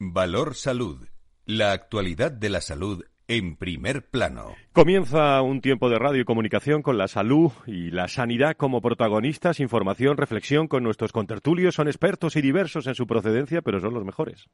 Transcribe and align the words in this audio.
Valor 0.00 0.54
Salud. 0.54 1.08
La 1.44 1.72
actualidad 1.72 2.30
de 2.30 2.48
la 2.50 2.60
salud 2.60 3.04
en 3.26 3.56
primer 3.56 4.08
plano. 4.08 4.54
Comienza 4.72 5.42
un 5.42 5.60
tiempo 5.60 5.90
de 5.90 5.98
radio 5.98 6.22
y 6.22 6.24
comunicación 6.24 6.82
con 6.82 6.98
la 6.98 7.08
salud 7.08 7.50
y 7.66 7.90
la 7.90 8.06
sanidad 8.06 8.56
como 8.56 8.80
protagonistas, 8.80 9.58
información, 9.58 10.16
reflexión 10.16 10.68
con 10.68 10.84
nuestros 10.84 11.10
contertulios. 11.10 11.74
Son 11.74 11.88
expertos 11.88 12.36
y 12.36 12.42
diversos 12.42 12.86
en 12.86 12.94
su 12.94 13.08
procedencia, 13.08 13.60
pero 13.60 13.80
son 13.80 13.92
los 13.92 14.04
mejores. 14.04 14.48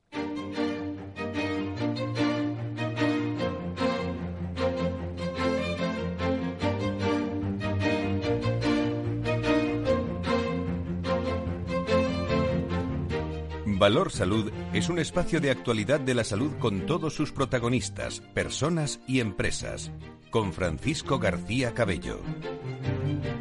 Valor 13.85 14.11
Salud 14.11 14.51
es 14.73 14.89
un 14.89 14.99
espacio 14.99 15.43
de 15.43 15.51
actualidad 15.51 16.01
de 16.01 16.15
la 16.15 16.25
salud 16.25 16.53
con 16.59 16.87
todos 16.87 17.13
sus 17.13 17.33
protagonistas, 17.33 18.21
personas 18.33 18.99
y 19.07 19.21
empresas. 19.21 19.91
Con 20.31 20.55
Francisco 20.55 21.19
García 21.19 21.75
Cabello. 21.75 22.19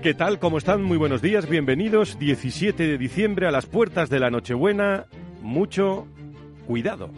¿Qué 0.02 0.14
tal? 0.14 0.40
¿Cómo 0.40 0.58
están? 0.58 0.84
Muy 0.84 0.98
buenos 0.98 1.22
días. 1.22 1.48
Bienvenidos. 1.48 2.20
17 2.20 2.86
de 2.86 2.98
diciembre 2.98 3.48
a 3.48 3.52
las 3.52 3.68
puertas 3.68 4.10
de 4.10 4.20
la 4.20 4.30
Nochebuena. 4.32 5.06
Mucho 5.42 6.08
cuidado. 6.68 7.10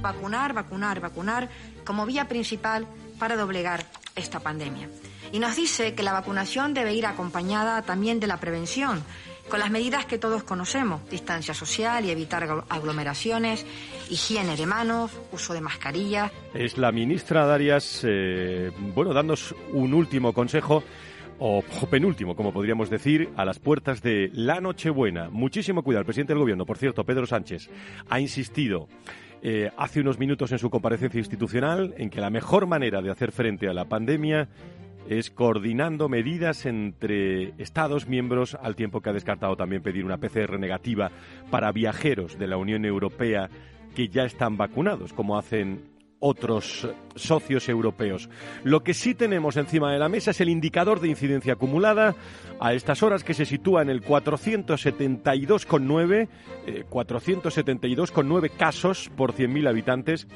Vacunar, 0.00 0.54
vacunar, 0.54 0.98
vacunar 0.98 1.48
como 1.84 2.04
vía 2.04 2.26
principal 2.26 2.88
para 3.20 3.36
doblegar 3.36 3.84
esta 4.16 4.40
pandemia. 4.40 4.88
Y 5.30 5.38
nos 5.38 5.54
dice 5.54 5.94
que 5.94 6.02
la 6.02 6.14
vacunación 6.14 6.74
debe 6.74 6.94
ir 6.94 7.06
acompañada 7.06 7.82
también 7.82 8.18
de 8.18 8.26
la 8.26 8.38
prevención 8.38 9.04
con 9.48 9.60
las 9.60 9.70
medidas 9.70 10.06
que 10.06 10.18
todos 10.18 10.42
conocemos, 10.42 11.08
distancia 11.10 11.54
social 11.54 12.04
y 12.04 12.10
evitar 12.10 12.64
aglomeraciones, 12.68 13.64
higiene 14.10 14.56
de 14.56 14.66
manos, 14.66 15.10
uso 15.32 15.54
de 15.54 15.60
mascarillas. 15.60 16.30
Es 16.54 16.78
la 16.78 16.92
ministra 16.92 17.46
Darias, 17.46 18.02
eh, 18.06 18.70
bueno, 18.94 19.12
dándonos 19.12 19.54
un 19.72 19.94
último 19.94 20.32
consejo 20.32 20.82
o, 21.38 21.62
penúltimo, 21.90 22.34
como 22.34 22.52
podríamos 22.52 22.90
decir, 22.90 23.30
a 23.36 23.44
las 23.44 23.58
puertas 23.58 24.02
de 24.02 24.30
la 24.34 24.60
Nochebuena. 24.60 25.30
Muchísimo 25.30 25.82
cuidado. 25.82 26.00
El 26.00 26.06
presidente 26.06 26.32
del 26.32 26.40
Gobierno, 26.40 26.66
por 26.66 26.78
cierto, 26.78 27.04
Pedro 27.04 27.26
Sánchez, 27.26 27.70
ha 28.08 28.20
insistido 28.20 28.88
eh, 29.40 29.70
hace 29.76 30.00
unos 30.00 30.18
minutos 30.18 30.50
en 30.52 30.58
su 30.58 30.68
comparecencia 30.68 31.18
institucional 31.18 31.94
en 31.96 32.10
que 32.10 32.20
la 32.20 32.30
mejor 32.30 32.66
manera 32.66 33.00
de 33.02 33.10
hacer 33.10 33.30
frente 33.30 33.68
a 33.68 33.72
la 33.72 33.84
pandemia 33.84 34.48
es 35.08 35.30
coordinando 35.30 36.08
medidas 36.08 36.66
entre 36.66 37.54
Estados 37.58 38.06
miembros, 38.06 38.56
al 38.60 38.76
tiempo 38.76 39.00
que 39.00 39.10
ha 39.10 39.14
descartado 39.14 39.56
también 39.56 39.82
pedir 39.82 40.04
una 40.04 40.18
PCR 40.18 40.58
negativa 40.58 41.10
para 41.50 41.72
viajeros 41.72 42.38
de 42.38 42.46
la 42.46 42.56
Unión 42.56 42.84
Europea 42.84 43.48
que 43.94 44.08
ya 44.08 44.24
están 44.24 44.56
vacunados, 44.56 45.12
como 45.12 45.38
hacen 45.38 45.97
otros 46.20 46.88
socios 47.14 47.68
europeos. 47.68 48.28
Lo 48.64 48.82
que 48.82 48.94
sí 48.94 49.14
tenemos 49.14 49.56
encima 49.56 49.92
de 49.92 49.98
la 49.98 50.08
mesa 50.08 50.32
es 50.32 50.40
el 50.40 50.48
indicador 50.48 51.00
de 51.00 51.08
incidencia 51.08 51.52
acumulada 51.54 52.14
a 52.60 52.74
estas 52.74 53.02
horas 53.02 53.24
que 53.24 53.34
se 53.34 53.44
sitúa 53.44 53.82
en 53.82 53.90
el 53.90 54.02
472,9 54.02 56.28
472,9 56.90 58.44
eh, 58.44 58.50
casos 58.56 59.10
por 59.16 59.32
100.000 59.32 59.68
habitantes 59.68 60.28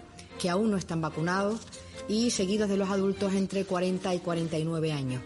que 0.41 0.49
aún 0.49 0.71
no 0.71 0.79
están 0.79 1.03
vacunados, 1.03 1.67
y 2.09 2.31
seguidos 2.31 2.71
de 2.71 2.79
los 2.79 2.89
adultos 2.89 3.35
entre 3.35 3.65
40 3.67 4.15
y 4.15 4.19
49 4.21 4.93
años 4.93 5.23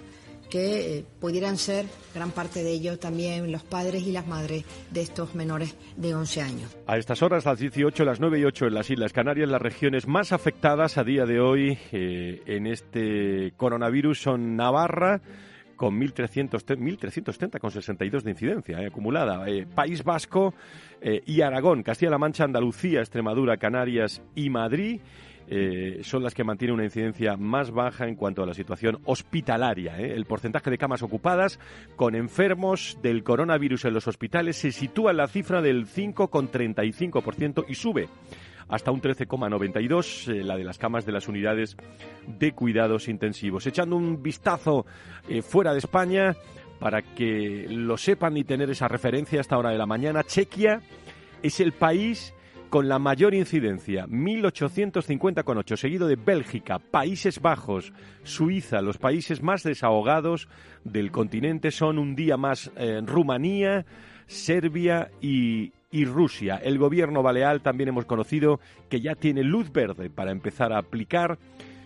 que 0.55 0.99
eh, 0.99 1.05
pudieran 1.19 1.57
ser 1.57 1.85
gran 2.15 2.31
parte 2.31 2.63
de 2.63 2.71
ellos 2.71 3.01
también 3.01 3.51
los 3.51 3.65
padres 3.65 4.05
y 4.07 4.13
las 4.13 4.29
madres 4.29 4.65
de 4.93 5.01
estos 5.01 5.35
menores 5.35 5.77
de 5.97 6.15
11 6.15 6.43
años. 6.43 6.77
A 6.87 6.97
estas 6.97 7.25
horas, 7.25 7.45
las 7.45 7.59
18, 7.59 8.05
las 8.05 8.21
9 8.21 8.39
y 8.39 8.45
8 8.45 8.67
en 8.69 8.75
las 8.75 8.89
Islas 8.89 9.13
Canarias, 9.13 9.49
las 9.49 9.61
regiones 9.61 10.07
más 10.07 10.31
afectadas 10.31 10.97
a 10.97 11.03
día 11.03 11.27
de 11.27 11.41
hoy 11.41 11.77
eh, 11.91 12.41
en 12.47 12.69
este 12.69 13.53
coronavirus 13.57 14.23
son 14.23 14.55
Navarra, 14.55 15.23
con 15.75 16.01
1.330 16.01 17.59
con 17.59 17.73
62 17.73 18.23
de 18.23 18.31
incidencia 18.31 18.81
eh, 18.81 18.87
acumulada. 18.87 19.45
País 19.75 20.05
Vasco 20.05 20.55
y 21.03 21.41
Aragón, 21.41 21.83
Castilla-La 21.83 22.19
Mancha, 22.19 22.45
Andalucía, 22.45 23.01
Extremadura, 23.01 23.57
Canarias 23.57 24.23
y 24.37 24.51
Madrid. 24.51 25.01
Eh, 25.47 26.01
son 26.03 26.23
las 26.23 26.35
que 26.35 26.45
mantienen 26.45 26.75
una 26.75 26.85
incidencia 26.85 27.37
más 27.37 27.71
baja 27.71 28.09
en 28.09 28.17
cuanto 28.17 28.43
a 28.43 28.47
la 28.47 28.55
situación 28.55 28.99
hospitalaria. 29.05 30.01
¿eh? 30.01 30.15
El 30.15 30.25
porcentaje 30.25 30.71
de 30.71 30.79
camas 30.79 31.03
ocupadas 31.03 31.59
con 31.97 32.15
enfermos 32.15 32.99
del 33.03 33.23
coronavirus 33.23 33.85
en 33.85 33.95
los 33.95 34.09
hospitales 34.09 34.57
se 34.57 34.73
sitúa 34.73 35.11
en 35.11 35.19
la 35.19 35.29
cifra 35.29 35.61
del 35.61 35.87
5,35% 35.87 37.67
y 37.69 37.75
sube 37.75 38.09
hasta 38.69 38.91
un 38.91 39.03
13,92 39.03 40.33
eh, 40.33 40.43
la 40.43 40.57
de 40.57 40.65
las 40.65 40.79
camas 40.79 41.05
de 41.05 41.13
las 41.13 41.29
unidades 41.29 41.77
de 42.27 42.53
cuidados 42.53 43.09
intensivos. 43.09 43.67
Echando 43.67 43.97
un 43.97 44.23
vistazo 44.23 44.87
fuera 45.43 45.73
de 45.73 45.79
España 45.79 46.35
para 46.79 47.03
que 47.03 47.67
lo 47.69 47.97
sepan 47.99 48.37
y 48.37 48.45
tener 48.45 48.71
esa 48.71 48.89
referencia 48.89 49.39
a 49.39 49.43
esta 49.43 49.59
hora 49.59 49.71
de 49.71 49.79
la 49.79 49.87
mañana, 49.87 50.25
Chequia 50.25 50.81
es 51.43 51.61
el 51.61 51.73
país 51.73 52.35
con 52.75 52.89
la 52.89 52.99
mayor 52.99 53.35
incidencia, 53.35 54.09
1850,8, 54.09 55.77
seguido 55.77 56.09
de 56.09 56.17
Bélgica, 56.17 56.81
Países 56.81 57.41
Bajos, 57.41 57.93
Suiza, 58.25 58.83
los 58.83 58.99
países 58.99 59.45
más 59.45 59.63
desahogados 59.63 60.49
del 60.83 61.13
continente 61.13 61.71
son 61.71 62.01
un 62.01 62.17
día 62.17 62.37
más 62.37 62.73
eh, 62.75 63.01
Rumanía, 63.07 63.87
Serbia 64.27 65.09
y, 65.21 65.73
y 65.93 66.05
Rusia. 66.05 66.57
El 66.57 66.79
gobierno 66.79 67.23
balear 67.23 67.61
también 67.61 67.91
hemos 67.91 68.07
conocido 68.07 68.59
que 68.89 69.01
ya 69.01 69.15
tiene 69.15 69.45
luz 69.45 69.71
verde 69.71 70.11
para 70.11 70.33
empezar 70.33 70.73
a 70.73 70.79
aplicar 70.79 71.39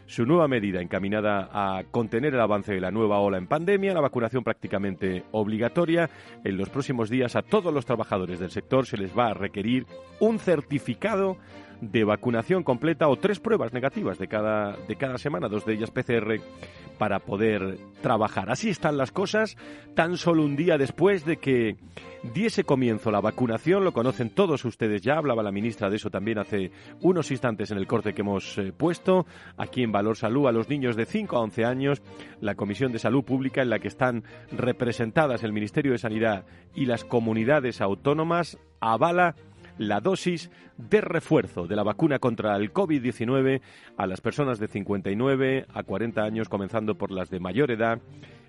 su 0.08 0.24
nueva 0.24 0.48
medida 0.48 0.80
encaminada 0.80 1.50
a 1.52 1.84
contener 1.84 2.32
el 2.34 2.40
avance 2.40 2.72
de 2.72 2.80
la 2.80 2.90
nueva 2.90 3.20
ola 3.20 3.36
en 3.36 3.46
pandemia, 3.46 3.92
la 3.92 4.00
vacunación 4.00 4.42
prácticamente 4.42 5.22
obligatoria. 5.32 6.08
En 6.44 6.56
los 6.56 6.70
próximos 6.70 7.10
días 7.10 7.36
a 7.36 7.42
todos 7.42 7.72
los 7.72 7.84
trabajadores 7.84 8.40
del 8.40 8.50
sector 8.50 8.86
se 8.86 8.96
les 8.96 9.16
va 9.16 9.28
a 9.28 9.34
requerir 9.34 9.86
un 10.18 10.38
certificado 10.38 11.36
de 11.80 12.04
vacunación 12.04 12.62
completa 12.62 13.08
o 13.08 13.16
tres 13.16 13.40
pruebas 13.40 13.72
negativas 13.72 14.18
de 14.18 14.28
cada, 14.28 14.76
de 14.88 14.96
cada 14.96 15.18
semana, 15.18 15.48
dos 15.48 15.64
de 15.64 15.74
ellas 15.74 15.90
PCR, 15.90 16.40
para 16.98 17.20
poder 17.20 17.78
trabajar. 18.02 18.50
Así 18.50 18.70
están 18.70 18.96
las 18.96 19.12
cosas, 19.12 19.56
tan 19.94 20.16
solo 20.16 20.44
un 20.44 20.56
día 20.56 20.76
después 20.76 21.24
de 21.24 21.36
que 21.36 21.76
diese 22.34 22.64
comienzo 22.64 23.10
la 23.10 23.20
vacunación, 23.20 23.84
lo 23.84 23.92
conocen 23.92 24.30
todos 24.30 24.64
ustedes 24.64 25.02
ya, 25.02 25.18
hablaba 25.18 25.42
la 25.42 25.52
ministra 25.52 25.88
de 25.88 25.96
eso 25.96 26.10
también 26.10 26.38
hace 26.38 26.72
unos 27.00 27.30
instantes 27.30 27.70
en 27.70 27.78
el 27.78 27.86
corte 27.86 28.12
que 28.12 28.22
hemos 28.22 28.58
eh, 28.58 28.72
puesto, 28.76 29.26
aquí 29.56 29.82
en 29.82 29.92
Valor 29.92 30.16
Salud, 30.16 30.48
a 30.48 30.52
los 30.52 30.68
niños 30.68 30.96
de 30.96 31.06
5 31.06 31.36
a 31.36 31.40
11 31.40 31.64
años, 31.64 32.02
la 32.40 32.56
Comisión 32.56 32.92
de 32.92 32.98
Salud 32.98 33.24
Pública 33.24 33.62
en 33.62 33.70
la 33.70 33.78
que 33.78 33.88
están 33.88 34.24
representadas 34.50 35.44
el 35.44 35.52
Ministerio 35.52 35.92
de 35.92 35.98
Sanidad 35.98 36.44
y 36.74 36.86
las 36.86 37.04
comunidades 37.04 37.80
autónomas, 37.80 38.58
avala 38.80 39.36
la 39.78 40.00
dosis 40.00 40.50
de 40.76 41.00
refuerzo 41.00 41.66
de 41.66 41.76
la 41.76 41.82
vacuna 41.82 42.18
contra 42.18 42.56
el 42.56 42.72
COVID-19 42.72 43.60
a 43.96 44.06
las 44.06 44.20
personas 44.20 44.58
de 44.58 44.68
59 44.68 45.66
a 45.72 45.82
40 45.82 46.22
años, 46.22 46.48
comenzando 46.48 46.96
por 46.96 47.10
las 47.10 47.30
de 47.30 47.40
mayor 47.40 47.70
edad 47.70 48.00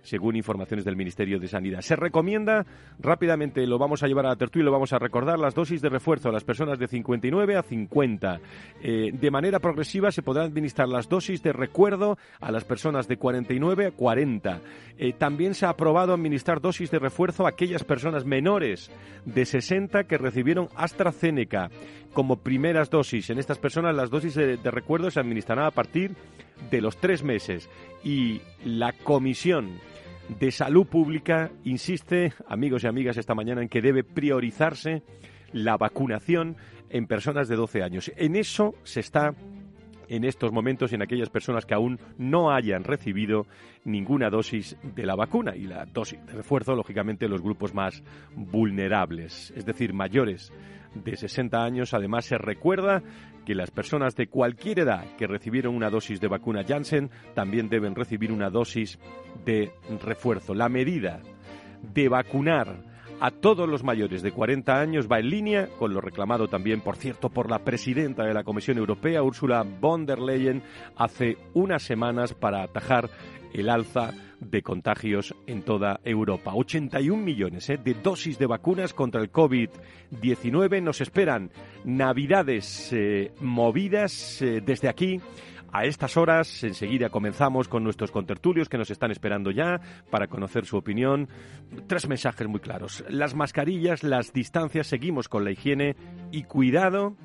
según 0.03 0.35
informaciones 0.35 0.85
del 0.85 0.95
Ministerio 0.95 1.39
de 1.39 1.47
Sanidad. 1.47 1.81
Se 1.81 1.95
recomienda, 1.95 2.65
rápidamente 2.99 3.65
lo 3.67 3.77
vamos 3.77 4.03
a 4.03 4.07
llevar 4.07 4.25
a 4.25 4.29
la 4.29 4.35
tertulia 4.35 4.63
y 4.63 4.65
lo 4.65 4.71
vamos 4.71 4.93
a 4.93 4.99
recordar, 4.99 5.39
las 5.39 5.55
dosis 5.55 5.81
de 5.81 5.89
refuerzo 5.89 6.29
a 6.29 6.31
las 6.31 6.43
personas 6.43 6.79
de 6.79 6.87
59 6.87 7.55
a 7.55 7.63
50. 7.63 8.39
Eh, 8.81 9.11
de 9.13 9.31
manera 9.31 9.59
progresiva 9.59 10.11
se 10.11 10.21
podrán 10.21 10.47
administrar 10.47 10.87
las 10.87 11.09
dosis 11.09 11.41
de 11.43 11.53
recuerdo 11.53 12.17
a 12.39 12.51
las 12.51 12.63
personas 12.63 13.07
de 13.07 13.17
49 13.17 13.87
a 13.87 13.91
40. 13.91 14.61
Eh, 14.97 15.13
también 15.13 15.53
se 15.53 15.65
ha 15.65 15.69
aprobado 15.69 16.13
administrar 16.13 16.61
dosis 16.61 16.91
de 16.91 16.99
refuerzo 16.99 17.45
a 17.45 17.49
aquellas 17.49 17.83
personas 17.83 18.25
menores 18.25 18.91
de 19.25 19.45
60 19.45 20.05
que 20.05 20.17
recibieron 20.17 20.69
AstraZeneca 20.75 21.69
como 22.13 22.37
primeras 22.37 22.89
dosis. 22.89 23.29
En 23.29 23.39
estas 23.39 23.59
personas 23.59 23.95
las 23.95 24.09
dosis 24.09 24.35
de, 24.35 24.57
de 24.57 24.71
recuerdo 24.71 25.11
se 25.11 25.19
administrarán 25.19 25.65
a 25.65 25.71
partir 25.71 26.11
de 26.11 26.48
los 26.71 26.97
tres 26.97 27.23
meses. 27.23 27.69
Y 28.03 28.41
la 28.63 28.93
Comisión 28.93 29.79
de 30.39 30.51
Salud 30.51 30.85
Pública 30.85 31.51
insiste, 31.63 32.33
amigos 32.47 32.83
y 32.83 32.87
amigas, 32.87 33.17
esta 33.17 33.35
mañana 33.35 33.61
en 33.61 33.69
que 33.69 33.81
debe 33.81 34.03
priorizarse 34.03 35.03
la 35.51 35.77
vacunación 35.77 36.55
en 36.89 37.07
personas 37.07 37.47
de 37.47 37.55
12 37.55 37.83
años. 37.83 38.11
En 38.15 38.35
eso 38.35 38.75
se 38.83 38.99
está 38.99 39.33
en 40.09 40.25
estos 40.25 40.51
momentos 40.51 40.91
en 40.91 41.01
aquellas 41.01 41.29
personas 41.29 41.65
que 41.65 41.75
aún 41.75 41.99
no 42.17 42.51
hayan 42.51 42.83
recibido 42.83 43.45
ninguna 43.85 44.29
dosis 44.29 44.75
de 44.83 45.05
la 45.05 45.15
vacuna 45.15 45.55
y 45.55 45.63
la 45.63 45.85
dosis 45.85 46.23
de 46.25 46.33
refuerzo, 46.33 46.75
lógicamente, 46.75 47.27
los 47.27 47.41
grupos 47.41 47.73
más 47.73 48.03
vulnerables, 48.35 49.53
es 49.55 49.65
decir, 49.65 49.93
mayores 49.93 50.51
de 50.95 51.15
60 51.15 51.63
años. 51.63 51.93
Además, 51.93 52.25
se 52.25 52.37
recuerda 52.37 53.03
que 53.45 53.55
las 53.55 53.71
personas 53.71 54.15
de 54.15 54.27
cualquier 54.27 54.79
edad 54.79 55.05
que 55.17 55.27
recibieron 55.27 55.75
una 55.75 55.89
dosis 55.89 56.19
de 56.19 56.27
vacuna 56.27 56.63
Janssen 56.63 57.09
también 57.33 57.69
deben 57.69 57.95
recibir 57.95 58.31
una 58.31 58.49
dosis 58.49 58.99
de 59.45 59.71
refuerzo. 60.01 60.53
La 60.53 60.69
medida 60.69 61.21
de 61.81 62.09
vacunar 62.09 62.88
a 63.19 63.31
todos 63.31 63.67
los 63.67 63.83
mayores 63.83 64.21
de 64.21 64.31
40 64.31 64.79
años 64.79 65.07
va 65.11 65.19
en 65.19 65.29
línea 65.29 65.67
con 65.77 65.93
lo 65.93 66.01
reclamado 66.01 66.47
también, 66.47 66.81
por 66.81 66.95
cierto, 66.95 67.29
por 67.29 67.49
la 67.49 67.59
presidenta 67.59 68.23
de 68.23 68.33
la 68.33 68.43
Comisión 68.43 68.77
Europea, 68.77 69.23
Ursula 69.23 69.63
von 69.63 70.05
der 70.05 70.19
Leyen, 70.19 70.63
hace 70.95 71.37
unas 71.53 71.83
semanas 71.83 72.33
para 72.33 72.63
atajar 72.63 73.09
el 73.53 73.69
alza 73.69 74.13
de 74.39 74.61
contagios 74.61 75.35
en 75.47 75.63
toda 75.63 75.99
Europa. 76.03 76.53
81 76.53 77.21
millones 77.21 77.69
¿eh? 77.69 77.77
de 77.83 77.93
dosis 77.93 78.39
de 78.39 78.45
vacunas 78.45 78.93
contra 78.93 79.21
el 79.21 79.31
COVID-19. 79.31 80.81
Nos 80.81 81.01
esperan 81.01 81.51
navidades 81.83 82.93
eh, 82.93 83.33
movidas 83.41 84.41
eh, 84.41 84.61
desde 84.65 84.87
aquí. 84.87 85.19
A 85.71 85.85
estas 85.85 86.17
horas, 86.17 86.63
enseguida 86.63 87.09
comenzamos 87.09 87.67
con 87.67 87.83
nuestros 87.83 88.11
contertulios 88.11 88.69
que 88.69 88.77
nos 88.77 88.89
están 88.89 89.11
esperando 89.11 89.51
ya 89.51 89.79
para 90.09 90.27
conocer 90.27 90.65
su 90.65 90.77
opinión. 90.77 91.29
Tres 91.87 92.07
mensajes 92.07 92.47
muy 92.47 92.59
claros. 92.59 93.03
Las 93.09 93.35
mascarillas, 93.35 94.03
las 94.03 94.33
distancias, 94.33 94.87
seguimos 94.87 95.29
con 95.29 95.43
la 95.43 95.51
higiene 95.51 95.95
y 96.31 96.43
cuidado. 96.43 97.15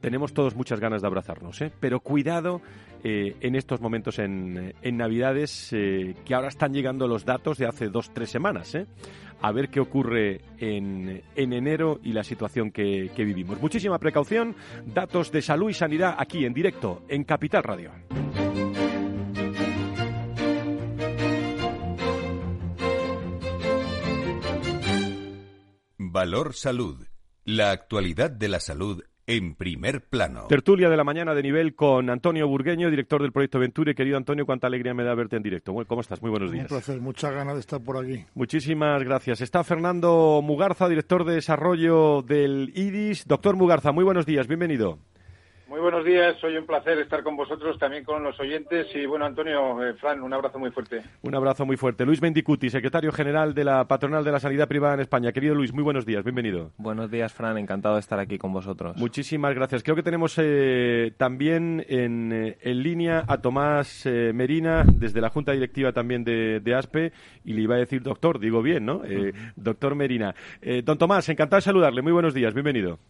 Tenemos 0.00 0.32
todos 0.32 0.54
muchas 0.54 0.80
ganas 0.80 1.02
de 1.02 1.08
abrazarnos, 1.08 1.60
¿eh? 1.60 1.72
pero 1.80 2.00
cuidado 2.00 2.60
eh, 3.02 3.36
en 3.40 3.54
estos 3.54 3.80
momentos 3.80 4.18
en, 4.18 4.74
Navidades, 4.82 5.72
eh, 5.72 6.14
que 6.24 6.34
ahora 6.34 6.48
están 6.48 6.72
llegando 6.72 7.08
los 7.08 7.24
datos 7.24 7.58
de 7.58 7.66
hace 7.66 7.88
dos, 7.88 8.12
tres 8.12 8.30
semanas. 8.30 8.76
A 9.42 9.52
ver 9.52 9.68
qué 9.68 9.80
ocurre 9.80 10.40
en, 10.58 11.22
enero 11.34 12.00
y 12.02 12.12
la 12.12 12.24
situación 12.24 12.70
que, 12.70 13.10
que 13.14 13.24
vivimos. 13.24 13.60
Muchísima 13.60 13.98
precaución, 13.98 14.54
datos 14.86 15.30
de 15.30 15.42
salud 15.42 15.70
y 15.70 15.74
sanidad 15.74 16.14
aquí 16.18 16.44
en 16.44 16.54
directo 16.54 17.02
en 17.08 17.24
Capital 17.24 17.62
Radio. 17.62 17.90
Valor 25.98 26.54
Salud. 26.54 27.06
La 27.44 27.72
actualidad 27.72 28.30
de 28.30 28.48
la 28.48 28.58
salud 28.58 29.04
en 29.26 29.54
primer 29.54 30.02
plano. 30.02 30.46
Tertulia 30.48 30.88
de 30.88 30.96
la 30.96 31.04
mañana 31.04 31.34
de 31.34 31.42
nivel 31.42 31.74
con 31.74 32.10
Antonio 32.10 32.46
Burgueño, 32.48 32.90
director 32.90 33.22
del 33.22 33.32
proyecto 33.32 33.58
Venture. 33.58 33.94
Querido 33.94 34.16
Antonio, 34.16 34.46
cuánta 34.46 34.66
alegría 34.66 34.94
me 34.94 35.04
da 35.04 35.14
verte 35.14 35.36
en 35.36 35.42
directo. 35.42 35.74
¿Cómo 35.86 36.00
estás? 36.00 36.22
Muy 36.22 36.30
buenos 36.30 36.52
días. 36.52 36.64
Un 36.64 36.68
placer, 36.68 37.00
muchas 37.00 37.34
ganas 37.34 37.54
de 37.54 37.60
estar 37.60 37.80
por 37.82 37.96
aquí. 38.02 38.24
Muchísimas 38.34 39.02
gracias. 39.02 39.40
Está 39.40 39.64
Fernando 39.64 40.40
Mugarza, 40.42 40.88
director 40.88 41.24
de 41.24 41.34
desarrollo 41.34 42.22
del 42.22 42.72
IDIS. 42.74 43.26
Doctor 43.26 43.56
Mugarza, 43.56 43.92
muy 43.92 44.04
buenos 44.04 44.26
días, 44.26 44.46
bienvenido. 44.46 44.98
Muy 45.68 45.80
buenos 45.80 46.04
días, 46.04 46.42
hoy 46.44 46.56
un 46.56 46.64
placer 46.64 46.96
estar 47.00 47.24
con 47.24 47.36
vosotros, 47.36 47.76
también 47.76 48.04
con 48.04 48.22
los 48.22 48.38
oyentes. 48.38 48.86
Y 48.94 49.04
bueno, 49.04 49.24
Antonio, 49.24 49.84
eh, 49.84 49.94
Fran, 49.94 50.22
un 50.22 50.32
abrazo 50.32 50.60
muy 50.60 50.70
fuerte. 50.70 51.02
Un 51.22 51.34
abrazo 51.34 51.66
muy 51.66 51.76
fuerte. 51.76 52.06
Luis 52.06 52.22
Mendicuti, 52.22 52.70
secretario 52.70 53.10
general 53.10 53.52
de 53.52 53.64
la 53.64 53.84
Patronal 53.88 54.22
de 54.22 54.30
la 54.30 54.38
Sanidad 54.38 54.68
Privada 54.68 54.94
en 54.94 55.00
España. 55.00 55.32
Querido 55.32 55.56
Luis, 55.56 55.72
muy 55.72 55.82
buenos 55.82 56.06
días, 56.06 56.22
bienvenido. 56.22 56.70
Buenos 56.76 57.10
días, 57.10 57.34
Fran, 57.34 57.58
encantado 57.58 57.96
de 57.96 58.00
estar 58.00 58.20
aquí 58.20 58.38
con 58.38 58.52
vosotros. 58.52 58.96
Muchísimas 58.96 59.56
gracias. 59.56 59.82
Creo 59.82 59.96
que 59.96 60.04
tenemos 60.04 60.36
eh, 60.38 61.12
también 61.16 61.84
en, 61.88 62.32
eh, 62.32 62.58
en, 62.60 62.82
línea 62.84 63.24
a 63.26 63.38
Tomás 63.38 64.06
Merina, 64.06 64.84
desde 64.86 65.20
la 65.20 65.30
Junta 65.30 65.50
Directiva 65.50 65.90
también 65.92 66.22
de, 66.22 66.60
de, 66.60 66.74
ASPE, 66.76 67.12
y 67.44 67.54
le 67.54 67.62
iba 67.62 67.74
a 67.74 67.78
decir 67.78 68.02
doctor, 68.02 68.38
digo 68.38 68.62
bien, 68.62 68.86
¿no? 68.86 69.02
Doctor 69.56 69.96
Merina. 69.96 70.32
don 70.84 70.96
Tomás, 70.96 71.28
encantado 71.28 71.58
de 71.58 71.62
saludarle. 71.62 72.02
Muy 72.02 72.12
buenos 72.12 72.34
días, 72.34 72.54
bienvenido. 72.54 73.00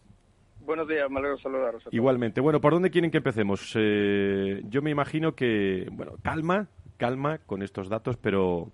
Buenos 0.67 0.89
días, 0.89 1.09
me 1.09 1.19
alegro 1.19 1.37
saludaros. 1.37 1.81
Igualmente. 1.91 2.41
Bueno, 2.41 2.59
¿por 2.59 2.73
dónde 2.73 2.89
quieren 2.91 3.09
que 3.09 3.19
empecemos? 3.19 3.71
Eh, 3.75 4.61
yo 4.65 4.81
me 4.81 4.91
imagino 4.91 5.33
que, 5.33 5.87
bueno, 5.93 6.15
calma, 6.21 6.67
calma 6.97 7.37
con 7.37 7.63
estos 7.63 7.87
datos, 7.87 8.17
pero 8.17 8.73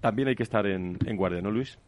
también 0.00 0.28
hay 0.28 0.36
que 0.36 0.42
estar 0.42 0.66
en, 0.66 0.96
en 1.04 1.16
guardia, 1.18 1.42
¿no, 1.42 1.50
Luis? 1.50 1.78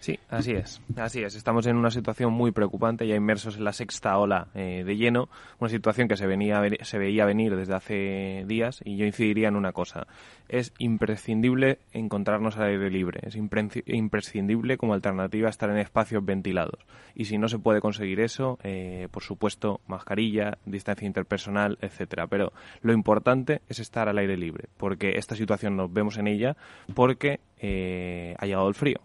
Sí, 0.00 0.18
así 0.28 0.52
es, 0.52 0.80
así 0.96 1.22
es. 1.22 1.34
Estamos 1.34 1.66
en 1.66 1.76
una 1.76 1.90
situación 1.90 2.32
muy 2.32 2.52
preocupante, 2.52 3.06
ya 3.06 3.14
inmersos 3.14 3.56
en 3.56 3.64
la 3.64 3.72
sexta 3.72 4.16
ola 4.18 4.48
eh, 4.54 4.82
de 4.84 4.96
lleno, 4.96 5.28
una 5.58 5.68
situación 5.68 6.08
que 6.08 6.16
se, 6.16 6.26
venía, 6.26 6.62
se 6.82 6.98
veía 6.98 7.26
venir 7.26 7.54
desde 7.54 7.74
hace 7.74 8.44
días 8.46 8.80
y 8.84 8.96
yo 8.96 9.04
incidiría 9.04 9.48
en 9.48 9.56
una 9.56 9.72
cosa. 9.72 10.06
Es 10.48 10.72
imprescindible 10.78 11.78
encontrarnos 11.92 12.56
al 12.56 12.68
aire 12.68 12.90
libre, 12.90 13.20
es 13.22 13.36
imprescindible 13.36 14.78
como 14.78 14.94
alternativa 14.94 15.48
estar 15.48 15.70
en 15.70 15.78
espacios 15.78 16.24
ventilados. 16.24 16.80
Y 17.14 17.26
si 17.26 17.38
no 17.38 17.48
se 17.48 17.58
puede 17.58 17.80
conseguir 17.80 18.20
eso, 18.20 18.58
eh, 18.62 19.08
por 19.10 19.22
supuesto, 19.22 19.80
mascarilla, 19.86 20.58
distancia 20.64 21.06
interpersonal, 21.06 21.78
etcétera. 21.82 22.26
Pero 22.26 22.52
lo 22.82 22.92
importante 22.92 23.60
es 23.68 23.78
estar 23.80 24.08
al 24.08 24.18
aire 24.18 24.36
libre, 24.36 24.68
porque 24.76 25.12
esta 25.16 25.36
situación 25.36 25.76
nos 25.76 25.92
vemos 25.92 26.16
en 26.18 26.26
ella 26.26 26.56
porque 26.94 27.40
eh, 27.58 28.34
ha 28.38 28.46
llegado 28.46 28.68
el 28.68 28.74
frío 28.74 29.00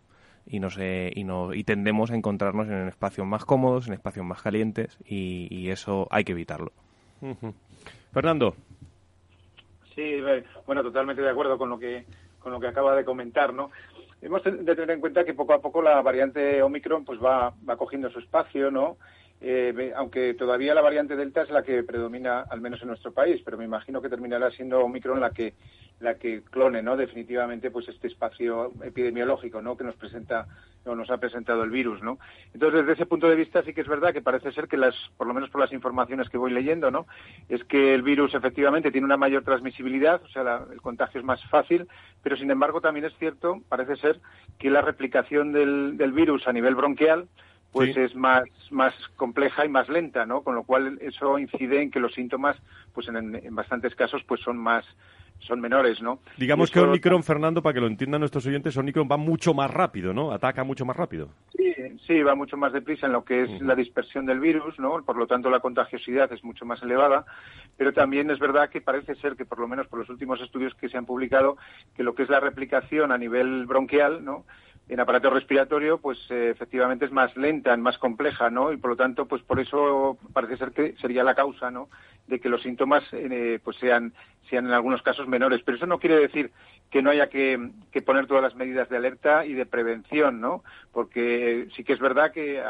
y, 0.47 0.59
nos, 0.59 0.77
y, 0.77 1.23
no, 1.23 1.53
y 1.53 1.63
tendemos 1.63 2.11
a 2.11 2.15
encontrarnos 2.15 2.67
en 2.67 2.87
espacios 2.87 3.25
más 3.25 3.45
cómodos, 3.45 3.87
en 3.87 3.93
espacios 3.93 4.25
más 4.25 4.41
calientes 4.41 4.97
y, 5.05 5.69
eso 5.69 6.07
hay 6.11 6.23
que 6.23 6.33
evitarlo. 6.33 6.71
Fernando. 8.13 8.55
Sí, 9.95 10.01
eh, 10.01 10.43
bueno, 10.67 10.83
totalmente 10.83 11.21
de 11.21 11.29
acuerdo 11.29 11.57
con 11.57 11.69
lo 11.69 11.79
que 11.79 12.05
con 12.39 12.53
lo 12.53 12.59
que 12.59 12.67
acaba 12.67 12.95
de 12.95 13.03
comentar, 13.03 13.53
¿no? 13.53 13.71
Hemos 14.21 14.43
de 14.43 14.51
tener 14.75 14.91
en 14.91 15.01
cuenta 15.01 15.25
que 15.25 15.33
poco 15.33 15.53
a 15.53 15.61
poco 15.61 15.81
la 15.81 15.99
variante 16.03 16.61
Omicron 16.61 17.03
pues 17.03 17.19
va, 17.19 17.51
va 17.67 17.75
cogiendo 17.75 18.09
su 18.11 18.19
espacio, 18.19 18.69
¿no? 18.69 18.97
Eh, 19.47 19.93
aunque 19.95 20.33
todavía 20.33 20.73
la 20.73 20.81
variante 20.81 21.15
Delta 21.15 21.43
es 21.43 21.51
la 21.51 21.61
que 21.61 21.83
predomina, 21.83 22.45
al 22.49 22.61
menos 22.61 22.81
en 22.81 22.87
nuestro 22.87 23.13
país, 23.13 23.43
pero 23.45 23.59
me 23.59 23.65
imagino 23.65 24.01
que 24.01 24.09
terminará 24.09 24.49
siendo 24.49 24.79
Omicron 24.79 25.19
la 25.19 25.29
que 25.29 25.53
la 25.99 26.15
que 26.15 26.41
clone, 26.41 26.81
¿no? 26.81 26.97
Definitivamente, 26.97 27.69
pues 27.69 27.87
este 27.87 28.07
espacio 28.07 28.71
epidemiológico, 28.83 29.61
¿no? 29.61 29.77
Que 29.77 29.83
nos 29.83 29.95
presenta 29.95 30.47
o 30.83 30.95
nos 30.95 31.11
ha 31.11 31.19
presentado 31.19 31.63
el 31.63 31.69
virus, 31.69 32.01
¿no? 32.01 32.17
Entonces, 32.55 32.79
desde 32.79 32.93
ese 32.93 33.05
punto 33.05 33.29
de 33.29 33.35
vista, 33.35 33.61
sí 33.61 33.71
que 33.71 33.81
es 33.81 33.87
verdad 33.87 34.13
que 34.13 34.23
parece 34.23 34.51
ser 34.51 34.67
que 34.67 34.77
las, 34.77 34.95
por 35.15 35.27
lo 35.27 35.35
menos 35.35 35.51
por 35.51 35.61
las 35.61 35.71
informaciones 35.71 36.27
que 36.27 36.39
voy 36.39 36.51
leyendo, 36.51 36.89
¿no? 36.89 37.05
Es 37.47 37.63
que 37.65 37.93
el 37.93 38.01
virus 38.01 38.33
efectivamente 38.33 38.91
tiene 38.91 39.05
una 39.05 39.15
mayor 39.15 39.43
transmisibilidad, 39.43 40.23
o 40.23 40.27
sea, 40.29 40.65
el 40.71 40.81
contagio 40.81 41.19
es 41.19 41.25
más 41.25 41.39
fácil, 41.51 41.87
pero 42.23 42.35
sin 42.35 42.49
embargo 42.49 42.81
también 42.81 43.05
es 43.05 43.15
cierto, 43.19 43.61
parece 43.69 43.95
ser 43.97 44.19
que 44.57 44.71
la 44.71 44.81
replicación 44.81 45.53
del, 45.53 45.97
del 45.97 46.13
virus 46.13 46.47
a 46.47 46.51
nivel 46.51 46.73
bronquial 46.73 47.27
pues 47.75 47.97
es 47.97 48.15
más, 48.15 48.45
más 48.71 48.93
compleja 49.17 49.65
y 49.65 49.69
más 49.69 49.89
lenta, 49.89 50.25
¿no? 50.25 50.43
Con 50.43 50.55
lo 50.55 50.63
cual 50.63 50.97
eso 51.01 51.37
incide 51.37 51.81
en 51.81 51.91
que 51.91 51.99
los 51.99 52.13
síntomas, 52.13 52.55
pues 52.93 53.09
en, 53.09 53.35
en 53.35 53.53
bastantes 53.53 53.93
casos, 53.95 54.23
pues 54.25 54.39
son 54.39 54.57
más, 54.57 54.85
son 55.39 55.59
menores, 55.59 56.01
¿no? 56.01 56.19
Digamos 56.37 56.71
que 56.71 56.79
Omicron, 56.79 57.21
Fernando, 57.21 57.61
para 57.61 57.73
que 57.73 57.81
lo 57.81 57.87
entiendan 57.87 58.21
nuestros 58.21 58.45
oyentes, 58.45 58.77
Omicron 58.77 59.09
va 59.11 59.17
mucho 59.17 59.53
más 59.53 59.69
rápido, 59.69 60.13
¿no? 60.13 60.31
Ataca 60.31 60.63
mucho 60.63 60.85
más 60.85 60.95
rápido. 60.95 61.27
Sí, 61.53 61.73
sí, 62.07 62.23
va 62.23 62.33
mucho 62.33 62.55
más 62.55 62.71
deprisa 62.71 63.07
en 63.07 63.11
lo 63.11 63.25
que 63.25 63.43
es 63.43 63.61
la 63.61 63.75
dispersión 63.75 64.25
del 64.25 64.39
virus, 64.39 64.79
¿no? 64.79 65.03
Por 65.03 65.17
lo 65.17 65.27
tanto, 65.27 65.49
la 65.49 65.59
contagiosidad 65.59 66.31
es 66.31 66.45
mucho 66.45 66.65
más 66.65 66.81
elevada, 66.81 67.25
pero 67.75 67.91
también 67.91 68.31
es 68.31 68.39
verdad 68.39 68.69
que 68.69 68.79
parece 68.79 69.15
ser 69.15 69.35
que, 69.35 69.43
por 69.43 69.59
lo 69.59 69.67
menos 69.67 69.87
por 69.87 69.99
los 69.99 70.09
últimos 70.09 70.39
estudios 70.39 70.73
que 70.75 70.87
se 70.87 70.97
han 70.97 71.05
publicado, 71.05 71.57
que 71.93 72.03
lo 72.03 72.15
que 72.15 72.23
es 72.23 72.29
la 72.29 72.39
replicación 72.39 73.11
a 73.11 73.17
nivel 73.17 73.65
bronquial, 73.65 74.23
¿no? 74.23 74.45
En 74.87 74.99
aparato 74.99 75.29
respiratorio, 75.29 75.97
pues 75.97 76.19
eh, 76.29 76.49
efectivamente 76.51 77.05
es 77.05 77.11
más 77.11 77.35
lenta, 77.35 77.75
más 77.77 77.97
compleja, 77.97 78.49
¿no? 78.49 78.71
Y 78.71 78.77
por 78.77 78.91
lo 78.91 78.95
tanto, 78.95 79.25
pues 79.25 79.41
por 79.41 79.59
eso 79.59 80.17
parece 80.31 80.57
ser 80.57 80.71
que 80.71 80.95
sería 81.01 81.23
la 81.23 81.33
causa, 81.33 81.71
¿no? 81.71 81.89
De 82.27 82.39
que 82.39 82.49
los 82.49 82.61
síntomas, 82.61 83.03
eh, 83.11 83.59
pues 83.63 83.77
sean, 83.77 84.13
sean 84.49 84.67
en 84.67 84.73
algunos 84.73 85.01
casos 85.01 85.27
menores. 85.27 85.61
Pero 85.65 85.77
eso 85.77 85.87
no 85.87 85.99
quiere 85.99 86.19
decir 86.19 86.51
que 86.91 87.01
no 87.01 87.09
haya 87.09 87.29
que, 87.29 87.71
poner 88.05 88.27
todas 88.27 88.43
las 88.43 88.55
medidas 88.55 88.87
de 88.89 88.97
alerta 88.97 89.45
y 89.45 89.53
de 89.53 89.65
prevención, 89.65 90.39
¿no? 90.39 90.63
Porque 90.91 91.67
sí 91.75 91.83
que 91.83 91.93
es 91.93 91.99
verdad 91.99 92.31
que 92.31 92.61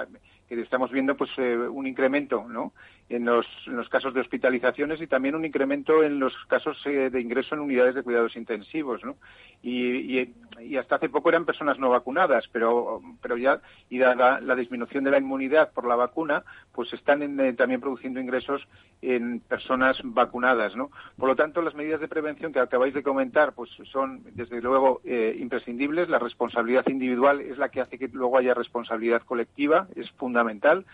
que 0.48 0.62
estamos 0.62 0.92
viendo 0.92 1.18
pues 1.18 1.32
eh, 1.38 1.58
un 1.58 1.88
incremento 1.88 2.46
¿no? 2.48 2.74
En, 3.10 3.26
los, 3.26 3.46
en 3.68 3.76
los 3.76 3.88
casos 3.90 4.14
de 4.14 4.22
hospitalizaciones 4.22 5.00
y 5.00 5.08
también 5.08 5.36
un 5.36 5.46
incremento 5.46 6.04
en 6.04 6.20
los 6.20 6.34
casos 6.48 6.78
eh, 6.86 7.10
de 7.12 7.22
ingreso 7.22 7.54
en 7.54 7.62
unidades 7.62 7.94
de 7.94 8.04
cuidados 8.04 8.36
intensivos 8.36 9.04
¿no? 9.04 9.16
y, 9.62 10.22
y, 10.60 10.78
hasta 10.78 10.96
hace 10.96 11.10
poco 11.10 11.30
eran 11.30 11.46
personas 11.46 11.78
no 11.78 11.90
vacunadas 11.90 12.46
pero 12.52 13.02
pero 13.22 13.38
ya 13.38 13.60
y 13.90 14.00
la, 14.00 14.40
disminución 14.56 15.04
de 15.04 15.12
la 15.12 15.20
inmunidad 15.20 15.72
por 15.72 15.88
la 15.88 15.96
vacuna 15.96 16.44
pues 16.74 16.92
están 16.94 17.40
eh, 17.40 17.54
también 17.54 17.82
produciendo 17.82 18.20
ingresos 18.20 18.68
en 19.02 19.40
personas 19.42 19.98
vacunadas 20.04 20.76
¿no? 20.76 20.90
por 21.18 21.30
lo 21.30 21.36
tanto 21.36 21.62
las 21.62 21.76
medidas 21.76 22.00
de 22.00 22.08
prevención 22.08 22.54
que 22.54 22.60
acabáis 22.60 22.94
de 22.94 23.04
comentar 23.04 23.54
pues 23.54 23.70
son 23.92 24.24
desde 24.34 24.62
luego 24.62 25.02
imprescindibles 25.06 26.10
la 26.10 26.20
responsabilidad 26.20 26.88
individual 26.88 27.42
es 27.42 27.58
la 27.58 27.70
que 27.70 27.82
hace 27.82 28.00
que 28.00 28.08
luego 28.08 28.38
haya 28.38 28.54
responsabilidad 28.54 29.22
colectiva 29.24 29.88
es 29.96 30.10
fundamental. 30.12 30.86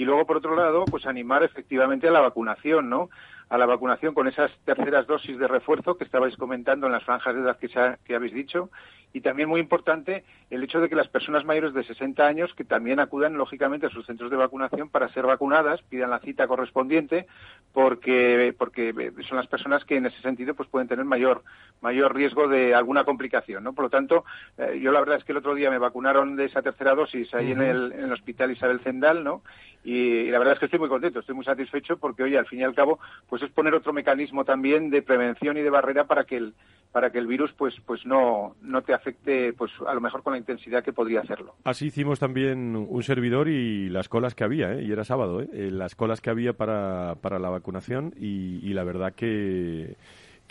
Y 0.00 0.06
luego, 0.06 0.24
por 0.24 0.38
otro 0.38 0.56
lado, 0.56 0.86
pues 0.86 1.04
animar 1.04 1.42
efectivamente 1.42 2.08
a 2.08 2.10
la 2.10 2.20
vacunación, 2.20 2.88
¿no? 2.88 3.10
A 3.50 3.58
la 3.58 3.66
vacunación 3.66 4.14
con 4.14 4.28
esas 4.28 4.50
terceras 4.64 5.06
dosis 5.06 5.38
de 5.38 5.46
refuerzo 5.46 5.98
que 5.98 6.04
estabais 6.04 6.38
comentando 6.38 6.86
en 6.86 6.92
las 6.92 7.04
franjas 7.04 7.34
de 7.34 7.42
edad 7.42 7.58
que, 7.58 7.68
que 8.06 8.14
habéis 8.14 8.32
dicho 8.32 8.70
y 9.12 9.20
también 9.20 9.48
muy 9.48 9.60
importante 9.60 10.24
el 10.50 10.62
hecho 10.62 10.80
de 10.80 10.88
que 10.88 10.94
las 10.94 11.08
personas 11.08 11.44
mayores 11.44 11.74
de 11.74 11.84
60 11.84 12.26
años 12.26 12.54
que 12.54 12.64
también 12.64 13.00
acudan 13.00 13.36
lógicamente 13.36 13.86
a 13.86 13.90
sus 13.90 14.06
centros 14.06 14.30
de 14.30 14.36
vacunación 14.36 14.88
para 14.88 15.08
ser 15.12 15.26
vacunadas, 15.26 15.82
pidan 15.82 16.10
la 16.10 16.20
cita 16.20 16.46
correspondiente 16.46 17.26
porque 17.72 18.54
porque 18.58 18.92
son 19.28 19.36
las 19.36 19.46
personas 19.46 19.84
que 19.84 19.96
en 19.96 20.06
ese 20.06 20.20
sentido 20.22 20.54
pues 20.54 20.68
pueden 20.68 20.88
tener 20.88 21.04
mayor 21.04 21.42
mayor 21.80 22.14
riesgo 22.14 22.48
de 22.48 22.74
alguna 22.74 23.04
complicación, 23.04 23.64
¿no? 23.64 23.72
Por 23.72 23.86
lo 23.86 23.90
tanto, 23.90 24.24
eh, 24.58 24.78
yo 24.82 24.92
la 24.92 25.00
verdad 25.00 25.18
es 25.18 25.24
que 25.24 25.32
el 25.32 25.38
otro 25.38 25.54
día 25.54 25.70
me 25.70 25.78
vacunaron 25.78 26.36
de 26.36 26.46
esa 26.46 26.62
tercera 26.62 26.94
dosis 26.94 27.32
ahí 27.34 27.52
en, 27.52 27.62
el, 27.62 27.92
en 27.92 28.04
el 28.04 28.12
hospital 28.12 28.50
Isabel 28.50 28.80
Zendal, 28.80 29.24
¿no? 29.24 29.42
Y, 29.82 30.30
la 30.30 30.38
verdad 30.38 30.54
es 30.54 30.58
que 30.60 30.66
estoy 30.66 30.78
muy 30.78 30.88
contento, 30.88 31.20
estoy 31.20 31.34
muy 31.34 31.44
satisfecho 31.44 31.96
porque, 31.96 32.22
oye, 32.22 32.36
al 32.36 32.46
fin 32.46 32.60
y 32.60 32.64
al 32.64 32.74
cabo, 32.74 32.98
pues 33.28 33.42
es 33.42 33.50
poner 33.50 33.74
otro 33.74 33.94
mecanismo 33.94 34.44
también 34.44 34.90
de 34.90 35.00
prevención 35.00 35.56
y 35.56 35.62
de 35.62 35.70
barrera 35.70 36.04
para 36.04 36.24
que 36.24 36.36
el, 36.36 36.54
para 36.92 37.10
que 37.10 37.18
el 37.18 37.26
virus 37.26 37.52
pues 37.52 37.74
pues 37.86 38.04
no, 38.04 38.56
no 38.62 38.82
te 38.82 38.94
afecte 39.00 39.52
pues 39.52 39.72
a 39.86 39.94
lo 39.94 40.00
mejor 40.00 40.22
con 40.22 40.32
la 40.32 40.38
intensidad 40.38 40.84
que 40.84 40.92
podría 40.92 41.20
hacerlo. 41.20 41.56
Así 41.64 41.86
hicimos 41.86 42.18
también 42.18 42.76
un 42.76 43.02
servidor 43.02 43.48
y 43.48 43.88
las 43.88 44.08
colas 44.08 44.34
que 44.34 44.44
había, 44.44 44.74
¿eh? 44.74 44.84
y 44.84 44.92
era 44.92 45.04
sábado, 45.04 45.42
¿eh? 45.42 45.48
¿eh? 45.52 45.70
las 45.70 45.94
colas 45.94 46.20
que 46.20 46.30
había 46.30 46.52
para, 46.52 47.16
para 47.20 47.38
la 47.38 47.50
vacunación 47.50 48.14
y, 48.16 48.60
y 48.62 48.72
la 48.74 48.84
verdad 48.84 49.14
que 49.14 49.96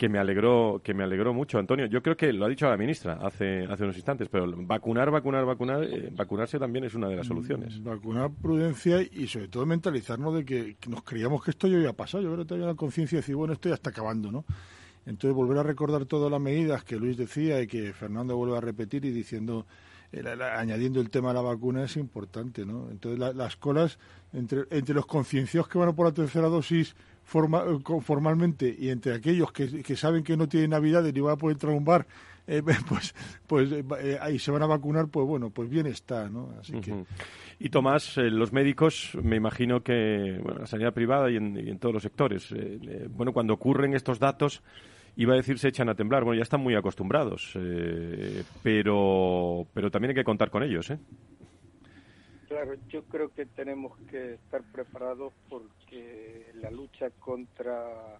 que 0.00 0.08
me 0.08 0.18
alegró 0.18 0.80
que 0.82 0.94
me 0.94 1.04
alegró 1.04 1.34
mucho 1.34 1.58
Antonio 1.58 1.84
yo 1.84 2.02
creo 2.02 2.16
que 2.16 2.32
lo 2.32 2.46
ha 2.46 2.48
dicho 2.48 2.66
la 2.66 2.78
ministra 2.78 3.18
hace 3.20 3.66
hace 3.66 3.84
unos 3.84 3.96
instantes 3.96 4.30
pero 4.30 4.50
vacunar 4.56 5.10
vacunar 5.10 5.44
vacunar 5.44 5.84
eh, 5.84 6.08
vacunarse 6.10 6.58
también 6.58 6.84
es 6.84 6.94
una 6.94 7.06
de 7.06 7.16
las 7.16 7.26
mm, 7.26 7.28
soluciones 7.28 7.84
vacunar 7.84 8.30
prudencia 8.30 9.02
y 9.02 9.26
sobre 9.26 9.48
todo 9.48 9.66
mentalizarnos 9.66 10.34
de 10.36 10.46
que, 10.46 10.76
nos 10.88 11.02
creíamos 11.02 11.44
que 11.44 11.50
esto 11.50 11.68
ya 11.68 11.76
había 11.76 11.92
pasado 11.92 12.22
yo 12.22 12.30
creo 12.30 12.44
que 12.44 12.48
todavía 12.48 12.68
la 12.68 12.76
conciencia 12.76 13.16
de 13.16 13.20
decir 13.20 13.36
bueno 13.36 13.52
esto 13.52 13.68
ya 13.68 13.74
está 13.74 13.90
acabando 13.90 14.32
no 14.32 14.46
entonces 15.06 15.34
volver 15.34 15.58
a 15.58 15.62
recordar 15.62 16.04
todas 16.06 16.30
las 16.30 16.40
medidas 16.40 16.84
que 16.84 16.96
Luis 16.96 17.16
decía 17.16 17.60
y 17.60 17.66
que 17.66 17.92
Fernando 17.92 18.36
vuelve 18.36 18.56
a 18.56 18.60
repetir 18.60 19.04
y 19.04 19.10
diciendo 19.10 19.66
eh, 20.12 20.24
añadiendo 20.56 21.00
el 21.00 21.10
tema 21.10 21.28
de 21.28 21.34
la 21.34 21.42
vacuna 21.42 21.84
es 21.84 21.96
importante, 21.96 22.66
¿no? 22.66 22.88
Entonces 22.90 23.18
las 23.34 23.56
colas 23.56 23.98
entre, 24.32 24.64
entre 24.70 24.94
los 24.94 25.06
concienciados 25.06 25.68
que 25.68 25.78
van 25.78 25.88
a 25.88 25.92
por 25.92 26.06
la 26.06 26.12
tercera 26.12 26.48
dosis 26.48 26.94
eh, 27.32 28.00
formalmente 28.00 28.74
y 28.76 28.88
entre 28.88 29.14
aquellos 29.14 29.52
que, 29.52 29.82
que, 29.82 29.94
saben 29.96 30.24
que 30.24 30.36
no 30.36 30.48
tienen 30.48 30.70
Navidad 30.70 31.04
y 31.04 31.20
van 31.20 31.34
a 31.34 31.36
poder 31.36 31.54
entrar 31.54 31.72
a 31.72 31.76
un 31.76 31.84
bar, 31.84 32.06
eh, 32.46 32.60
pues, 32.88 33.14
pues 33.46 33.70
eh, 33.70 34.18
ahí 34.20 34.38
se 34.38 34.50
van 34.50 34.62
a 34.62 34.66
vacunar, 34.66 35.06
pues 35.06 35.26
bueno, 35.26 35.50
pues 35.50 35.70
bien 35.70 35.86
está, 35.86 36.28
¿no? 36.28 36.52
Así 36.58 36.72
que... 36.80 37.04
Y 37.60 37.68
Tomás, 37.68 38.16
los 38.16 38.52
médicos, 38.52 39.16
me 39.22 39.36
imagino 39.36 39.82
que, 39.82 40.40
bueno, 40.42 40.60
la 40.60 40.66
sanidad 40.66 40.92
privada 40.92 41.30
y 41.30 41.36
en, 41.36 41.78
todos 41.78 41.92
los 41.92 42.02
sectores, 42.02 42.52
bueno, 43.10 43.32
cuando 43.32 43.52
ocurren 43.52 43.94
estos 43.94 44.18
datos, 44.18 44.62
iba 45.16 45.34
a 45.34 45.36
decir 45.36 45.58
se 45.58 45.68
echan 45.68 45.88
a 45.88 45.94
temblar. 45.94 46.24
Bueno, 46.24 46.38
ya 46.38 46.42
están 46.42 46.60
muy 46.60 46.74
acostumbrados, 46.74 47.54
pero, 48.62 49.66
pero 49.72 49.90
también 49.90 50.10
hay 50.10 50.14
que 50.16 50.24
contar 50.24 50.50
con 50.50 50.62
ellos, 50.62 50.90
¿eh? 50.90 50.98
Claro, 52.48 52.74
yo 52.88 53.04
creo 53.04 53.28
que 53.32 53.46
tenemos 53.46 53.96
que 54.10 54.34
estar 54.34 54.62
preparados 54.72 55.32
porque 55.48 56.50
la 56.54 56.70
lucha 56.70 57.10
contra 57.20 58.18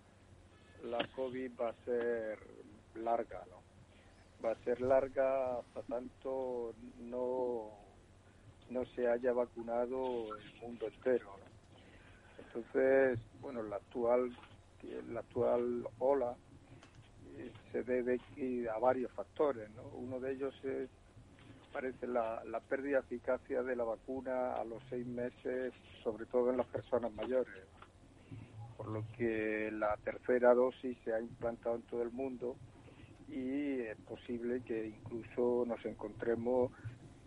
la 0.85 1.07
COVID 1.17 1.51
va 1.61 1.71
a 1.71 1.85
ser 1.85 2.39
larga, 2.95 3.43
¿no? 3.51 3.61
Va 4.45 4.53
a 4.53 4.65
ser 4.65 4.81
larga 4.81 5.59
hasta 5.59 5.83
tanto 5.83 6.75
no, 7.01 7.71
no 8.71 8.85
se 8.95 9.09
haya 9.09 9.33
vacunado 9.33 10.37
el 10.37 10.61
mundo 10.61 10.87
entero. 10.87 11.31
Entonces, 12.39 13.19
bueno, 13.41 13.63
la 13.65 13.77
actual, 13.77 14.31
la 15.13 15.21
actual 15.21 15.87
ola 15.99 16.35
eh, 16.35 16.50
se 17.73 17.83
debe 17.83 18.21
a 18.75 18.79
varios 18.79 19.11
factores, 19.13 19.71
¿no? 19.71 19.83
Uno 19.95 20.21
de 20.21 20.33
ellos 20.33 20.55
es 20.65 20.89
parece 21.73 22.07
la, 22.07 22.43
la 22.45 22.61
pérdida 22.61 23.01
de 23.01 23.07
eficacia 23.07 23.63
de 23.63 23.77
la 23.77 23.85
vacuna 23.85 24.55
a 24.55 24.65
los 24.65 24.83
seis 24.91 25.07
meses, 25.07 25.73
sobre 26.03 26.27
todo 26.27 26.51
en 26.51 26.57
las 26.57 26.67
personas 26.67 27.13
mayores, 27.15 27.65
por 28.77 28.89
lo 28.89 29.05
que 29.17 29.71
la 29.73 29.97
tercera 29.99 30.53
dosis 30.55 30.99
se 31.05 31.13
ha 31.13 31.21
implantado 31.21 31.77
en 31.77 31.83
todo 31.83 32.03
el 32.03 32.11
mundo 32.11 32.57
y 33.29 33.81
es 33.83 33.97
posible 33.99 34.63
que 34.63 34.89
incluso 34.89 35.65
nos 35.67 35.85
encontremos 35.85 36.73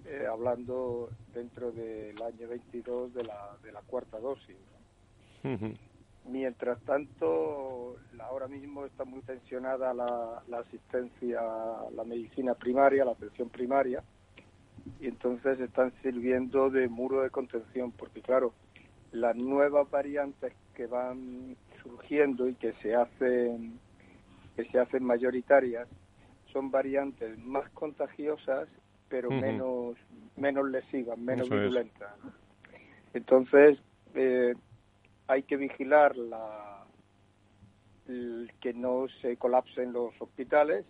eh, 0.05 0.25
hablando 0.29 1.09
dentro 1.33 1.71
del 1.71 2.21
año 2.21 2.47
22 2.49 3.13
de 3.13 3.23
la, 3.23 3.57
de 3.63 3.71
la 3.71 3.81
cuarta 3.81 4.19
dosis. 4.19 4.57
Mientras 6.25 6.81
tanto, 6.81 7.97
ahora 8.19 8.32
mismo 8.83 8.85
está 8.85 9.05
muy 9.05 9.21
tensionada 9.21 9.93
la, 9.93 10.43
la 10.47 10.59
asistencia 10.59 11.41
la 11.95 12.03
medicina 12.03 12.53
primaria, 12.53 13.05
la 13.05 13.11
atención 13.11 13.49
primaria, 13.49 14.03
y 14.99 15.07
entonces 15.07 15.59
están 15.59 15.93
sirviendo 16.01 16.69
de 16.69 16.87
muro 16.87 17.21
de 17.21 17.29
contención, 17.29 17.91
porque 17.91 18.21
claro, 18.21 18.53
las 19.11 19.35
nuevas 19.35 19.89
variantes 19.89 20.53
que 20.75 20.87
van 20.87 21.55
surgiendo 21.81 22.47
y 22.47 22.55
que 22.55 22.73
se 22.81 22.95
hacen 22.95 23.79
que 24.55 24.65
se 24.65 24.79
hacen 24.79 25.03
mayoritarias 25.03 25.87
son 26.51 26.69
variantes 26.69 27.37
más 27.39 27.69
contagiosas 27.71 28.67
pero 29.09 29.29
menos 29.29 29.95
menos 30.37 30.69
lesivas, 30.69 31.17
menos 31.17 31.49
virulentas. 31.49 32.11
Entonces 33.13 33.77
eh, 34.15 34.53
hay 35.27 35.43
que 35.43 35.57
vigilar 35.57 36.15
la 36.17 36.72
que 38.05 38.73
no 38.73 39.05
se 39.21 39.37
colapsen 39.37 39.93
los 39.93 40.13
hospitales 40.19 40.85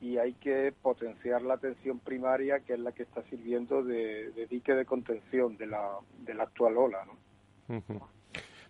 y 0.00 0.16
hay 0.16 0.34
que 0.34 0.72
potenciar 0.82 1.42
la 1.42 1.54
atención 1.54 1.98
primaria, 1.98 2.60
que 2.60 2.74
es 2.74 2.80
la 2.80 2.92
que 2.92 3.02
está 3.02 3.22
sirviendo 3.24 3.82
de, 3.82 4.46
dique 4.50 4.74
de 4.74 4.84
contención 4.84 5.56
de 5.56 5.66
la, 5.66 5.98
de 6.24 6.34
la 6.34 6.44
actual 6.44 6.76
ola. 6.76 7.06
¿no? 7.06 7.82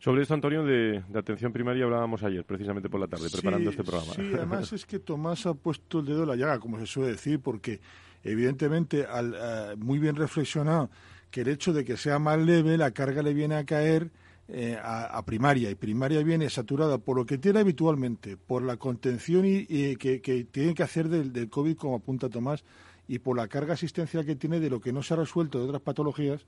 Sobre 0.00 0.22
esto, 0.22 0.34
Antonio, 0.34 0.64
de, 0.64 1.04
atención 1.14 1.52
primaria 1.52 1.84
hablábamos 1.84 2.22
ayer, 2.22 2.44
precisamente 2.44 2.88
por 2.88 3.00
la 3.00 3.06
tarde, 3.06 3.28
preparando 3.30 3.70
este 3.70 3.84
programa. 3.84 4.12
Sí, 4.14 4.30
además 4.34 4.72
es 4.72 4.86
que 4.86 4.98
Tomás 4.98 5.46
ha 5.46 5.54
puesto 5.54 6.00
el 6.00 6.06
dedo 6.06 6.22
en 6.22 6.28
la 6.30 6.36
llaga, 6.36 6.58
como 6.58 6.78
se 6.78 6.86
suele 6.86 7.12
decir, 7.12 7.40
porque 7.40 7.80
evidentemente, 8.24 9.04
al, 9.04 9.34
eh, 9.34 9.76
muy 9.76 9.98
bien 9.98 10.16
reflexionado, 10.16 10.90
que 11.30 11.42
el 11.42 11.48
hecho 11.48 11.72
de 11.72 11.84
que 11.84 11.96
sea 11.96 12.18
más 12.18 12.38
leve, 12.38 12.76
la 12.76 12.90
carga 12.92 13.22
le 13.22 13.34
viene 13.34 13.56
a 13.56 13.64
caer 13.64 14.10
eh, 14.52 14.78
a, 14.82 15.22
primaria 15.24 15.70
y 15.70 15.74
primaria 15.74 16.22
viene 16.22 16.50
saturada 16.50 16.98
por 16.98 17.16
lo 17.16 17.26
que 17.26 17.38
tiene 17.38 17.60
habitualmente, 17.60 18.36
por 18.36 18.62
la 18.62 18.76
contención 18.76 19.44
y, 19.46 19.96
que, 19.96 20.20
que, 20.20 20.44
tiene 20.44 20.74
que 20.74 20.82
hacer 20.82 21.08
del, 21.08 21.32
del, 21.32 21.48
COVID, 21.48 21.76
como 21.76 21.96
apunta 21.96 22.28
Tomás, 22.28 22.64
y 23.08 23.18
por 23.18 23.36
la 23.36 23.48
carga 23.48 23.74
asistencial 23.74 24.24
que 24.24 24.36
tiene 24.36 24.60
de 24.60 24.70
lo 24.70 24.80
que 24.80 24.92
no 24.92 25.02
se 25.02 25.14
ha 25.14 25.16
resuelto 25.16 25.58
de 25.58 25.64
otras 25.64 25.82
patologías 25.82 26.44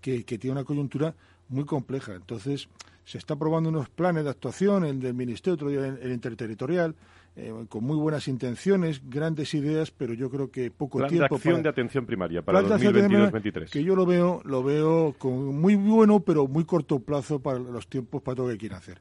que, 0.00 0.38
tiene 0.38 0.52
una 0.52 0.64
coyuntura 0.64 1.14
muy 1.48 1.64
compleja. 1.64 2.14
Entonces, 2.14 2.68
se 3.04 3.18
está 3.18 3.36
probando 3.36 3.68
unos 3.70 3.88
planes 3.88 4.24
de 4.24 4.30
actuación, 4.30 4.84
el 4.84 5.00
del 5.00 5.14
Ministerio, 5.14 5.54
otro 5.54 5.68
día 5.68 5.86
el 5.86 6.12
interterritorial, 6.12 6.94
eh, 7.38 7.52
con 7.68 7.84
muy 7.84 7.96
buenas 7.96 8.28
intenciones, 8.28 9.02
grandes 9.08 9.52
ideas, 9.52 9.90
pero 9.90 10.14
yo 10.14 10.30
creo 10.30 10.50
que 10.50 10.70
poco 10.70 10.98
Plan 10.98 11.10
tiempo. 11.10 11.28
de 11.28 11.36
acción 11.36 11.62
de 11.62 11.68
atención 11.68 12.06
primaria 12.06 12.42
para 12.42 12.62
2022-2023. 12.62 13.70
Que 13.70 13.84
yo 13.84 13.94
lo 13.94 14.06
veo, 14.06 14.40
lo 14.44 14.62
veo 14.62 15.14
con 15.18 15.54
muy 15.60 15.76
bueno, 15.76 16.20
pero 16.20 16.48
muy 16.48 16.64
corto 16.64 16.98
plazo 16.98 17.38
para 17.38 17.58
los 17.58 17.88
tiempos 17.88 18.22
para 18.22 18.36
todo 18.36 18.46
lo 18.46 18.52
que 18.52 18.58
quieren 18.58 18.78
hacer. 18.78 19.00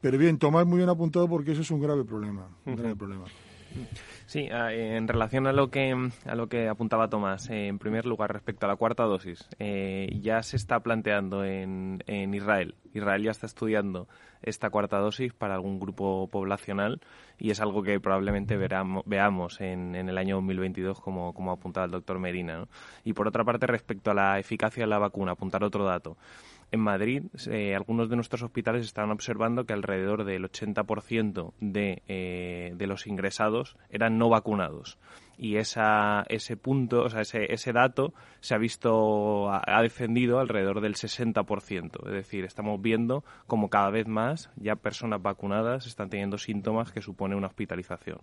Pero 0.00 0.18
bien, 0.18 0.38
tomar 0.38 0.66
muy 0.66 0.78
bien 0.78 0.90
apuntado 0.90 1.26
porque 1.28 1.52
eso 1.52 1.62
es 1.62 1.70
un 1.70 1.80
grave 1.80 2.04
problema, 2.04 2.46
un 2.66 2.76
grave 2.76 2.94
problema. 2.94 3.24
Sí, 4.26 4.48
en 4.50 5.08
relación 5.08 5.46
a 5.46 5.52
lo 5.52 5.70
que 5.70 5.94
a 6.24 6.34
lo 6.34 6.48
que 6.48 6.68
apuntaba 6.68 7.08
Tomás, 7.08 7.50
eh, 7.50 7.66
en 7.66 7.78
primer 7.78 8.06
lugar 8.06 8.32
respecto 8.32 8.66
a 8.66 8.68
la 8.68 8.76
cuarta 8.76 9.04
dosis, 9.04 9.46
eh, 9.58 10.08
ya 10.20 10.42
se 10.42 10.56
está 10.56 10.80
planteando 10.80 11.44
en, 11.44 12.02
en 12.06 12.32
Israel. 12.32 12.74
Israel 12.94 13.22
ya 13.22 13.30
está 13.30 13.46
estudiando 13.46 14.08
esta 14.42 14.70
cuarta 14.70 14.98
dosis 14.98 15.32
para 15.32 15.54
algún 15.54 15.78
grupo 15.78 16.28
poblacional 16.28 17.00
y 17.38 17.50
es 17.50 17.60
algo 17.60 17.82
que 17.82 18.00
probablemente 18.00 18.56
veamos 18.56 19.60
en, 19.60 19.94
en, 19.94 20.08
el 20.08 20.18
año 20.18 20.36
2022, 20.36 21.00
como, 21.00 21.32
como 21.32 21.52
apuntaba 21.52 21.86
el 21.86 21.92
doctor 21.92 22.18
Medina. 22.18 22.66
Y 23.04 23.12
por 23.12 23.28
otra 23.28 23.44
parte, 23.44 23.66
respecto 23.66 24.10
a 24.10 24.14
la 24.14 24.38
eficacia 24.38 24.84
de 24.84 24.88
la 24.88 24.98
vacuna, 24.98 25.32
apuntar 25.32 25.62
otro 25.62 25.84
dato 25.84 26.16
en 26.72 26.80
Madrid, 26.80 27.24
eh, 27.48 27.74
algunos 27.76 28.08
de 28.08 28.16
nuestros 28.16 28.42
hospitales 28.42 28.84
están 28.84 29.10
observando 29.10 29.66
que 29.66 29.74
alrededor 29.74 30.24
del 30.24 30.44
80% 30.44 31.52
de, 31.60 32.02
eh, 32.08 32.72
de 32.74 32.86
los 32.86 33.06
ingresados 33.06 33.76
eran 33.90 34.18
no 34.18 34.30
vacunados 34.30 34.98
y 35.38 35.56
esa, 35.56 36.24
ese 36.28 36.56
punto, 36.56 37.02
o 37.02 37.08
sea, 37.08 37.22
ese, 37.22 37.52
ese 37.52 37.72
dato 37.72 38.12
se 38.40 38.54
ha 38.54 38.58
visto, 38.58 39.50
ha, 39.50 39.82
defendido 39.82 40.40
alrededor 40.40 40.80
del 40.80 40.94
60%. 40.94 42.06
Es 42.06 42.12
decir, 42.12 42.44
estamos 42.44 42.80
viendo 42.82 43.24
como 43.46 43.70
cada 43.70 43.90
vez 43.90 44.08
más 44.08 44.50
ya 44.56 44.76
personas 44.76 45.22
vacunadas 45.22 45.86
están 45.86 46.10
teniendo 46.10 46.38
síntomas 46.38 46.92
que 46.92 47.00
supone 47.00 47.36
una 47.36 47.46
hospitalización. 47.46 48.18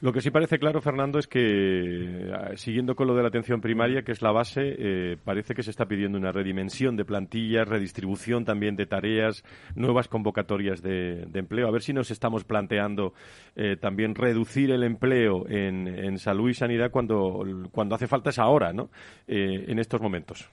Lo 0.00 0.12
que 0.12 0.20
sí 0.20 0.30
parece 0.30 0.58
claro, 0.58 0.80
Fernando, 0.80 1.18
es 1.18 1.26
que 1.26 2.30
ah, 2.32 2.56
siguiendo 2.56 2.94
con 2.94 3.08
lo 3.08 3.14
de 3.14 3.22
la 3.22 3.28
atención 3.28 3.60
primaria, 3.60 4.02
que 4.02 4.12
es 4.12 4.22
la 4.22 4.30
base, 4.30 4.76
eh, 4.78 5.16
parece 5.24 5.54
que 5.54 5.62
se 5.62 5.70
está 5.70 5.86
pidiendo 5.86 6.16
una 6.16 6.30
redimensión 6.30 6.96
de 6.96 7.04
plantillas, 7.04 7.66
redistribución 7.66 8.44
también 8.44 8.76
de 8.76 8.86
tareas, 8.86 9.44
nuevas 9.74 10.08
convocatorias 10.08 10.80
de, 10.80 11.28
empleo. 11.34 11.66
A 11.66 11.72
ver 11.72 11.82
si 11.82 11.92
nos 11.92 12.10
estamos 12.10 12.44
planteando 12.44 13.14
eh, 13.56 13.76
también 13.76 14.14
reducir 14.14 14.70
el 14.70 14.84
empleo 14.84 15.48
en, 15.48 15.88
en 15.88 16.18
y 16.50 16.54
sanidad 16.54 16.90
cuando, 16.90 17.44
cuando 17.72 17.94
hace 17.94 18.06
falta 18.06 18.30
es 18.30 18.38
ahora, 18.38 18.72
¿no? 18.72 18.90
Eh, 19.26 19.64
en 19.68 19.78
estos 19.78 20.00
momentos. 20.00 20.48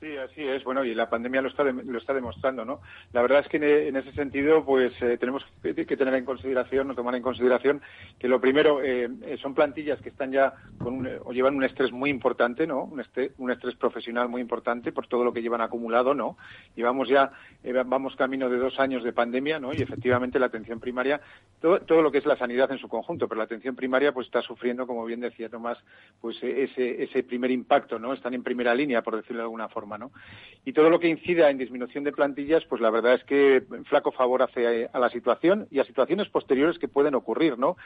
Sí, 0.00 0.16
así 0.16 0.46
es. 0.46 0.62
Bueno, 0.62 0.84
y 0.84 0.94
la 0.94 1.10
pandemia 1.10 1.42
lo 1.42 1.48
está, 1.48 1.64
lo 1.64 1.98
está 1.98 2.14
demostrando, 2.14 2.64
¿no? 2.64 2.80
La 3.12 3.20
verdad 3.20 3.40
es 3.40 3.48
que 3.48 3.56
en, 3.88 3.96
ese 3.96 4.12
sentido, 4.12 4.64
pues 4.64 4.92
eh, 5.02 5.18
tenemos 5.18 5.44
que, 5.60 5.96
tener 5.96 6.14
en 6.14 6.24
consideración, 6.24 6.88
o 6.90 6.94
tomar 6.94 7.16
en 7.16 7.22
consideración, 7.22 7.82
que 8.16 8.28
lo 8.28 8.40
primero 8.40 8.80
eh, 8.80 9.08
son 9.42 9.54
plantillas 9.54 10.00
que 10.00 10.10
están 10.10 10.30
ya 10.30 10.54
con 10.78 11.08
o 11.24 11.32
llevan 11.32 11.56
un 11.56 11.64
estrés 11.64 11.90
muy 11.90 12.10
importante, 12.10 12.64
¿no? 12.64 12.84
Un 12.84 13.00
estrés, 13.00 13.32
un 13.38 13.50
estrés 13.50 13.74
profesional 13.74 14.28
muy 14.28 14.40
importante 14.40 14.92
por 14.92 15.08
todo 15.08 15.24
lo 15.24 15.32
que 15.32 15.42
llevan 15.42 15.62
acumulado, 15.62 16.14
¿no? 16.14 16.36
Llevamos 16.76 17.08
ya, 17.08 17.32
eh, 17.64 17.72
vamos 17.84 18.14
camino 18.14 18.48
de 18.48 18.58
dos 18.58 18.78
años 18.78 19.02
de 19.02 19.12
pandemia, 19.12 19.58
¿no? 19.58 19.72
Y 19.72 19.82
efectivamente 19.82 20.38
la 20.38 20.46
atención 20.46 20.78
primaria, 20.78 21.20
todo, 21.60 21.80
todo 21.80 22.02
lo 22.02 22.12
que 22.12 22.18
es 22.18 22.26
la 22.26 22.36
sanidad 22.36 22.70
en 22.70 22.78
su 22.78 22.88
conjunto, 22.88 23.26
pero 23.26 23.38
la 23.38 23.44
atención 23.44 23.74
primaria, 23.74 24.12
pues 24.12 24.28
está 24.28 24.42
sufriendo, 24.42 24.86
como 24.86 25.04
bien 25.04 25.18
decía 25.18 25.48
Tomás, 25.48 25.78
pues 26.20 26.36
ese, 26.40 27.02
ese 27.02 27.24
primer 27.24 27.50
impacto, 27.50 27.98
¿no? 27.98 28.12
Están 28.12 28.34
en 28.34 28.44
primera 28.44 28.72
línea, 28.76 29.02
por 29.02 29.16
decirlo 29.16 29.38
de 29.38 29.46
alguna 29.46 29.68
forma. 29.68 29.87
Y 30.64 30.72
todo 30.72 30.90
lo 30.90 31.00
que 31.00 31.08
incida 31.08 31.48
en 31.48 31.56
disminución 31.56 32.04
de 32.04 32.12
plantillas, 32.12 32.64
pues 32.66 32.82
la 32.82 32.90
verdad 32.90 33.14
es 33.14 33.24
que 33.24 33.62
flaco 33.86 34.12
favor 34.12 34.42
hace 34.42 34.90
a 34.92 34.98
la 34.98 35.08
situación 35.08 35.66
y 35.70 35.78
a 35.78 35.84
situaciones 35.84 36.28
posteriores 36.28 36.78
que 36.78 36.88
pueden 36.88 37.14
ocurrir, 37.14 37.58
¿no? 37.58 37.76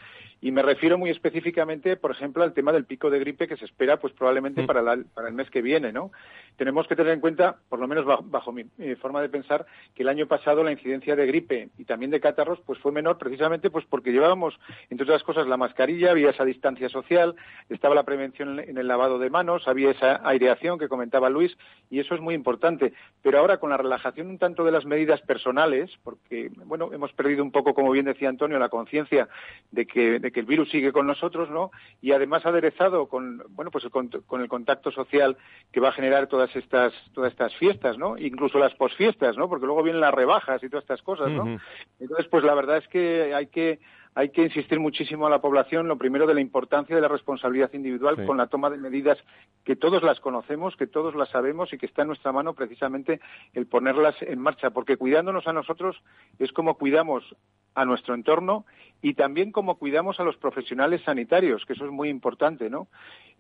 Y 0.41 0.51
me 0.51 0.63
refiero 0.63 0.99
muy 0.99 1.11
específicamente, 1.11 1.97
por 1.97 2.11
ejemplo, 2.11 2.43
al 2.43 2.55
tema 2.55 2.73
del 2.73 2.85
pico 2.85 3.11
de 3.11 3.21
gripe 3.21 3.47
que 3.47 3.57
se 3.57 3.67
espera, 3.67 3.99
pues 3.99 4.13
probablemente 4.13 4.63
mm. 4.63 4.67
para, 4.67 4.83
para 5.15 5.29
el 5.29 5.35
mes 5.35 5.49
que 5.51 5.63
viene, 5.63 5.93
¿no? 5.93 6.11
Tenemos 6.57 6.89
que 6.89 6.97
tener 6.97 7.13
en 7.13 7.21
cuenta, 7.21 7.57
por 7.69 7.79
lo 7.79 7.87
menos 7.87 8.05
bajo, 8.05 8.53
mi 8.53 8.65
forma 9.01 9.23
de 9.23 9.29
pensar, 9.29 9.65
que 9.95 10.03
el 10.03 10.09
año 10.09 10.27
pasado 10.27 10.65
la 10.65 10.73
incidencia 10.73 11.15
de 11.15 11.27
gripe 11.27 11.69
y 11.79 11.85
también 11.85 12.11
de 12.11 12.21
catarros, 12.21 12.61
pues 12.67 12.79
fue 12.81 12.91
menor 12.91 13.19
precisamente 13.19 13.71
pues 13.71 13.85
porque 13.87 14.13
llevábamos, 14.13 14.59
entre 14.91 15.05
otras 15.05 15.23
cosas, 15.23 15.47
la 15.47 15.57
mascarilla, 15.57 16.11
había 16.11 16.31
esa 16.31 16.45
distancia 16.45 16.89
social, 16.89 17.37
estaba 17.69 17.95
la 17.95 18.03
prevención 18.03 18.59
en 18.59 18.77
el 18.77 18.89
lavado 18.89 19.19
de 19.19 19.31
manos, 19.31 19.69
había 19.69 19.91
esa 19.91 20.21
aireación 20.27 20.79
que 20.79 20.89
comentaba 20.89 21.31
Luis 21.31 21.57
y 21.93 22.01
eso 22.01 22.15
es 22.15 22.23
muy 22.23 22.35
importante. 22.35 22.95
Pero 23.21 23.39
ahora 23.39 23.59
con 23.59 23.69
la 23.69 23.77
relajación 23.77 24.29
un 24.29 24.39
tanto 24.39 24.65
de 24.65 24.73
las 24.73 24.87
medidas 24.87 25.21
personales, 25.21 25.91
porque 26.03 26.51
bueno, 26.65 26.89
hemos 26.91 27.13
perdido 27.13 27.45
un 27.45 27.53
poco, 27.53 27.75
como 27.75 27.91
bien 27.91 28.07
decía 28.07 28.31
Antonio, 28.31 28.59
la 28.59 28.71
conciencia 28.71 29.29
de 29.71 29.87
que, 29.87 30.19
de 30.19 30.33
que 30.33 30.41
el 30.41 30.47
virus 30.47 30.71
sigue 30.71 30.91
con 30.91 31.07
nosotros, 31.07 31.51
¿no? 31.51 31.71
Y 32.01 32.13
además 32.13 32.47
aderezado 32.47 33.09
con 33.09 33.43
bueno, 33.51 33.71
pues 33.71 33.85
con, 33.91 34.11
el 34.41 34.49
contacto 34.49 34.91
social 34.91 35.37
que 35.71 35.81
va 35.81 35.91
a 35.91 35.93
generar 35.93 36.29
todas 36.29 36.57
estas 36.57 36.95
todas 37.13 37.31
estas 37.31 37.55
fiestas, 37.57 37.99
¿no? 37.99 38.17
Incluso 38.17 38.59
las 38.59 38.75
posfiestas, 38.75 39.37
¿no? 39.37 39.51
Porque 39.51 39.67
luego 39.67 39.83
vienen 39.83 40.01
las 40.01 40.15
rebajas 40.15 40.65
y 40.65 40.71
todas 40.71 40.85
estas 40.85 41.03
cosas, 41.03 41.31
¿no? 41.31 41.61
Entonces, 42.01 42.27
pues 42.31 42.43
la 42.43 42.55
verdad 42.55 42.79
es 42.79 42.89
que 42.89 43.35
hay 43.35 43.49
que 43.49 43.81
hay 44.15 44.29
que 44.31 44.43
insistir 44.43 44.79
muchísimo 44.79 45.27
a 45.27 45.31
la 45.31 45.41
población, 45.41 45.89
lo 45.89 45.97
primero, 45.97 46.27
de 46.27 46.35
la 46.35 46.41
importancia 46.41 46.95
de 46.95 47.03
la 47.03 47.09
responsabilidad 47.09 47.73
individual 47.73 48.27
con 48.27 48.37
la 48.37 48.47
toma 48.47 48.69
de 48.69 48.77
medidas 48.77 49.19
que 49.65 49.77
todos 49.77 50.03
las 50.03 50.21
conocemos, 50.21 50.77
que 50.77 50.87
todos 50.87 51.15
las 51.15 51.31
sabemos 51.31 51.73
y 51.73 51.79
que 51.79 51.87
está 51.87 52.03
en 52.03 52.09
nuestra 52.09 52.33
mano 52.33 52.55
precisamente 52.55 53.21
el 53.55 53.67
ponerlas 53.67 54.15
en 54.21 54.39
marcha, 54.39 54.71
porque 54.71 54.97
cuidándonos 54.97 55.47
a 55.47 55.53
nosotros 55.53 56.03
es 56.39 56.53
como 56.53 56.77
cuidamos 56.77 57.25
a 57.75 57.85
nuestro 57.85 58.15
entorno 58.15 58.67
y 59.01 59.15
también 59.15 59.51
como 59.51 59.79
cuidamos 59.79 60.21
a 60.21 60.25
los 60.25 60.37
profesionales 60.37 61.03
sanitarios, 61.05 61.65
que 61.67 61.73
eso 61.73 61.85
es 61.85 61.91
muy 61.91 62.09
importante, 62.09 62.71
¿no? 62.71 62.89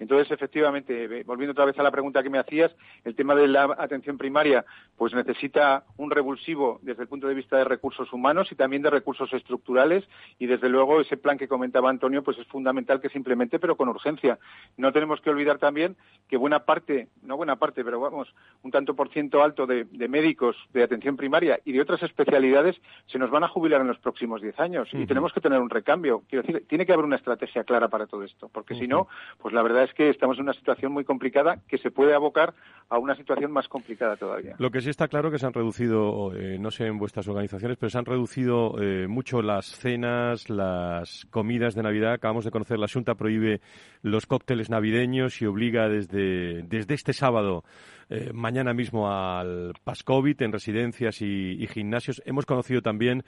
Entonces, 0.00 0.32
efectivamente, 0.32 1.22
volviendo 1.22 1.52
otra 1.52 1.66
vez 1.66 1.78
a 1.78 1.82
la 1.84 1.92
pregunta 1.92 2.22
que 2.22 2.30
me 2.30 2.38
hacías, 2.38 2.74
el 3.04 3.14
tema 3.14 3.36
de 3.36 3.46
la 3.46 3.76
atención 3.78 4.18
primaria, 4.18 4.64
pues 4.96 5.14
necesita 5.14 5.84
un 5.96 6.10
revulsivo 6.10 6.80
desde 6.82 7.02
el 7.02 7.08
punto 7.08 7.28
de 7.28 7.34
vista 7.34 7.58
de 7.58 7.64
recursos 7.64 8.12
humanos 8.12 8.50
y 8.50 8.56
también 8.56 8.82
de 8.82 8.90
recursos 8.90 9.32
estructurales 9.32 10.04
y 10.40 10.46
desde 10.46 10.61
luego 10.68 11.00
ese 11.00 11.16
plan 11.16 11.38
que 11.38 11.48
comentaba 11.48 11.90
Antonio, 11.90 12.22
pues 12.22 12.38
es 12.38 12.46
fundamental 12.46 13.00
que 13.00 13.08
se 13.08 13.18
implemente, 13.18 13.58
pero 13.58 13.76
con 13.76 13.88
urgencia. 13.88 14.38
No 14.76 14.92
tenemos 14.92 15.20
que 15.20 15.30
olvidar 15.30 15.58
también 15.58 15.96
que 16.28 16.36
buena 16.36 16.60
parte, 16.60 17.08
no 17.22 17.36
buena 17.36 17.56
parte, 17.56 17.84
pero 17.84 18.00
vamos, 18.00 18.34
un 18.62 18.70
tanto 18.70 18.94
por 18.94 19.10
ciento 19.10 19.42
alto 19.42 19.66
de, 19.66 19.86
médicos 20.08 20.56
de 20.72 20.82
atención 20.82 21.16
primaria 21.16 21.60
y 21.64 21.72
de 21.72 21.80
otras 21.80 22.02
especialidades 22.02 22.76
se 23.06 23.18
nos 23.18 23.30
van 23.30 23.44
a 23.44 23.48
jubilar 23.48 23.80
en 23.80 23.88
los 23.88 23.98
próximos 23.98 24.42
diez 24.42 24.58
años 24.60 24.88
y 24.92 25.06
tenemos 25.06 25.32
que 25.32 25.40
tener 25.40 25.60
un 25.60 25.70
recambio. 25.70 26.22
Quiero 26.28 26.42
decir, 26.46 26.66
tiene 26.68 26.84
que 26.84 26.92
haber 26.92 27.04
una 27.04 27.16
estrategia 27.16 27.64
clara 27.64 27.88
para 27.88 28.06
todo 28.06 28.22
esto, 28.24 28.48
porque 28.52 28.74
si 28.74 28.86
no, 28.86 29.08
pues 29.40 29.54
la 29.54 29.62
verdad 29.62 29.84
es 29.84 29.94
que 29.94 30.10
estamos 30.10 30.36
en 30.36 30.44
una 30.44 30.52
situación 30.52 30.92
muy 30.92 31.04
complicada 31.04 31.60
que 31.68 31.78
se 31.78 31.90
puede 31.90 32.14
abocar 32.14 32.54
a 32.88 32.98
una 32.98 33.14
situación 33.14 33.52
más 33.52 33.68
complicada 33.68 34.16
todavía. 34.16 34.54
Lo 34.58 34.70
que 34.70 34.80
sí 34.80 34.90
está 34.90 35.08
claro 35.08 35.30
que 35.30 35.38
se 35.38 35.46
han 35.46 35.54
reducido, 35.54 36.34
eh, 36.34 36.58
no 36.58 36.70
sé 36.70 36.86
en 36.86 36.98
vuestras 36.98 37.26
organizaciones, 37.28 37.78
pero 37.78 37.90
se 37.90 37.98
han 37.98 38.04
reducido 38.04 38.80
eh, 38.82 39.06
mucho 39.08 39.40
las 39.42 39.66
cenas, 39.66 40.50
las 40.56 41.26
comidas 41.30 41.74
de 41.74 41.82
Navidad. 41.82 42.12
Acabamos 42.12 42.44
de 42.44 42.50
conocer, 42.50 42.78
la 42.78 42.88
Junta 42.88 43.14
prohíbe 43.14 43.60
los 44.02 44.26
cócteles 44.26 44.70
navideños 44.70 45.40
y 45.42 45.46
obliga 45.46 45.88
desde, 45.88 46.62
desde 46.62 46.94
este 46.94 47.12
sábado 47.12 47.64
eh, 48.14 48.30
mañana 48.34 48.74
mismo 48.74 49.10
al 49.10 49.72
PASCOVID 49.84 50.42
en 50.42 50.52
residencias 50.52 51.22
y, 51.22 51.66
gimnasios. 51.66 52.20
Hemos 52.26 52.44
conocido 52.44 52.82
también, 52.82 53.24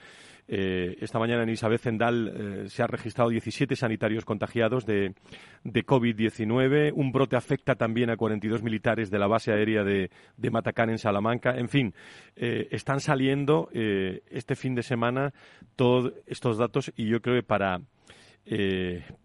eh, 0.47 0.95
esta 1.01 1.17
mañana 1.17 1.41
en 1.41 1.49
Isabel 1.49 1.79
Zendal 1.79 2.27
eh, 2.27 2.69
se 2.69 2.83
ha 2.83 2.87
registrado 2.87 3.31
17 3.31 3.75
sanitarios 3.75 4.25
contagiados 4.25 4.85
de, 4.85 5.15
de 5.63 5.85
COVID-19. 5.87 6.91
Un 6.93 7.11
brote 7.11 7.35
afecta 7.35 7.73
también 7.73 8.11
a 8.11 8.15
42 8.15 8.61
militares 8.61 9.09
de 9.09 9.17
la 9.17 9.25
base 9.25 9.51
aérea 9.51 9.83
de, 9.83 10.11
de 10.37 10.51
Matacán 10.51 10.91
en 10.91 10.99
Salamanca. 10.99 11.57
En 11.57 11.67
fin, 11.67 11.95
están 12.35 12.99
saliendo 12.99 13.69
este 13.73 14.55
fin 14.55 14.75
de 14.75 14.83
semana 14.83 15.33
todos 15.75 16.13
estos 16.27 16.59
datos 16.59 16.93
y 16.95 17.07
yo 17.07 17.21
creo 17.21 17.37
que 17.37 17.43
para, 17.43 17.81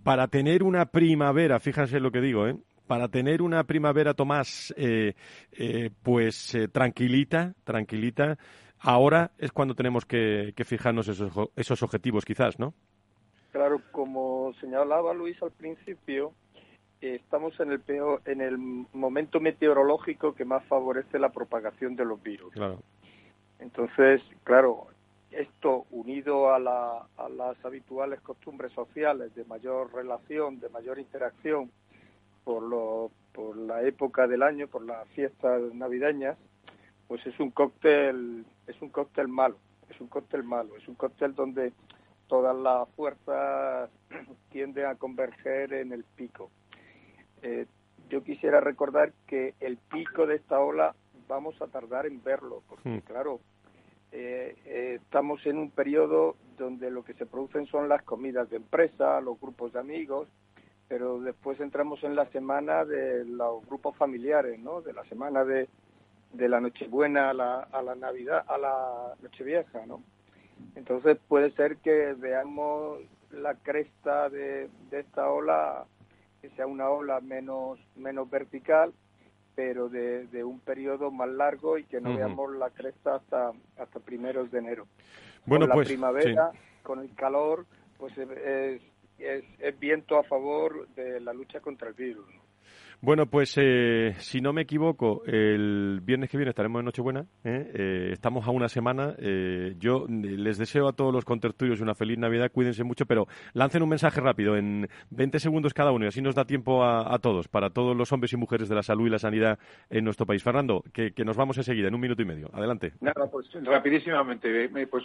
para 0.02 0.28
tener 0.28 0.62
una 0.62 0.86
primavera, 0.86 1.60
fíjense 1.60 2.00
lo 2.00 2.10
que 2.10 2.22
digo, 2.22 2.48
¿eh? 2.48 2.56
Para 2.90 3.06
tener 3.06 3.40
una 3.40 3.62
primavera, 3.62 4.14
Tomás, 4.14 4.74
eh, 4.76 5.14
eh, 5.52 5.90
pues 6.02 6.56
eh, 6.56 6.66
tranquilita, 6.66 7.54
tranquilita, 7.62 8.36
ahora 8.80 9.30
es 9.38 9.52
cuando 9.52 9.76
tenemos 9.76 10.04
que, 10.04 10.52
fijarnos 10.64 11.06
esos, 11.06 11.30
esos 11.54 11.84
objetivos, 11.84 12.24
quizás, 12.24 12.58
¿no? 12.58 12.74
Claro, 13.52 13.80
como 13.92 14.52
señalaba 14.60 15.14
Luis 15.14 15.40
al 15.40 15.52
principio, 15.52 16.32
estamos 17.00 17.60
en 17.60 17.70
el 17.70 17.78
peor, 17.78 18.22
en 18.24 18.40
el 18.40 18.58
momento 18.58 19.38
meteorológico 19.38 20.34
que 20.34 20.44
más 20.44 20.64
favorece 20.64 21.20
la 21.20 21.28
propagación 21.28 21.94
de 21.94 22.04
los 22.04 22.20
virus. 22.20 22.52
Claro. 22.54 22.80
Entonces, 23.60 24.20
claro, 24.42 24.88
esto 25.30 25.86
unido 25.92 26.50
a, 26.50 26.56
a 26.56 27.28
las 27.28 27.64
habituales 27.64 28.20
costumbres 28.20 28.72
sociales 28.72 29.32
de 29.36 29.44
mayor 29.44 29.94
relación, 29.94 30.58
de 30.58 30.68
mayor 30.70 30.98
interacción 30.98 31.70
por, 32.50 32.64
lo, 32.64 33.12
por 33.32 33.56
la 33.56 33.84
época 33.84 34.26
del 34.26 34.42
año, 34.42 34.66
por 34.66 34.84
las 34.84 35.06
fiestas 35.10 35.72
navideñas, 35.72 36.36
pues 37.06 37.24
es 37.24 37.38
un 37.38 37.52
cóctel, 37.52 38.44
es 38.66 38.82
un 38.82 38.88
cóctel 38.88 39.28
malo, 39.28 39.56
es 39.88 40.00
un 40.00 40.08
cóctel 40.08 40.42
malo, 40.42 40.76
es 40.76 40.88
un 40.88 40.96
cóctel 40.96 41.32
donde 41.32 41.72
todas 42.26 42.56
las 42.56 42.88
fuerzas 42.96 43.88
tienden 44.50 44.86
a 44.86 44.96
converger 44.96 45.74
en 45.74 45.92
el 45.92 46.02
pico. 46.02 46.50
Eh, 47.42 47.66
yo 48.08 48.24
quisiera 48.24 48.60
recordar 48.60 49.12
que 49.28 49.54
el 49.60 49.76
pico 49.76 50.26
de 50.26 50.34
esta 50.34 50.58
ola 50.58 50.96
vamos 51.28 51.54
a 51.62 51.68
tardar 51.68 52.06
en 52.06 52.20
verlo, 52.20 52.64
porque 52.68 52.88
Hmm. 52.88 52.98
claro, 53.06 53.38
eh, 54.10 54.56
eh, 54.66 54.98
estamos 55.00 55.46
en 55.46 55.56
un 55.56 55.70
periodo 55.70 56.34
donde 56.58 56.90
lo 56.90 57.04
que 57.04 57.14
se 57.14 57.26
producen 57.26 57.66
son 57.66 57.88
las 57.88 58.02
comidas 58.02 58.50
de 58.50 58.56
empresa, 58.56 59.20
los 59.20 59.40
grupos 59.40 59.72
de 59.72 59.78
amigos, 59.78 60.26
pero 60.90 61.20
después 61.20 61.60
entramos 61.60 62.02
en 62.02 62.16
la 62.16 62.26
semana 62.32 62.84
de 62.84 63.24
los 63.24 63.64
grupos 63.64 63.96
familiares, 63.96 64.58
¿no? 64.58 64.82
De 64.82 64.92
la 64.92 65.04
semana 65.04 65.44
de, 65.44 65.68
de 66.32 66.48
la 66.48 66.60
Nochebuena 66.60 67.30
a 67.30 67.32
la, 67.32 67.60
a 67.60 67.80
la 67.80 67.94
Navidad, 67.94 68.44
a 68.48 68.58
la 68.58 69.14
Nochevieja, 69.22 69.86
¿no? 69.86 70.02
Entonces 70.74 71.16
puede 71.28 71.52
ser 71.52 71.76
que 71.76 72.14
veamos 72.14 72.98
la 73.30 73.54
cresta 73.54 74.28
de, 74.30 74.68
de 74.90 74.98
esta 74.98 75.30
ola, 75.30 75.84
que 76.42 76.50
sea 76.50 76.66
una 76.66 76.90
ola 76.90 77.20
menos, 77.20 77.78
menos 77.94 78.28
vertical, 78.28 78.92
pero 79.54 79.88
de, 79.88 80.26
de 80.26 80.42
un 80.42 80.58
periodo 80.58 81.12
más 81.12 81.28
largo 81.28 81.78
y 81.78 81.84
que 81.84 82.00
no 82.00 82.16
veamos 82.16 82.52
la 82.56 82.70
cresta 82.70 83.14
hasta, 83.14 83.52
hasta 83.78 84.00
primeros 84.00 84.50
de 84.50 84.58
enero. 84.58 84.88
Bueno, 85.46 85.66
con 85.66 85.68
la 85.68 85.74
pues, 85.76 85.86
primavera, 85.86 86.50
con 86.82 86.98
el 86.98 87.14
calor, 87.14 87.64
pues 87.96 88.18
es, 88.18 88.82
es, 89.22 89.44
es 89.58 89.78
viento 89.78 90.18
a 90.18 90.24
favor 90.24 90.88
de 90.94 91.20
la 91.20 91.32
lucha 91.32 91.60
contra 91.60 91.88
el 91.88 91.94
virus. 91.94 92.26
¿No? 93.02 93.06
Bueno, 93.06 93.26
pues 93.26 93.54
eh, 93.56 94.14
si 94.18 94.42
no 94.42 94.52
me 94.52 94.62
equivoco, 94.62 95.22
el 95.24 96.00
viernes 96.02 96.28
que 96.28 96.36
viene 96.36 96.50
estaremos 96.50 96.80
en 96.80 96.84
Nochebuena. 96.84 97.24
¿eh? 97.44 97.70
Eh, 97.74 98.08
estamos 98.12 98.46
a 98.46 98.50
una 98.50 98.68
semana. 98.68 99.14
Eh, 99.18 99.74
yo 99.78 100.04
les 100.06 100.58
deseo 100.58 100.86
a 100.86 100.92
todos 100.92 101.10
los 101.10 101.24
contertulios 101.24 101.80
una 101.80 101.94
feliz 101.94 102.18
Navidad. 102.18 102.50
Cuídense 102.52 102.84
mucho, 102.84 103.06
pero 103.06 103.26
lancen 103.54 103.82
un 103.82 103.88
mensaje 103.88 104.20
rápido 104.20 104.54
en 104.54 104.86
20 105.10 105.38
segundos 105.38 105.72
cada 105.72 105.92
uno 105.92 106.04
y 106.04 106.08
así 106.08 106.20
nos 106.20 106.34
da 106.34 106.44
tiempo 106.44 106.84
a, 106.84 107.18
todos, 107.20 107.48
para 107.48 107.70
todos 107.70 107.96
los 107.96 108.12
hombres 108.12 108.34
y 108.34 108.36
mujeres 108.36 108.68
de 108.68 108.74
la 108.74 108.82
salud 108.82 109.06
y 109.06 109.10
la 109.10 109.18
sanidad 109.18 109.58
en 109.88 110.04
nuestro 110.04 110.26
país. 110.26 110.42
Fernando, 110.42 110.84
que, 110.92 111.12
nos 111.24 111.38
vamos 111.38 111.56
enseguida, 111.56 111.88
en 111.88 111.94
un 111.94 112.00
minuto 112.02 112.20
y 112.20 112.26
medio. 112.26 112.50
Adelante. 112.52 112.92
Nada, 113.00 113.30
pues 113.30 113.48
rapidísimamente. 113.62 114.68
Pues 114.90 115.04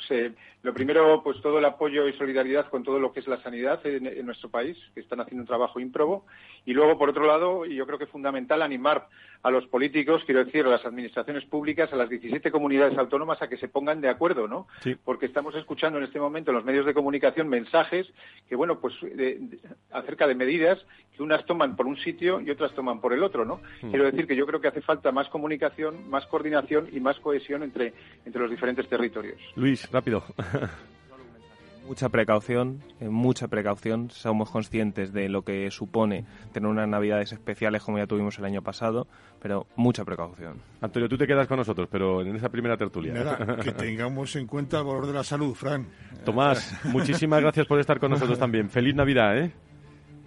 lo 0.63 0.73
primero, 0.73 1.23
pues 1.23 1.41
todo 1.41 1.59
el 1.59 1.65
apoyo 1.65 2.09
y 2.09 2.13
solidaridad 2.17 2.69
con 2.69 2.83
todo 2.83 2.99
lo 2.99 3.13
que 3.13 3.21
es 3.21 3.27
la 3.27 3.41
sanidad 3.41 3.79
en, 3.87 4.05
en 4.05 4.25
nuestro 4.25 4.49
país, 4.49 4.77
que 4.93 4.99
están 4.99 5.21
haciendo 5.21 5.43
un 5.43 5.47
trabajo 5.47 5.79
ímprobo. 5.79 6.25
Y 6.65 6.73
luego, 6.73 6.97
por 6.97 7.09
otro 7.09 7.25
lado, 7.25 7.65
y 7.65 7.79
yo 7.85 7.87
creo 7.87 7.97
que 7.99 8.05
es 8.05 8.09
fundamental 8.09 8.63
animar 8.63 9.07
a 9.43 9.51
los 9.51 9.67
políticos, 9.67 10.23
quiero 10.25 10.43
decir, 10.43 10.65
a 10.65 10.69
las 10.69 10.83
administraciones 10.85 11.45
públicas, 11.45 11.93
a 11.93 11.95
las 11.95 12.09
17 12.09 12.49
comunidades 12.49 12.97
autónomas 12.97 13.39
a 13.43 13.47
que 13.47 13.57
se 13.57 13.67
pongan 13.67 14.01
de 14.01 14.09
acuerdo, 14.09 14.47
¿no? 14.47 14.67
Sí. 14.81 14.95
Porque 15.05 15.27
estamos 15.27 15.53
escuchando 15.53 15.99
en 15.99 16.05
este 16.05 16.19
momento 16.19 16.49
en 16.49 16.55
los 16.57 16.65
medios 16.65 16.83
de 16.87 16.95
comunicación 16.95 17.47
mensajes 17.47 18.07
que, 18.49 18.55
bueno, 18.55 18.79
pues 18.79 18.95
de- 19.01 19.37
de- 19.39 19.59
acerca 19.91 20.25
de 20.25 20.33
medidas 20.33 20.83
que 21.15 21.21
unas 21.21 21.45
toman 21.45 21.75
por 21.75 21.85
un 21.85 21.97
sitio 21.97 22.41
y 22.41 22.49
otras 22.49 22.73
toman 22.73 22.99
por 22.99 23.13
el 23.13 23.21
otro, 23.21 23.45
¿no? 23.45 23.61
Mm. 23.83 23.89
Quiero 23.91 24.05
decir 24.05 24.25
que 24.25 24.35
yo 24.35 24.47
creo 24.47 24.59
que 24.59 24.67
hace 24.69 24.81
falta 24.81 25.11
más 25.11 25.29
comunicación, 25.29 26.09
más 26.09 26.25
coordinación 26.25 26.89
y 26.91 26.99
más 26.99 27.19
cohesión 27.19 27.61
entre, 27.61 27.93
entre 28.25 28.41
los 28.41 28.49
diferentes 28.49 28.89
territorios. 28.89 29.39
Luis, 29.55 29.87
rápido. 29.91 30.23
Mucha 31.87 32.09
precaución, 32.09 32.83
eh, 32.99 33.09
mucha 33.09 33.47
precaución. 33.47 34.09
Somos 34.09 34.49
conscientes 34.49 35.13
de 35.13 35.29
lo 35.29 35.43
que 35.43 35.69
supone 35.69 36.25
tener 36.51 36.67
unas 36.67 36.87
navidades 36.87 37.31
especiales 37.31 37.83
como 37.83 37.99
ya 37.99 38.07
tuvimos 38.07 38.37
el 38.39 38.45
año 38.45 38.61
pasado, 38.63 39.07
pero 39.39 39.67
mucha 39.75 40.03
precaución. 40.03 40.61
Antonio, 40.81 41.07
tú 41.07 41.17
te 41.17 41.27
quedas 41.27 41.47
con 41.47 41.57
nosotros, 41.57 41.87
pero 41.91 42.21
en 42.21 42.35
esa 42.35 42.49
primera 42.49 42.75
tertulia. 42.75 43.13
Nada, 43.13 43.57
que 43.57 43.71
tengamos 43.73 44.35
en 44.35 44.47
cuenta 44.47 44.79
el 44.79 44.85
valor 44.85 45.05
de 45.05 45.13
la 45.13 45.23
salud, 45.23 45.53
Fran. 45.53 45.87
Tomás, 46.23 46.75
muchísimas 46.85 47.41
gracias 47.41 47.67
por 47.67 47.79
estar 47.79 47.99
con 47.99 48.11
nosotros 48.11 48.39
también. 48.39 48.69
Feliz 48.69 48.95
Navidad, 48.95 49.37
¿eh? 49.37 49.51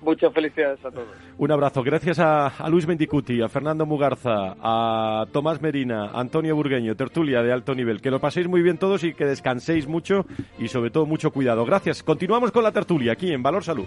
Muchas 0.00 0.32
felicidades 0.32 0.84
a 0.84 0.90
todos. 0.90 1.08
Un 1.38 1.50
abrazo. 1.50 1.82
Gracias 1.82 2.18
a, 2.18 2.52
Luis 2.68 2.86
Mendicuti, 2.86 3.42
a 3.42 3.48
Fernando 3.48 3.84
Mugarza, 3.84 4.54
a 4.60 5.26
Tomás 5.32 5.60
Merina, 5.60 6.06
a 6.06 6.20
Antonio 6.20 6.54
Burgueño, 6.54 6.94
tertulia 6.94 7.42
de 7.42 7.52
alto 7.52 7.74
nivel. 7.74 8.00
Que 8.00 8.10
lo 8.10 8.20
paséis 8.20 8.48
muy 8.48 8.62
bien 8.62 8.78
todos 8.78 9.02
y 9.04 9.14
que 9.14 9.24
descanséis 9.24 9.86
mucho 9.86 10.24
y 10.58 10.68
sobre 10.68 10.90
todo 10.90 11.06
mucho 11.06 11.30
cuidado. 11.30 11.64
Gracias. 11.64 12.02
Continuamos 12.02 12.52
con 12.52 12.62
la 12.62 12.72
tertulia 12.72 13.12
aquí 13.12 13.32
en 13.32 13.42
Valor 13.42 13.64
Salud. 13.64 13.86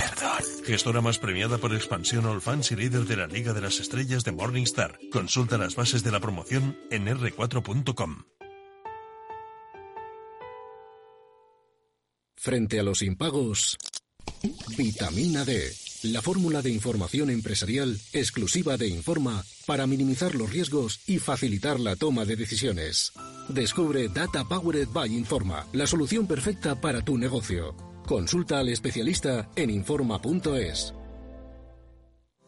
perdón. 0.00 0.64
Gestora 0.64 1.00
más 1.00 1.18
premiada 1.18 1.58
por 1.58 1.74
expansión 1.74 2.26
All 2.26 2.40
Fans 2.40 2.70
y 2.72 2.76
líder 2.76 3.04
de 3.04 3.16
la 3.16 3.26
Liga 3.26 3.52
de 3.52 3.60
las 3.60 3.80
Estrellas 3.80 4.24
de 4.24 4.32
Morningstar. 4.32 4.98
Consulta 5.12 5.58
las 5.58 5.74
bases 5.74 6.02
de 6.02 6.10
la 6.10 6.20
promoción 6.20 6.78
en 6.90 7.06
r4.com. 7.06 8.24
Frente 12.36 12.80
a 12.80 12.82
los 12.82 13.02
impagos, 13.02 13.76
vitamina 14.78 15.44
D, 15.44 15.70
la 16.04 16.22
fórmula 16.22 16.62
de 16.62 16.70
información 16.70 17.28
empresarial 17.28 17.98
exclusiva 18.14 18.78
de 18.78 18.88
Informa 18.88 19.44
para 19.66 19.86
minimizar 19.86 20.34
los 20.34 20.50
riesgos 20.50 21.00
y 21.06 21.18
facilitar 21.18 21.78
la 21.78 21.96
toma 21.96 22.24
de 22.24 22.36
decisiones. 22.36 23.12
Descubre 23.48 24.08
Data 24.08 24.44
Powered 24.44 24.88
by 24.88 25.14
Informa, 25.14 25.66
la 25.72 25.86
solución 25.86 26.26
perfecta 26.26 26.80
para 26.80 27.02
tu 27.02 27.18
negocio. 27.18 27.89
Consulta 28.10 28.58
al 28.58 28.68
especialista 28.68 29.48
en 29.54 29.70
Informa.es. 29.70 30.92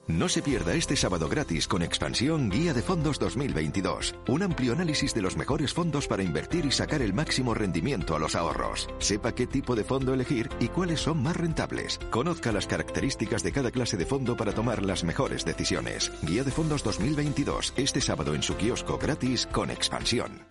No 0.09 0.29
se 0.29 0.43
pierda 0.43 0.75
este 0.75 0.97
sábado 0.97 1.29
gratis 1.29 1.69
con 1.69 1.83
Expansión 1.83 2.51
Guía 2.51 2.75
de 2.75 2.83
Fondos 2.83 3.21
2022. 3.21 4.17
Un 4.27 4.43
amplio 4.43 4.73
análisis 4.73 5.15
de 5.15 5.23
los 5.23 5.37
mejores 5.37 5.73
fondos 5.73 6.09
para 6.09 6.25
invertir 6.25 6.67
y 6.67 6.73
sacar 6.73 7.01
el 7.01 7.15
máximo 7.15 7.55
rendimiento 7.55 8.17
a 8.17 8.19
los 8.19 8.35
ahorros. 8.35 8.89
Sepa 8.99 9.37
qué 9.37 9.47
tipo 9.47 9.77
de 9.77 9.85
fondo 9.85 10.13
elegir 10.13 10.49
y 10.59 10.67
cuáles 10.67 10.99
son 10.99 11.23
más 11.23 11.37
rentables. 11.37 12.01
Conozca 12.11 12.51
las 12.51 12.67
características 12.67 13.45
de 13.45 13.53
cada 13.53 13.71
clase 13.71 13.97
de 13.97 14.05
fondo 14.05 14.37
para 14.37 14.53
tomar 14.53 14.83
las 14.83 15.05
mejores 15.05 15.45
decisiones. 15.45 16.11
Guía 16.23 16.43
de 16.43 16.51
Fondos 16.51 16.83
2022. 16.83 17.75
Este 17.77 18.01
sábado 18.01 18.35
en 18.35 18.43
su 18.43 18.57
kiosco 18.57 18.99
gratis 18.99 19.47
con 19.47 19.71
Expansión. 19.71 20.45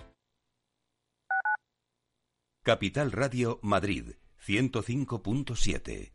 Capital 2.64 3.12
Radio 3.12 3.60
Madrid 3.62 4.14
105.7 4.46 6.12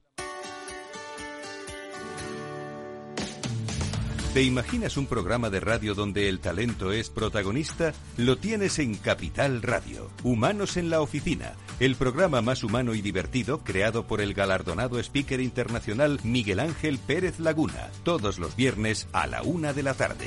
¿Te 4.36 4.42
imaginas 4.42 4.98
un 4.98 5.06
programa 5.06 5.48
de 5.48 5.60
radio 5.60 5.94
donde 5.94 6.28
el 6.28 6.40
talento 6.40 6.92
es 6.92 7.08
protagonista? 7.08 7.94
Lo 8.18 8.36
tienes 8.36 8.78
en 8.78 8.94
Capital 8.96 9.62
Radio. 9.62 10.10
Humanos 10.24 10.76
en 10.76 10.90
la 10.90 11.00
Oficina, 11.00 11.54
el 11.80 11.94
programa 11.94 12.42
más 12.42 12.62
humano 12.62 12.94
y 12.94 13.00
divertido 13.00 13.64
creado 13.64 14.06
por 14.06 14.20
el 14.20 14.34
galardonado 14.34 14.98
speaker 14.98 15.40
internacional 15.40 16.20
Miguel 16.22 16.60
Ángel 16.60 16.98
Pérez 16.98 17.40
Laguna, 17.40 17.88
todos 18.02 18.38
los 18.38 18.54
viernes 18.56 19.08
a 19.14 19.26
la 19.26 19.42
una 19.42 19.72
de 19.72 19.82
la 19.82 19.94
tarde. 19.94 20.26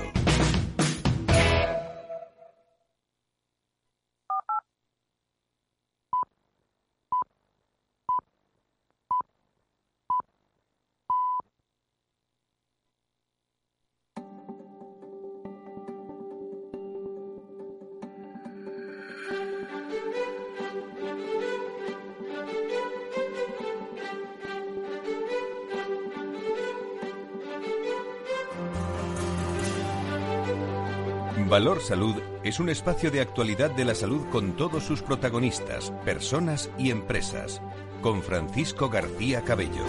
Valor 31.51 31.81
Salud 31.81 32.15
es 32.45 32.61
un 32.61 32.69
espacio 32.69 33.11
de 33.11 33.19
actualidad 33.19 33.71
de 33.71 33.83
la 33.83 33.93
salud 33.93 34.25
con 34.31 34.53
todos 34.53 34.83
sus 34.83 35.01
protagonistas, 35.01 35.91
personas 36.05 36.71
y 36.77 36.91
empresas. 36.91 37.61
Con 37.99 38.21
Francisco 38.21 38.87
García 38.87 39.41
Cabello. 39.41 39.83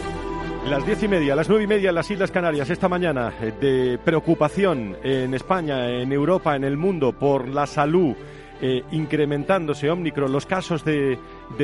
Las 0.68 0.84
diez 0.84 1.00
y 1.04 1.06
media, 1.06 1.36
las 1.36 1.48
nueve 1.48 1.62
y 1.62 1.66
media 1.68 1.90
en 1.90 1.94
las 1.94 2.10
Islas 2.10 2.32
Canarias 2.32 2.68
esta 2.68 2.88
mañana 2.88 3.32
eh, 3.40 3.52
de 3.60 3.96
preocupación 4.04 4.96
en 5.04 5.34
España, 5.34 5.88
en 5.88 6.10
Europa, 6.10 6.56
en 6.56 6.64
el 6.64 6.76
mundo 6.76 7.12
por 7.12 7.46
la 7.46 7.68
salud. 7.68 8.16
Eh, 8.60 8.82
incrementándose 8.90 9.88
Omicron 9.88 10.32
los 10.32 10.46
casos 10.46 10.84
de, 10.84 11.16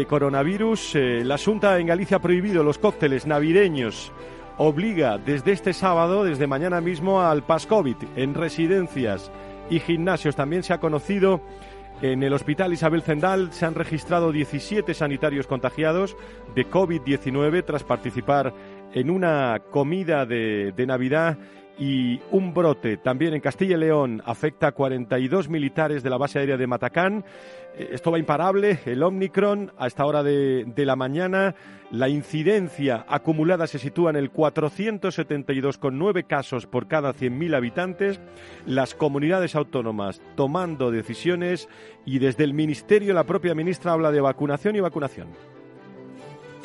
coronavirus. 0.08 0.94
Eh, 0.94 1.24
la 1.24 1.38
Junta 1.38 1.76
en 1.76 1.88
Galicia 1.88 2.18
ha 2.18 2.22
prohibido 2.22 2.62
los 2.62 2.78
cócteles 2.78 3.26
navideños. 3.26 4.12
Obliga 4.58 5.18
desde 5.18 5.50
este 5.50 5.72
sábado, 5.72 6.22
desde 6.22 6.46
mañana 6.46 6.80
mismo, 6.80 7.20
al 7.20 7.42
PAS-COVID 7.42 7.96
en 8.14 8.34
residencias 8.34 9.32
y 9.70 9.80
gimnasios. 9.80 10.36
También 10.36 10.62
se 10.62 10.72
ha 10.72 10.80
conocido 10.80 11.40
en 12.00 12.22
el 12.22 12.32
Hospital 12.32 12.72
Isabel 12.72 13.02
Zendal 13.02 13.52
se 13.52 13.66
han 13.66 13.74
registrado 13.74 14.30
17 14.30 14.94
sanitarios 14.94 15.48
contagiados 15.48 16.16
de 16.54 16.64
COVID-19 16.64 17.64
tras 17.64 17.82
participar 17.82 18.54
en 18.92 19.10
una 19.10 19.60
comida 19.72 20.24
de, 20.24 20.72
de, 20.76 20.86
Navidad 20.86 21.38
y 21.78 22.20
un 22.32 22.52
brote 22.52 22.96
también 22.96 23.34
en 23.34 23.40
Castilla 23.40 23.76
y 23.76 23.80
León 23.80 24.22
afecta 24.24 24.68
a 24.68 24.72
42 24.72 25.48
militares 25.48 26.02
de 26.02 26.10
la 26.10 26.18
base 26.18 26.38
aérea 26.38 26.56
de 26.56 26.66
Matacán. 26.66 27.24
Eh, 27.76 27.90
esto 27.92 28.10
va 28.10 28.18
imparable, 28.18 28.80
el 28.84 29.02
Omicron 29.02 29.72
a 29.78 29.86
esta 29.86 30.04
hora 30.04 30.22
de, 30.22 30.64
de 30.64 30.86
la 30.86 30.96
mañana. 30.96 31.54
La 31.90 32.08
incidencia 32.08 33.06
acumulada 33.08 33.66
se 33.66 33.78
sitúa 33.78 34.10
en 34.10 34.16
el 34.16 34.32
472,9 34.32 36.26
casos 36.26 36.66
por 36.66 36.88
cada 36.88 37.14
100.000 37.14 37.56
habitantes. 37.56 38.20
Las 38.66 38.94
comunidades 38.94 39.54
autónomas 39.54 40.20
tomando 40.34 40.90
decisiones 40.90 41.68
y 42.04 42.18
desde 42.18 42.44
el 42.44 42.54
Ministerio 42.54 43.14
la 43.14 43.24
propia 43.24 43.54
ministra 43.54 43.92
habla 43.92 44.10
de 44.10 44.20
vacunación 44.20 44.76
y 44.76 44.80
vacunación. 44.80 45.57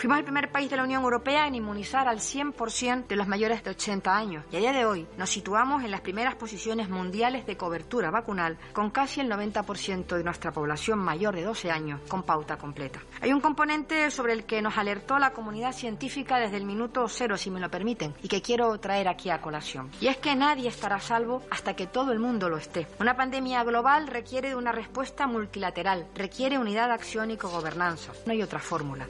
Fuimos 0.04 0.18
el 0.18 0.26
primer 0.26 0.52
país 0.52 0.70
de 0.70 0.76
la 0.76 0.84
Unión 0.84 1.02
Europea 1.02 1.48
en 1.48 1.56
inmunizar 1.56 2.10
al 2.10 2.20
100% 2.20 3.08
de 3.08 3.16
los 3.16 3.26
mayores 3.26 3.64
de 3.64 3.70
80 3.70 4.14
años 4.14 4.44
y 4.52 4.58
a 4.58 4.60
día 4.60 4.74
de 4.74 4.86
hoy 4.86 5.08
nos 5.18 5.30
situamos 5.30 5.82
en 5.82 5.92
las 5.92 6.02
primeras 6.02 6.36
posiciones 6.36 6.90
mundiales 6.90 7.46
de 7.46 7.56
cobertura 7.56 8.12
vacunal 8.12 8.58
con 8.74 8.90
casi 8.90 9.22
el 9.22 9.32
90% 9.32 10.18
de 10.18 10.24
nuestra 10.26 10.52
población 10.52 11.00
mayor 11.00 11.34
de 11.36 11.44
12 11.44 11.72
años 11.72 12.02
con 12.10 12.24
pauta 12.24 12.58
completa. 12.58 13.00
Hay 13.22 13.32
un 13.32 13.40
componente 13.40 14.12
sobre 14.12 14.34
el 14.34 14.44
que 14.44 14.62
nos 14.62 14.78
alertó 14.78 15.18
la 15.20 15.32
comunidad 15.32 15.72
científica 15.72 16.38
desde 16.38 16.58
el 16.58 16.66
minuto 16.66 17.08
cero, 17.08 17.38
si 17.38 17.50
me 17.50 17.62
lo 17.62 17.72
permiten, 17.72 18.14
y 18.22 18.28
que 18.28 18.42
quiero 18.42 18.78
traer 18.82 19.08
aquí 19.08 19.30
a 19.30 19.40
colación. 19.40 19.90
Y 20.02 20.08
es 20.08 20.18
que 20.18 20.36
nadie 20.36 20.68
estará 20.68 21.00
salvo 21.00 21.44
hasta 21.50 21.78
que 21.78 21.88
todo 21.88 22.12
el 22.12 22.20
mundo 22.20 22.50
lo 22.50 22.58
esté. 22.58 22.88
Una 23.00 23.16
pandemia 23.16 23.64
global 23.64 24.08
requiere 24.08 24.50
de 24.50 24.56
una 24.56 24.74
respuesta 24.74 25.28
multilateral, 25.28 26.08
requiere 26.14 26.60
unidad 26.60 26.88
de 26.90 26.96
acción 26.96 27.32
y 27.32 27.38
cogobernanza. 27.38 28.12
No 28.26 28.34
hay 28.34 28.42
otra 28.42 28.60
fórmula. 28.60 29.08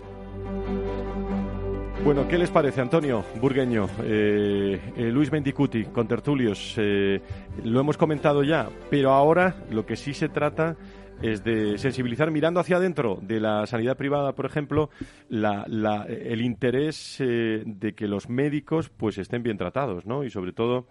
Bueno, 2.04 2.28
¿qué 2.28 2.38
les 2.38 2.52
parece, 2.52 2.82
Antonio 2.82 3.24
Burgueño? 3.40 3.88
Eh, 4.04 4.78
eh, 4.98 5.10
Luis 5.10 5.32
Mendicuti, 5.32 5.86
con 5.86 6.06
tertulios, 6.06 6.76
eh, 6.78 7.22
lo 7.64 7.80
hemos 7.80 7.96
comentado 7.96 8.44
ya, 8.44 8.68
pero 8.90 9.12
ahora 9.12 9.56
lo 9.72 9.86
que 9.86 9.96
sí 9.96 10.14
se 10.14 10.28
trata 10.28 10.76
es 11.22 11.46
de 11.46 11.78
sensibilizar 11.78 12.30
mirando 12.30 12.60
hacia 12.60 12.76
adentro 12.76 13.20
de 13.22 13.40
la 13.40 13.66
sanidad 13.68 13.96
privada, 13.96 14.34
por 14.34 14.46
ejemplo, 14.46 14.90
el 15.30 16.42
interés 16.42 17.20
de 17.20 17.94
que 17.96 18.08
los 18.08 18.28
médicos 18.28 18.90
pues 18.90 19.18
estén 19.18 19.42
bien 19.42 19.58
tratados, 19.58 20.06
¿no? 20.06 20.26
Y 20.26 20.30
sobre 20.30 20.52
todo 20.52 20.88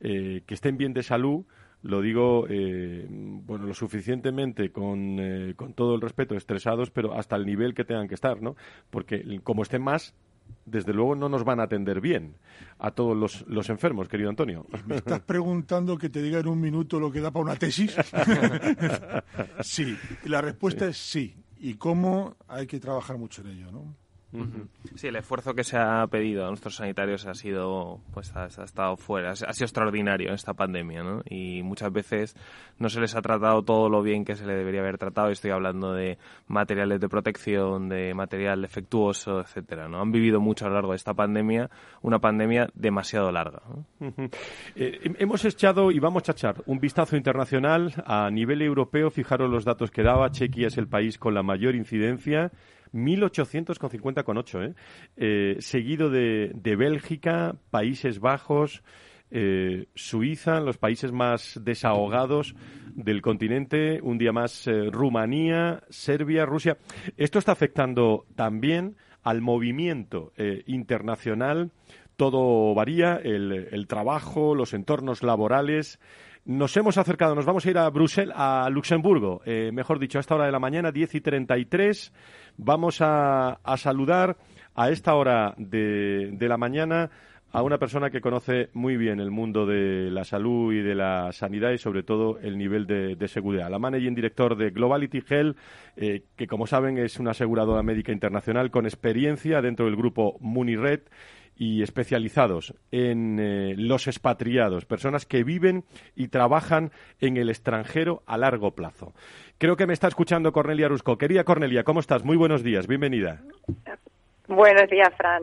que 0.00 0.42
estén 0.48 0.78
bien 0.78 0.94
de 0.94 1.02
salud 1.02 1.44
lo 1.82 2.00
digo 2.00 2.46
bueno 2.48 3.66
lo 3.66 3.74
suficientemente 3.74 4.72
con, 4.72 5.18
con, 5.56 5.74
todo 5.74 5.94
el 5.94 6.00
respeto 6.00 6.34
estresados 6.34 6.90
pero 6.90 7.12
hasta 7.12 7.36
el 7.36 7.44
nivel 7.44 7.74
que 7.74 7.84
tengan 7.84 8.08
que 8.08 8.14
estar 8.14 8.40
no 8.40 8.56
porque 8.90 9.22
como 9.42 9.62
estén 9.62 9.82
más 9.82 10.14
desde 10.66 10.92
luego 10.92 11.14
no 11.14 11.28
nos 11.28 11.44
van 11.44 11.60
a 11.60 11.64
atender 11.64 12.00
bien 12.00 12.36
a 12.78 12.90
todos 12.90 13.16
los, 13.16 13.46
los 13.48 13.68
enfermos, 13.68 14.08
querido 14.08 14.30
Antonio. 14.30 14.66
¿Me 14.86 14.96
estás 14.96 15.20
preguntando 15.26 15.96
que 15.98 16.08
te 16.08 16.22
diga 16.22 16.40
en 16.40 16.48
un 16.48 16.60
minuto 16.60 16.98
lo 16.98 17.10
que 17.10 17.20
da 17.20 17.30
para 17.30 17.44
una 17.44 17.56
tesis? 17.56 17.94
sí, 19.60 19.96
la 20.24 20.40
respuesta 20.40 20.86
es 20.86 20.96
sí. 20.96 21.36
¿Y 21.58 21.74
cómo? 21.74 22.36
Hay 22.48 22.66
que 22.66 22.78
trabajar 22.78 23.16
mucho 23.16 23.40
en 23.42 23.48
ello, 23.48 23.72
¿no? 23.72 23.96
Sí, 24.96 25.08
el 25.08 25.16
esfuerzo 25.16 25.54
que 25.54 25.64
se 25.64 25.76
ha 25.76 26.06
pedido 26.08 26.44
a 26.44 26.48
nuestros 26.48 26.76
sanitarios 26.76 27.26
ha 27.26 27.34
sido, 27.34 28.00
pues, 28.12 28.34
ha, 28.34 28.46
estado 28.46 28.96
fuera, 28.96 29.30
ha, 29.30 29.52
sido 29.52 29.64
extraordinario 29.64 30.28
en 30.28 30.34
esta 30.34 30.54
pandemia, 30.54 31.02
¿no? 31.02 31.22
Y 31.28 31.62
muchas 31.62 31.92
veces 31.92 32.36
no 32.78 32.88
se 32.88 33.00
les 33.00 33.14
ha 33.14 33.22
tratado 33.22 33.62
todo 33.62 33.88
lo 33.88 34.02
bien 34.02 34.24
que 34.24 34.34
se 34.34 34.46
le 34.46 34.54
debería 34.54 34.80
haber 34.80 34.98
tratado. 34.98 35.30
Estoy 35.30 35.52
hablando 35.52 35.92
de 35.92 36.18
materiales 36.48 37.00
de 37.00 37.08
protección, 37.08 37.88
de 37.88 38.14
material 38.14 38.62
defectuoso, 38.62 39.40
etcétera, 39.40 39.88
¿no? 39.88 40.00
Han 40.00 40.10
vivido 40.10 40.40
mucho 40.40 40.66
a 40.66 40.68
lo 40.68 40.74
largo 40.74 40.90
de 40.90 40.96
esta 40.96 41.14
pandemia, 41.14 41.70
una 42.02 42.18
pandemia 42.18 42.68
demasiado 42.74 43.30
larga. 43.30 43.62
Eh, 44.76 45.14
hemos 45.18 45.44
echado 45.44 45.90
y 45.90 45.98
vamos 45.98 46.28
a 46.28 46.32
echar 46.32 46.62
un 46.66 46.80
vistazo 46.80 47.16
internacional 47.16 47.92
a 48.04 48.30
nivel 48.30 48.62
europeo. 48.62 49.10
Fijaros 49.10 49.50
los 49.50 49.64
datos 49.64 49.90
que 49.90 50.02
daba. 50.02 50.30
Chequia 50.30 50.68
es 50.68 50.78
el 50.78 50.88
país 50.88 51.18
con 51.18 51.34
la 51.34 51.42
mayor 51.42 51.74
incidencia 51.74 52.50
1850,8, 52.94 54.68
¿eh? 54.70 54.74
¿eh? 55.16 55.56
seguido 55.58 56.08
de, 56.08 56.52
de, 56.54 56.76
Bélgica, 56.76 57.56
Países 57.70 58.20
Bajos, 58.20 58.82
eh, 59.36 59.88
Suiza, 59.96 60.60
los 60.60 60.78
países 60.78 61.10
más 61.10 61.60
desahogados 61.62 62.54
del 62.94 63.20
continente, 63.20 64.00
un 64.00 64.16
día 64.16 64.32
más 64.32 64.68
eh, 64.68 64.90
Rumanía, 64.92 65.82
Serbia, 65.88 66.46
Rusia. 66.46 66.78
Esto 67.16 67.40
está 67.40 67.50
afectando 67.50 68.26
también 68.36 68.96
al 69.24 69.40
movimiento 69.40 70.32
eh, 70.36 70.62
internacional. 70.66 71.72
Todo 72.16 72.74
varía, 72.74 73.16
el, 73.16 73.68
el 73.72 73.88
trabajo, 73.88 74.54
los 74.54 74.72
entornos 74.72 75.24
laborales, 75.24 75.98
nos 76.44 76.76
hemos 76.76 76.98
acercado, 76.98 77.34
nos 77.34 77.46
vamos 77.46 77.64
a 77.64 77.70
ir 77.70 77.78
a 77.78 77.88
Bruselas, 77.88 78.36
a 78.38 78.68
Luxemburgo, 78.70 79.40
eh, 79.46 79.70
mejor 79.72 79.98
dicho, 79.98 80.18
a 80.18 80.20
esta 80.20 80.34
hora 80.34 80.46
de 80.46 80.52
la 80.52 80.58
mañana, 80.58 80.92
10 80.92 81.14
y 81.14 81.20
33. 81.20 82.12
Vamos 82.58 82.98
a, 83.00 83.58
saludar 83.76 84.36
a 84.74 84.90
esta 84.90 85.14
hora 85.14 85.54
de, 85.56 86.36
la 86.38 86.58
mañana 86.58 87.10
a 87.50 87.62
una 87.62 87.78
persona 87.78 88.10
que 88.10 88.20
conoce 88.20 88.68
muy 88.74 88.96
bien 88.96 89.20
el 89.20 89.30
mundo 89.30 89.64
de 89.64 90.10
la 90.10 90.24
salud 90.24 90.72
y 90.74 90.82
de 90.82 90.94
la 90.94 91.32
sanidad 91.32 91.70
y 91.70 91.78
sobre 91.78 92.02
todo 92.02 92.38
el 92.40 92.58
nivel 92.58 92.86
de, 92.86 93.16
de 93.16 93.28
seguridad. 93.28 93.70
La 93.70 93.78
managing 93.78 94.14
director 94.14 94.56
de 94.56 94.70
Globality 94.70 95.22
Health, 95.26 95.56
eh, 95.96 96.24
que 96.36 96.46
como 96.46 96.66
saben 96.66 96.98
es 96.98 97.18
una 97.18 97.30
aseguradora 97.30 97.82
médica 97.82 98.12
internacional 98.12 98.70
con 98.70 98.84
experiencia 98.84 99.62
dentro 99.62 99.86
del 99.86 99.96
grupo 99.96 100.36
Munired 100.40 101.02
y 101.56 101.82
especializados 101.82 102.74
en 102.90 103.38
eh, 103.38 103.74
los 103.76 104.06
expatriados, 104.06 104.84
personas 104.84 105.26
que 105.26 105.44
viven 105.44 105.84
y 106.14 106.28
trabajan 106.28 106.90
en 107.20 107.36
el 107.36 107.48
extranjero 107.48 108.22
a 108.26 108.38
largo 108.38 108.74
plazo. 108.74 109.14
Creo 109.58 109.76
que 109.76 109.86
me 109.86 109.92
está 109.92 110.08
escuchando 110.08 110.52
Cornelia 110.52 110.88
Rusco. 110.88 111.18
Querida 111.18 111.44
Cornelia, 111.44 111.84
¿cómo 111.84 112.00
estás? 112.00 112.24
Muy 112.24 112.36
buenos 112.36 112.62
días, 112.62 112.86
bienvenida. 112.86 113.42
Buenos 114.48 114.90
días, 114.90 115.12
Fran. 115.16 115.42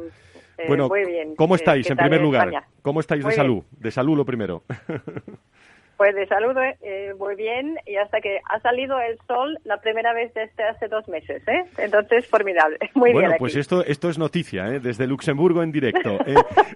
Eh, 0.58 0.66
bueno, 0.68 0.88
muy 0.88 1.06
bien. 1.06 1.36
¿Cómo 1.36 1.56
estáis, 1.56 1.90
en 1.90 1.98
primer 1.98 2.22
lugar? 2.22 2.66
¿Cómo 2.82 3.00
estáis 3.00 3.26
de 3.26 3.32
salud? 3.32 3.64
De 3.72 3.92
salud 3.92 4.18
lo 4.18 4.26
primero. 4.26 4.64
Pues 6.02 6.16
de 6.16 6.26
salud 6.26 6.58
eh, 6.82 7.14
muy 7.20 7.36
bien 7.36 7.78
y 7.86 7.96
hasta 7.98 8.22
que 8.22 8.40
ha 8.50 8.60
salido 8.62 9.00
el 9.00 9.20
sol 9.28 9.60
la 9.66 9.82
primera 9.82 10.16
vez 10.16 10.34
desde 10.34 10.64
hace 10.64 10.88
dos 10.88 11.08
meses, 11.08 11.48
¿eh? 11.48 11.64
Entonces, 11.78 12.26
formidable. 12.26 12.80
Muy 12.96 13.14
bueno, 13.14 13.28
bien. 13.28 13.38
pues 13.38 13.56
esto, 13.56 13.86
esto 13.86 14.10
es 14.10 14.18
noticia, 14.18 14.68
¿eh? 14.74 14.80
Desde 14.80 15.06
Luxemburgo 15.06 15.62
en 15.62 15.72
directo. 15.72 16.18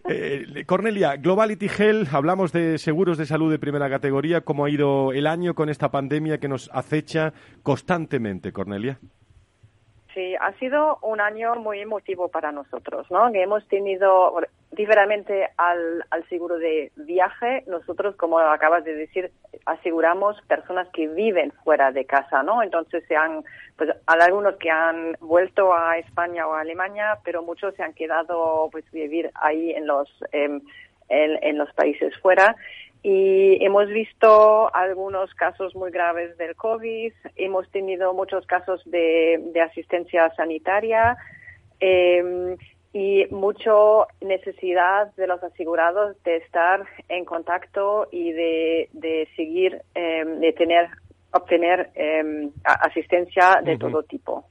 Eh, 0.07 0.45
eh, 0.53 0.65
Cornelia, 0.65 1.15
Globality 1.15 1.65
Health, 1.65 2.13
hablamos 2.13 2.51
de 2.51 2.77
seguros 2.77 3.17
de 3.17 3.25
salud 3.25 3.49
de 3.49 3.57
primera 3.57 3.89
categoría. 3.89 4.41
¿Cómo 4.41 4.65
ha 4.65 4.69
ido 4.69 5.11
el 5.13 5.25
año 5.25 5.55
con 5.55 5.69
esta 5.69 5.89
pandemia 5.89 6.37
que 6.37 6.47
nos 6.47 6.69
acecha 6.71 7.33
constantemente, 7.63 8.51
Cornelia? 8.51 8.99
Sí, 10.15 10.33
ha 10.39 10.53
sido 10.53 10.97
un 11.01 11.19
año 11.19 11.55
muy 11.55 11.81
emotivo 11.81 12.29
para 12.29 12.53
nosotros, 12.53 13.05
¿no? 13.11 13.33
Que 13.33 13.43
hemos 13.43 13.67
tenido, 13.67 14.33
diferentemente 14.71 15.49
al, 15.57 16.05
al 16.09 16.27
seguro 16.29 16.57
de 16.57 16.93
viaje, 16.95 17.65
nosotros, 17.67 18.15
como 18.15 18.39
acabas 18.39 18.85
de 18.85 18.95
decir, 18.95 19.29
aseguramos 19.65 20.41
personas 20.43 20.87
que 20.93 21.09
viven 21.09 21.51
fuera 21.65 21.91
de 21.91 22.05
casa, 22.05 22.43
¿no? 22.43 22.63
Entonces 22.63 23.03
se 23.09 23.17
han, 23.17 23.43
pues 23.75 23.89
algunos 24.05 24.55
que 24.55 24.71
han 24.71 25.17
vuelto 25.19 25.73
a 25.73 25.97
España 25.97 26.47
o 26.47 26.53
a 26.53 26.61
Alemania, 26.61 27.19
pero 27.25 27.43
muchos 27.43 27.75
se 27.75 27.83
han 27.83 27.91
quedado, 27.91 28.69
pues, 28.71 28.89
vivir 28.91 29.31
ahí 29.35 29.71
en 29.71 29.85
los, 29.85 30.09
en, 30.31 30.63
en 31.09 31.57
los 31.57 31.71
países 31.73 32.17
fuera 32.21 32.55
y 33.07 33.63
hemos 33.63 33.87
visto 33.89 34.73
algunos 34.73 35.31
casos 35.35 35.75
muy 35.75 35.91
graves 35.91 36.35
del 36.39 36.55
COVID, 36.55 37.13
hemos 37.35 37.69
tenido 37.69 38.15
muchos 38.15 38.47
casos 38.47 38.81
de, 38.83 39.53
asistencia 39.63 40.33
sanitaria 40.35 41.15
eh, 41.79 42.57
y 42.93 43.27
mucho 43.29 44.07
necesidad 44.21 45.13
de 45.17 45.27
los 45.27 45.43
asegurados 45.43 46.15
de 46.23 46.37
estar 46.37 46.83
en 47.07 47.25
contacto 47.25 48.07
y 48.11 48.31
de, 48.31 48.89
de 48.93 49.29
seguir, 49.35 49.83
em, 49.93 50.39
de 50.39 50.53
tener, 50.53 50.89
obtener 51.31 51.91
em, 51.93 52.49
asistencia 52.63 53.61
de 53.63 53.77
todo 53.77 54.01
tipo. 54.01 54.45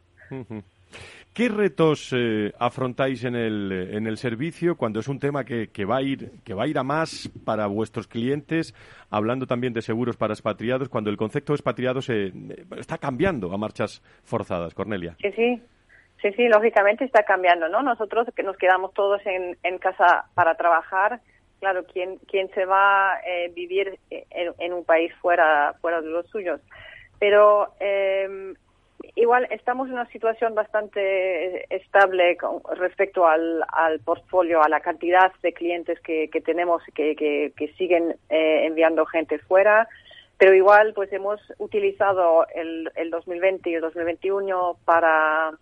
¿Qué 1.34 1.48
retos 1.48 2.12
eh, 2.16 2.52
afrontáis 2.60 3.24
en 3.24 3.34
el, 3.34 3.90
en 3.92 4.06
el 4.06 4.18
servicio 4.18 4.76
cuando 4.76 5.00
es 5.00 5.08
un 5.08 5.18
tema 5.18 5.44
que, 5.44 5.66
que, 5.72 5.84
va 5.84 5.96
a 5.96 6.02
ir, 6.02 6.30
que 6.44 6.54
va 6.54 6.62
a 6.62 6.66
ir 6.68 6.78
a 6.78 6.84
más 6.84 7.28
para 7.44 7.66
vuestros 7.66 8.06
clientes, 8.06 8.72
hablando 9.10 9.44
también 9.44 9.72
de 9.72 9.82
seguros 9.82 10.16
para 10.16 10.32
expatriados, 10.32 10.88
cuando 10.88 11.10
el 11.10 11.16
concepto 11.16 11.52
de 11.52 11.56
expatriado 11.56 12.02
se, 12.02 12.32
está 12.78 12.98
cambiando 12.98 13.52
a 13.52 13.58
marchas 13.58 14.00
forzadas, 14.22 14.74
Cornelia? 14.74 15.16
Sí, 15.20 15.32
sí. 15.32 15.60
Sí, 16.22 16.30
sí, 16.36 16.46
lógicamente 16.46 17.04
está 17.04 17.24
cambiando, 17.24 17.68
¿no? 17.68 17.82
Nosotros 17.82 18.28
que 18.36 18.44
nos 18.44 18.56
quedamos 18.56 18.94
todos 18.94 19.20
en, 19.26 19.58
en 19.64 19.78
casa 19.78 20.26
para 20.34 20.54
trabajar, 20.54 21.20
claro, 21.58 21.84
¿quién, 21.92 22.18
quién 22.30 22.48
se 22.54 22.64
va 22.64 23.14
a 23.14 23.20
eh, 23.26 23.50
vivir 23.52 23.98
en, 24.08 24.54
en, 24.56 24.72
un 24.72 24.84
país 24.84 25.12
fuera, 25.20 25.74
fuera 25.80 26.00
de 26.00 26.10
los 26.10 26.28
suyos? 26.28 26.60
Pero 27.18 27.74
eh, 27.80 28.54
igual 29.16 29.46
estamos 29.50 29.88
en 29.88 29.94
una 29.94 30.06
situación 30.06 30.54
bastante 30.54 31.74
estable 31.74 32.36
con 32.36 32.60
respecto 32.76 33.26
al, 33.26 33.64
al 33.72 34.00
portfolio, 34.00 34.62
a 34.62 34.68
la 34.68 34.80
cantidad 34.80 35.32
de 35.42 35.52
clientes 35.52 36.00
que, 36.00 36.28
tenemos 36.44 36.82
que, 36.94 37.14
que, 37.16 37.52
que 37.56 37.68
siguen 37.74 38.16
eh, 38.28 38.66
enviando 38.66 39.06
gente 39.06 39.38
fuera. 39.38 39.88
Pero 40.36 40.52
igual, 40.54 40.94
pues 40.94 41.12
hemos 41.12 41.40
utilizado 41.58 42.46
el, 42.54 42.90
el 42.96 43.10
2020 43.10 43.70
y 43.70 43.74
el 43.74 43.80
2021 43.82 44.76
para 44.84 45.52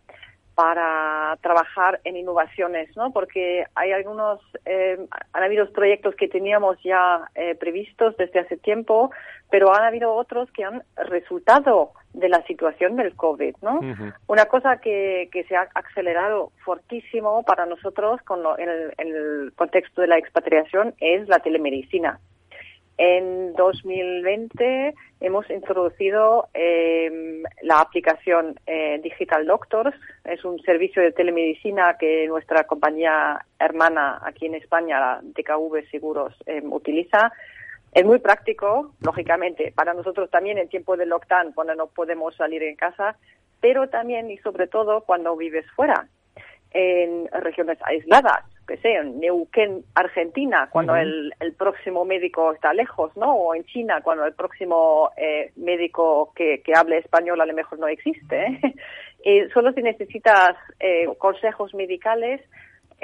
para 0.55 1.39
trabajar 1.41 2.01
en 2.05 2.17
innovaciones, 2.17 2.95
¿no? 2.97 3.11
Porque 3.13 3.65
hay 3.75 3.93
algunos, 3.93 4.41
eh, 4.67 4.99
han 5.33 5.43
habido 5.43 5.71
proyectos 5.73 6.15
que 6.15 6.29
teníamos 6.29 6.77
ya 6.85 7.29
eh, 7.35 7.55
previstos 7.55 8.17
desde 8.19 8.41
hace 8.41 8.59
tiempo, 8.59 9.11
pero 9.51 9.75
han 9.75 9.85
habido 9.85 10.15
otros 10.15 10.51
que 10.53 10.65
han 10.65 10.83
resultado 10.97 11.93
de 12.13 12.29
la 12.29 12.43
situación 12.47 12.97
del 12.97 13.15
COVID, 13.15 13.57
¿no? 13.63 13.81
Una 14.27 14.47
cosa 14.47 14.79
que, 14.79 15.29
que 15.33 15.45
se 15.45 15.57
ha 15.57 15.69
acelerado 15.75 16.53
fortísimo 16.65 17.43
para 17.43 17.67
nosotros 17.67 18.21
con 18.23 18.41
en, 18.59 18.69
el, 18.69 18.95
en 18.99 19.09
el 19.09 19.53
contexto 19.55 20.03
de 20.03 20.09
la 20.09 20.19
expatriación 20.19 20.95
es 20.99 21.29
la 21.29 21.39
telemedicina. 21.39 22.21
En 22.99 23.55
2020 23.55 24.95
hemos 25.21 25.49
introducido 25.51 26.49
eh, 26.53 27.43
la 27.63 27.81
aplicación 27.81 28.55
eh, 28.67 29.01
Digital 29.03 29.47
Doctors. 29.47 29.97
Es 30.25 30.45
un 30.45 30.61
servicio 30.61 31.03
de 31.03 31.13
telemedicina 31.13 31.97
que 31.99 32.27
nuestra 32.29 32.65
compañía 32.65 33.45
hermana 33.59 34.21
aquí 34.23 34.47
en 34.47 34.55
España, 34.55 35.01
la 35.01 35.21
DKV 35.23 35.91
Seguros, 35.91 36.35
eh, 36.47 36.63
utiliza. 36.65 37.33
Es 37.93 38.05
muy 38.05 38.19
práctico, 38.19 38.95
lógicamente, 39.01 39.73
para 39.75 39.95
nosotros 39.95 40.31
también 40.31 40.59
en 40.59 40.69
tiempo 40.69 40.97
de 40.97 41.07
lockdown, 41.07 41.53
cuando 41.53 41.75
no 41.75 41.89
podemos 41.89 42.35
salir 42.37 42.63
en 42.63 42.77
casa, 42.77 43.17
pero 43.61 43.89
también 43.89 44.31
y 44.31 44.39
sobre 44.39 44.67
todo 44.67 45.03
cuando 45.03 45.37
vives 45.37 45.67
fuera, 45.77 46.09
en 46.73 47.29
regiones 47.29 47.79
aisladas 47.85 48.45
que 48.67 48.77
sé, 48.79 48.95
en 48.95 49.19
Neuquén, 49.21 49.85
Argentina, 49.95 50.69
cuando 50.71 50.95
el, 50.97 51.33
el, 51.41 51.53
próximo 51.55 52.05
médico 52.05 52.53
está 52.53 52.73
lejos, 52.73 53.15
¿no? 53.17 53.35
O 53.35 53.55
en 53.55 53.65
China, 53.65 54.01
cuando 54.03 54.25
el 54.25 54.35
próximo 54.35 55.11
eh, 55.17 55.53
médico 55.57 56.33
que, 56.35 56.63
que, 56.63 56.73
hable 56.75 56.99
español 56.99 57.41
a 57.41 57.47
lo 57.47 57.55
mejor 57.55 57.79
no 57.79 57.89
existe. 57.89 58.47
¿eh? 58.47 58.75
y 59.25 59.49
solo 59.53 59.73
si 59.73 59.83
necesitas 59.83 60.57
eh, 60.79 61.07
consejos 61.19 61.75
medicales 61.75 62.41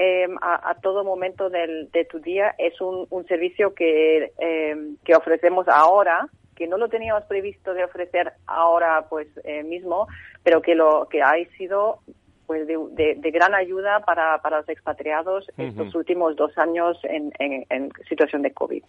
em, 0.01 0.37
a, 0.41 0.71
a, 0.71 0.75
todo 0.77 1.03
momento 1.03 1.51
del, 1.51 1.91
de 1.91 2.05
tu 2.05 2.21
día, 2.21 2.55
es 2.57 2.81
un, 2.81 3.07
un 3.11 3.27
servicio 3.27 3.75
que, 3.75 4.33
em, 4.39 4.97
que 5.05 5.17
ofrecemos 5.17 5.67
ahora 5.67 6.29
que 6.55 6.69
no 6.69 6.77
lo 6.77 6.89
teníamos 6.89 7.25
previsto 7.25 7.75
de 7.75 7.85
ofrecer 7.85 8.33
ahora 8.47 9.07
pues 9.09 9.29
eh, 9.45 9.63
mismo, 9.65 10.07
pero 10.43 10.63
que 10.63 10.75
lo 10.75 11.09
que 11.09 11.23
ha 11.23 11.35
sido 11.57 12.01
pues 12.47 12.67
de, 12.67 13.15
de, 13.17 13.31
gran 13.31 13.55
ayuda 13.55 14.01
para, 14.01 14.41
para 14.41 14.59
los 14.59 14.69
expatriados 14.69 15.47
estos 15.59 15.95
últimos 15.95 16.35
dos 16.35 16.57
años 16.57 16.97
en, 17.05 17.31
en, 17.39 17.91
situación 18.09 18.43
de 18.43 18.53
COVID. 18.53 18.83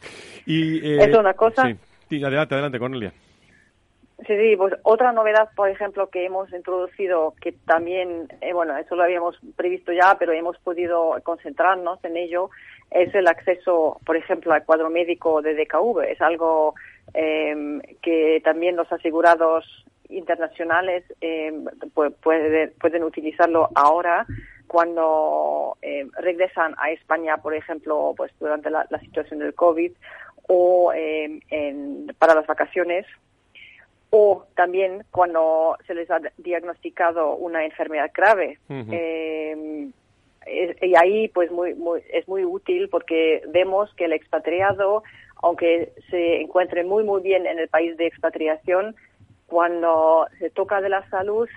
Y, 0.46 0.78
eh, 0.78 1.04
es 1.04 1.18
una 1.18 1.34
cosa. 1.34 1.68
Sí. 2.10 2.24
adelante, 2.24 2.56
adelante, 2.56 2.80
Cornelia. 2.80 3.14
Sí, 4.28 4.38
sí, 4.38 4.56
pues 4.58 4.74
otra 4.84 5.14
novedad, 5.14 5.50
por 5.56 5.70
ejemplo, 5.70 6.10
que 6.10 6.26
hemos 6.26 6.52
introducido, 6.52 7.34
que 7.42 7.54
también, 7.66 8.28
eh, 8.42 8.54
bueno, 8.54 8.76
eso 8.78 8.96
lo 8.96 9.04
habíamos 9.04 9.38
previsto 9.56 9.94
ya, 9.94 10.18
pero 10.20 10.34
hemos 10.34 10.58
podido 10.60 11.16
concentrarnos 11.24 12.04
en 12.04 12.18
ello, 12.18 12.50
es 12.92 13.14
el 13.16 13.28
acceso, 13.28 13.98
por 14.06 14.18
ejemplo, 14.18 14.52
al 14.52 14.66
cuadro 14.66 14.90
médico 14.90 15.42
de 15.42 15.56
DKV. 15.56 16.02
Es 16.10 16.22
algo 16.22 16.76
eh, 17.14 17.80
que 18.02 18.42
también 18.44 18.76
los 18.76 18.92
asegurados 18.92 19.66
internacionales 20.10 21.04
eh, 21.22 21.54
pueden 21.94 23.04
utilizarlo 23.04 23.70
ahora 23.76 24.26
cuando 24.68 25.78
eh, 25.82 26.08
regresan 26.20 26.76
a 26.78 26.92
España, 26.92 27.38
por 27.38 27.54
ejemplo, 27.54 28.14
pues 28.16 28.32
durante 28.40 28.70
la, 28.70 28.88
situación 29.02 29.40
del 29.40 29.54
COVID 29.54 29.92
o 30.48 30.92
eh, 30.94 31.40
para 32.18 32.36
las 32.36 32.48
vacaciones 32.48 33.06
o 34.12 34.46
también 34.56 35.04
cuando 35.12 35.78
se 35.86 35.94
les 35.94 36.10
ha 36.10 36.20
diagnosticado 36.38 37.36
una 37.36 37.66
enfermedad 37.66 38.10
grave. 38.14 38.58
y 40.82 40.96
ahí 40.96 41.28
pues 41.28 41.52
muy, 41.52 41.76
muy, 41.76 42.02
es 42.12 42.28
muy 42.28 42.44
útil 42.44 42.90
porque 42.90 43.44
vemos 43.50 43.94
que 43.96 44.06
el 44.06 44.14
expatriado, 44.14 45.04
aunque 45.36 45.94
se 46.10 46.42
encuentre 46.42 46.84
muy 46.84 47.04
muy 47.04 47.22
bien 47.22 47.46
en 47.46 47.60
el 47.60 47.68
país 47.68 47.96
de 47.98 48.08
expatriación, 48.08 48.96
cuando 49.46 50.28
se 50.40 50.50
toca 50.50 50.82
de 50.82 50.90
la 50.90 51.08
salud 51.10 51.48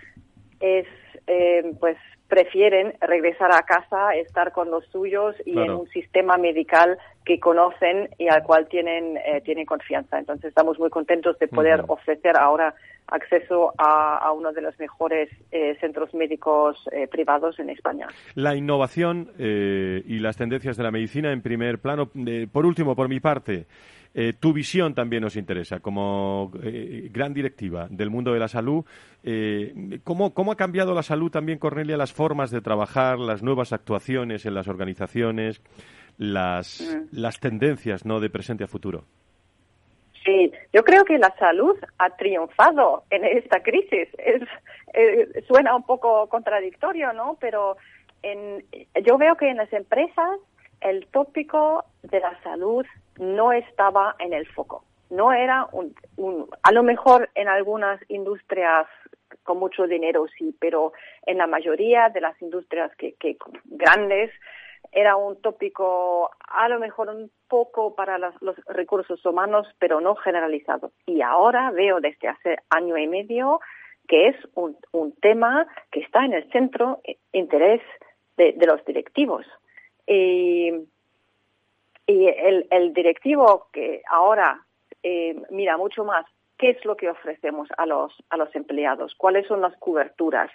es 0.61 0.87
eh, 1.27 1.73
pues 1.81 1.97
prefieren 2.33 2.95
regresar 3.03 3.53
a 3.53 3.61
casa, 3.61 4.15
estar 4.15 4.53
con 4.53 4.71
los 4.71 4.87
suyos 4.87 5.37
y 5.45 5.59
en 5.59 5.71
un 5.71 5.87
sistema 5.91 6.39
medical 6.39 6.97
que 7.27 7.39
conocen 7.39 8.09
y 8.17 8.29
al 8.29 8.43
cual 8.43 8.69
tienen, 8.69 9.19
eh, 9.19 9.43
tienen 9.45 9.67
confianza. 9.67 10.19
Entonces 10.19 10.47
estamos 10.47 10.79
muy 10.79 10.89
contentos 10.89 11.39
de 11.39 11.47
poder 11.47 11.85
ofrecer 11.89 12.39
ahora 12.39 12.75
acceso 13.09 13.75
a, 13.77 14.33
uno 14.33 14.55
de 14.55 14.63
los 14.63 14.79
mejores 14.79 15.29
eh, 15.51 15.77
centros 15.79 16.15
médicos 16.15 16.79
privados 17.11 17.59
en 17.59 17.69
España. 17.69 18.07
La 18.35 18.57
innovación 18.57 19.29
y 19.39 20.19
las 20.19 20.39
tendencias 20.39 20.79
de 20.79 20.85
la 20.85 20.91
medicina 20.91 21.33
en 21.33 21.43
primer 21.43 21.81
plano. 21.81 22.09
por 22.51 22.65
último, 22.65 22.97
por 22.97 23.11
mi 23.11 23.21
parte, 23.21 23.67
eh, 24.15 24.35
tu 24.39 24.53
visión 24.53 24.95
también 24.95 25.23
nos 25.23 25.37
interesa 25.37 25.81
como 25.81 26.53
eh, 26.63 27.09
gran 27.11 27.33
directiva 27.33 27.87
del 27.91 28.11
mundo 28.11 28.33
de 28.33 28.41
la 28.41 28.49
salud. 28.49 28.85
Eh, 29.23 30.01
¿cómo, 30.05 30.33
ha 30.53 30.57
cambiado 30.57 30.95
la 30.95 31.03
salud 31.03 31.31
también, 31.31 31.59
Cornelia, 31.59 31.97
las 31.97 32.13
formas 32.13 32.51
de 32.51 32.61
trabajar, 32.61 33.19
las 33.19 33.43
nuevas 33.43 33.73
actuaciones 33.73 34.45
en 34.45 34.55
las 34.55 34.69
organizaciones, 34.69 35.63
las, 36.19 36.81
mm. 36.83 37.17
las 37.19 37.41
tendencias 37.41 38.05
¿no? 38.05 38.21
de 38.21 38.29
presente 38.29 38.65
a 38.65 38.67
futuro? 38.67 39.05
Sí, 40.25 40.53
yo 40.73 40.85
creo 40.85 41.05
que 41.05 41.19
la 41.19 41.35
salud 41.39 41.77
ha 41.99 42.11
triunfado 42.11 43.05
en 43.11 43.25
esta 43.25 43.63
crisis. 43.63 44.09
Es, 44.19 44.43
suena 45.49 45.75
un 45.75 45.83
poco 45.85 46.29
contradictorio, 46.29 47.13
¿no? 47.13 47.39
Pero 47.41 47.77
en, 48.23 48.65
yo 49.05 49.19
veo 49.19 49.37
que 49.37 49.49
en 49.49 49.57
las 49.57 49.73
empresas 49.73 50.39
el 50.81 51.07
tópico 51.09 51.85
de 52.03 52.21
la 52.21 52.41
salud 52.43 52.85
no 53.19 53.53
estaba 53.53 54.17
en 54.19 54.33
el 54.33 54.47
foco. 54.47 54.85
No 55.11 55.33
era 55.33 55.69
un, 55.73 55.95
a 56.63 56.73
lo 56.73 56.83
mejor 56.83 57.31
en 57.35 57.49
algunas 57.49 58.01
industrias 58.09 58.87
con 59.45 59.59
mucho 59.59 59.87
dinero 59.87 60.27
sí, 60.39 60.57
pero 60.59 60.93
en 61.27 61.39
la 61.39 61.47
mayoría 61.47 62.09
de 62.09 62.21
las 62.21 62.41
industrias 62.41 62.95
que, 62.97 63.15
que 63.15 63.37
grandes 63.65 64.31
era 64.91 65.17
un 65.17 65.41
tópico 65.41 66.31
a 66.49 66.69
lo 66.69 66.79
mejor 66.79 67.09
un 67.09 67.31
poco 67.49 67.95
para 67.95 68.19
los, 68.19 68.35
recursos 68.67 69.25
humanos, 69.25 69.67
pero 69.79 70.01
no 70.01 70.15
generalizado. 70.17 70.93
Y 71.07 71.23
ahora 71.23 71.71
veo 71.71 72.01
desde 72.01 72.29
hace 72.29 72.57
año 72.71 72.97
y 72.97 73.07
medio 73.07 73.61
que 74.09 74.29
es 74.29 74.37
un, 74.55 74.77
un 74.91 75.13
tema 75.13 75.67
que 75.91 76.01
está 76.01 76.25
en 76.25 76.35
el 76.35 76.51
centro 76.51 77.01
de 77.05 77.19
interés 77.33 77.81
de, 78.37 78.53
de 78.53 78.67
los 78.67 78.85
directivos. 78.85 79.47
Y 80.07 80.73
y 82.07 82.27
el, 82.27 82.93
directivo 82.93 83.69
que 83.73 84.03
ahora 84.11 84.65
eh, 85.03 85.37
mira 85.51 85.77
mucho 85.77 86.05
más 86.05 86.25
qué 86.59 86.71
es 86.71 86.85
lo 86.85 86.97
que 86.97 87.09
ofrecemos 87.09 87.69
a 87.77 87.87
los, 87.87 88.13
a 88.31 88.37
los 88.37 88.55
empleados, 88.55 89.15
cuáles 89.17 89.47
son 89.47 89.61
las 89.61 89.77
coberturas, 89.79 90.51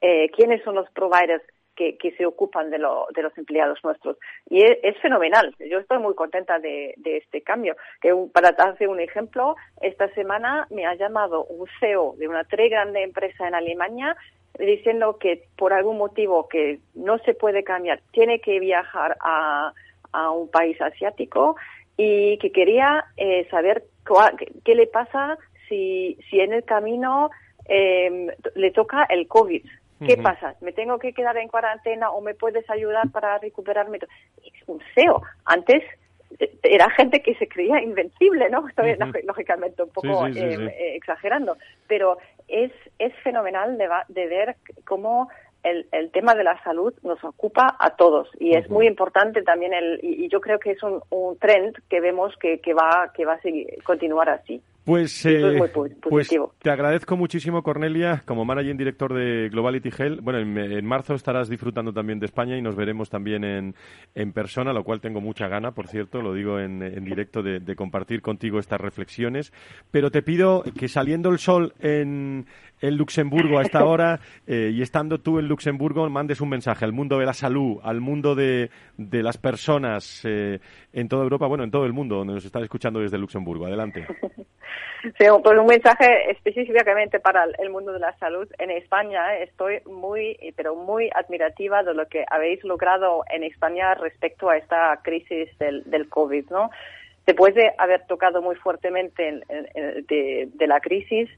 eh, 0.00 0.30
quiénes 0.30 0.62
son 0.64 0.74
los 0.74 0.90
providers 0.90 1.42
que 1.42 1.52
que, 1.74 2.14
se 2.16 2.26
ocupan 2.26 2.70
de, 2.70 2.78
de, 2.78 3.22
los 3.22 3.38
empleados 3.38 3.78
nuestros. 3.82 4.18
Y 4.48 4.62
es, 4.62 4.96
fenomenal. 5.00 5.54
Yo 5.58 5.78
estoy 5.78 5.98
muy 5.98 6.14
contenta 6.14 6.58
de, 6.58 6.94
este 7.04 7.42
cambio. 7.42 7.76
Que 8.00 8.14
para 8.32 8.50
hacer 8.50 8.88
un 8.88 9.00
ejemplo, 9.00 9.56
esta 9.80 10.08
semana 10.14 10.66
me 10.70 10.86
ha 10.86 10.94
llamado 10.94 11.44
un 11.44 11.66
CEO 11.80 12.14
de 12.18 12.28
una 12.28 12.44
tres 12.44 12.70
grande 12.70 13.02
empresa 13.02 13.48
en 13.48 13.54
Alemania 13.54 14.16
diciendo 14.58 15.16
que 15.18 15.44
por 15.56 15.72
algún 15.72 15.96
motivo 15.96 16.46
que 16.46 16.78
no 16.94 17.18
se 17.20 17.32
puede 17.32 17.64
cambiar, 17.64 18.02
tiene 18.12 18.40
que 18.40 18.60
viajar 18.60 19.16
a, 19.20 19.72
a 20.12 20.30
un 20.30 20.48
país 20.50 20.80
asiático 20.80 21.56
y 21.96 22.38
que 22.38 22.52
quería 22.52 23.04
eh, 23.16 23.46
saber 23.50 23.84
qué, 24.64 24.74
le 24.74 24.86
pasa 24.86 25.38
si, 25.68 26.18
si 26.28 26.40
en 26.40 26.52
el 26.52 26.64
camino 26.64 27.30
eh, 27.66 28.34
le 28.54 28.70
toca 28.70 29.04
el 29.04 29.26
COVID. 29.28 29.64
¿Qué 30.06 30.16
pasa? 30.16 30.56
¿Me 30.60 30.72
tengo 30.72 30.98
que 30.98 31.12
quedar 31.12 31.36
en 31.36 31.46
cuarentena 31.46 32.10
o 32.10 32.20
me 32.20 32.34
puedes 32.34 32.68
ayudar 32.68 33.08
para 33.12 33.38
recuperarme? 33.38 33.98
Es 33.98 34.68
un 34.68 34.80
SEO. 34.96 35.22
Antes 35.44 35.84
eh, 36.38 36.58
era 36.62 36.90
gente 36.90 37.22
que 37.22 37.34
se 37.34 37.48
creía 37.48 37.80
invencible, 37.80 38.48
¿no? 38.50 38.66
Estoy 38.68 38.96
lógicamente 39.24 39.82
un 39.82 39.90
poco 39.90 40.26
eh, 40.26 40.32
eh, 40.36 40.96
exagerando, 40.96 41.56
pero 41.86 42.18
es, 42.48 42.72
es 42.98 43.14
fenomenal 43.22 43.78
de, 43.78 43.88
de 44.08 44.26
ver 44.26 44.56
cómo 44.84 45.28
el, 45.62 45.86
el, 45.92 46.10
tema 46.10 46.34
de 46.34 46.44
la 46.44 46.62
salud 46.62 46.92
nos 47.02 47.22
ocupa 47.24 47.76
a 47.78 47.96
todos 47.96 48.28
y 48.38 48.56
es 48.56 48.68
muy 48.68 48.86
importante 48.86 49.42
también 49.42 49.72
el 49.72 50.00
y, 50.02 50.28
yo 50.28 50.40
creo 50.40 50.58
que 50.58 50.72
es 50.72 50.82
un, 50.82 51.00
un 51.10 51.38
trend 51.38 51.76
que 51.88 52.00
vemos 52.00 52.34
que, 52.40 52.58
que 52.60 52.74
va 52.74 53.12
que 53.14 53.24
va 53.24 53.34
a 53.34 53.40
seguir, 53.40 53.66
continuar 53.84 54.28
así. 54.28 54.62
Pues, 54.84 55.24
eh, 55.26 55.60
pues 56.00 56.28
te 56.60 56.70
agradezco 56.70 57.16
muchísimo, 57.16 57.62
Cornelia, 57.62 58.24
como 58.26 58.44
managing 58.44 58.76
director 58.76 59.14
de 59.14 59.48
Globality 59.48 59.90
Health. 59.96 60.20
Bueno, 60.20 60.40
en, 60.40 60.84
marzo 60.84 61.14
estarás 61.14 61.48
disfrutando 61.48 61.92
también 61.92 62.18
de 62.18 62.26
España 62.26 62.56
y 62.56 62.62
nos 62.62 62.74
veremos 62.74 63.08
también 63.08 63.44
en, 63.44 63.76
en 64.16 64.32
persona, 64.32 64.72
lo 64.72 64.82
cual 64.82 65.00
tengo 65.00 65.20
mucha 65.20 65.46
gana, 65.46 65.70
por 65.70 65.86
cierto, 65.86 66.20
lo 66.20 66.34
digo 66.34 66.58
en, 66.58 66.82
en 66.82 67.04
directo, 67.04 67.44
de, 67.44 67.60
de, 67.60 67.76
compartir 67.76 68.22
contigo 68.22 68.58
estas 68.58 68.80
reflexiones. 68.80 69.52
Pero 69.92 70.10
te 70.10 70.22
pido 70.22 70.64
que 70.76 70.88
saliendo 70.88 71.30
el 71.30 71.38
sol 71.38 71.74
en, 71.78 72.46
en 72.82 72.96
Luxemburgo 72.96 73.58
a 73.58 73.62
esta 73.62 73.84
hora 73.86 74.20
eh, 74.46 74.70
y 74.72 74.82
estando 74.82 75.18
tú 75.18 75.38
en 75.38 75.48
Luxemburgo, 75.48 76.08
mandes 76.10 76.40
un 76.40 76.50
mensaje 76.50 76.84
al 76.84 76.92
mundo 76.92 77.18
de 77.18 77.26
la 77.26 77.32
salud, 77.32 77.78
al 77.82 78.00
mundo 78.00 78.34
de, 78.34 78.70
de 78.98 79.22
las 79.22 79.38
personas 79.38 80.22
eh, 80.24 80.58
en 80.92 81.08
toda 81.08 81.22
Europa, 81.22 81.46
bueno, 81.46 81.64
en 81.64 81.70
todo 81.70 81.86
el 81.86 81.92
mundo, 81.92 82.16
donde 82.16 82.34
nos 82.34 82.44
están 82.44 82.62
escuchando 82.62 83.00
desde 83.00 83.18
Luxemburgo. 83.18 83.66
Adelante. 83.66 84.06
Sí, 85.02 85.26
pues 85.42 85.58
un 85.58 85.66
mensaje 85.66 86.30
específicamente 86.30 87.18
para 87.18 87.44
el 87.58 87.70
mundo 87.70 87.92
de 87.92 87.98
la 87.98 88.16
salud. 88.18 88.48
En 88.58 88.70
España 88.70 89.34
estoy 89.38 89.80
muy, 89.84 90.38
pero 90.56 90.76
muy 90.76 91.10
admirativa 91.12 91.82
de 91.82 91.92
lo 91.92 92.06
que 92.06 92.24
habéis 92.30 92.62
logrado 92.62 93.24
en 93.28 93.42
España 93.42 93.94
respecto 93.94 94.48
a 94.48 94.56
esta 94.56 95.00
crisis 95.02 95.48
del, 95.58 95.82
del 95.90 96.08
COVID, 96.08 96.50
¿no? 96.50 96.70
Después 97.26 97.54
de 97.54 97.72
haber 97.78 98.06
tocado 98.06 98.42
muy 98.42 98.54
fuertemente 98.54 99.42
de, 100.08 100.48
de, 100.52 100.66
la 100.66 100.80
crisis, 100.80 101.28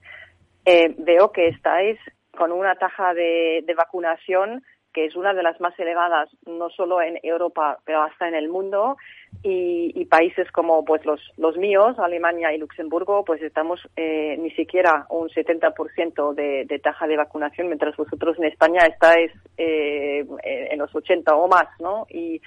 eh, 0.65 0.95
veo 0.99 1.33
que 1.33 1.49
estáis 1.49 1.99
con 2.37 2.53
una 2.53 2.75
taja 2.77 3.15
de, 3.15 3.63
de 3.67 3.75
vacunación 3.75 4.63
que 4.95 5.07
es 5.07 5.17
una 5.17 5.35
de 5.35 5.43
las 5.43 5.61
más 5.61 5.79
elevadas 5.79 6.31
no 6.47 6.71
solo 6.71 7.03
en 7.03 7.19
Europa 7.23 7.79
pero 7.85 8.03
hasta 8.03 8.29
en 8.29 8.35
el 8.35 8.49
mundo. 8.49 8.97
Y, 9.43 10.05
países 10.07 10.49
como 10.53 10.85
pues 10.85 11.05
los, 11.05 11.21
los 11.39 11.57
míos 11.57 11.99
Alemania 11.99 12.53
y 12.53 12.59
Luxemburgo 12.59 13.25
pues 13.25 13.43
estamos 13.43 13.81
eh, 13.97 14.37
ni 14.39 14.51
siquiera 14.53 15.07
un 15.11 15.29
70% 15.29 16.35
de, 16.35 16.65
de 16.67 16.79
taja 16.79 17.09
de 17.09 17.17
vacunación 17.17 17.67
mientras 17.67 17.97
vosotros 17.97 18.39
en 18.39 18.45
España 18.45 18.87
estáis 18.87 19.33
eh, 19.57 20.25
en 20.45 20.79
los 20.79 20.95
80 20.95 21.35
o 21.35 21.49
más 21.49 21.67
no 21.81 22.07
y 22.09 22.41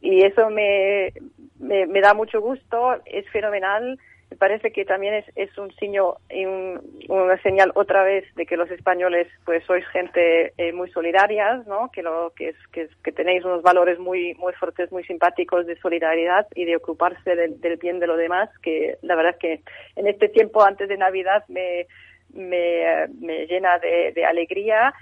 y 0.00 0.24
eso 0.24 0.50
me, 0.50 1.12
me, 1.60 1.86
me 1.86 2.00
da 2.00 2.14
mucho 2.14 2.40
gusto 2.40 2.96
es 3.04 3.28
fenomenal 3.30 3.96
me 4.34 4.38
parece 4.38 4.72
que 4.72 4.84
también 4.84 5.14
es, 5.14 5.24
es 5.36 5.56
un 5.58 5.72
signo 5.76 6.16
y 6.28 6.44
una 6.44 7.40
señal 7.42 7.70
otra 7.76 8.02
vez 8.02 8.24
de 8.34 8.46
que 8.46 8.56
los 8.56 8.68
españoles 8.68 9.28
pues 9.44 9.62
sois 9.64 9.86
gente 9.92 10.52
eh, 10.58 10.72
muy 10.72 10.90
solidaria, 10.90 11.62
¿no? 11.68 11.88
Que 11.92 12.02
lo 12.02 12.32
que 12.34 12.48
es 12.48 12.56
que, 12.72 13.12
tenéis 13.12 13.44
unos 13.44 13.62
valores 13.62 14.00
muy 14.00 14.34
muy 14.34 14.52
fuertes, 14.54 14.90
muy 14.90 15.04
simpáticos 15.04 15.66
de 15.66 15.76
solidaridad 15.76 16.48
y 16.56 16.64
de 16.64 16.74
ocuparse 16.74 17.36
del, 17.36 17.76
bien 17.76 18.00
de 18.00 18.08
lo 18.08 18.16
demás, 18.16 18.50
que 18.60 18.98
la 19.02 19.14
verdad 19.14 19.34
es 19.34 19.38
que 19.38 19.60
en 19.94 20.08
este 20.08 20.28
tiempo 20.28 20.64
antes 20.64 20.88
de 20.88 20.96
Navidad 20.96 21.44
me 21.46 21.86
me, 22.30 23.06
me 23.20 23.46
llena 23.46 23.78
de, 23.78 24.24
alegría. 24.24 24.92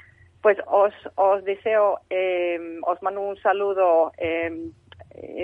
Pues 0.43 0.59
os, 0.67 0.93
os 1.15 1.43
deseo, 1.45 2.01
eh, 2.11 2.59
os 2.83 3.01
mando 3.01 3.23
un 3.23 3.37
saludo 3.41 4.13
eh, 4.19 4.51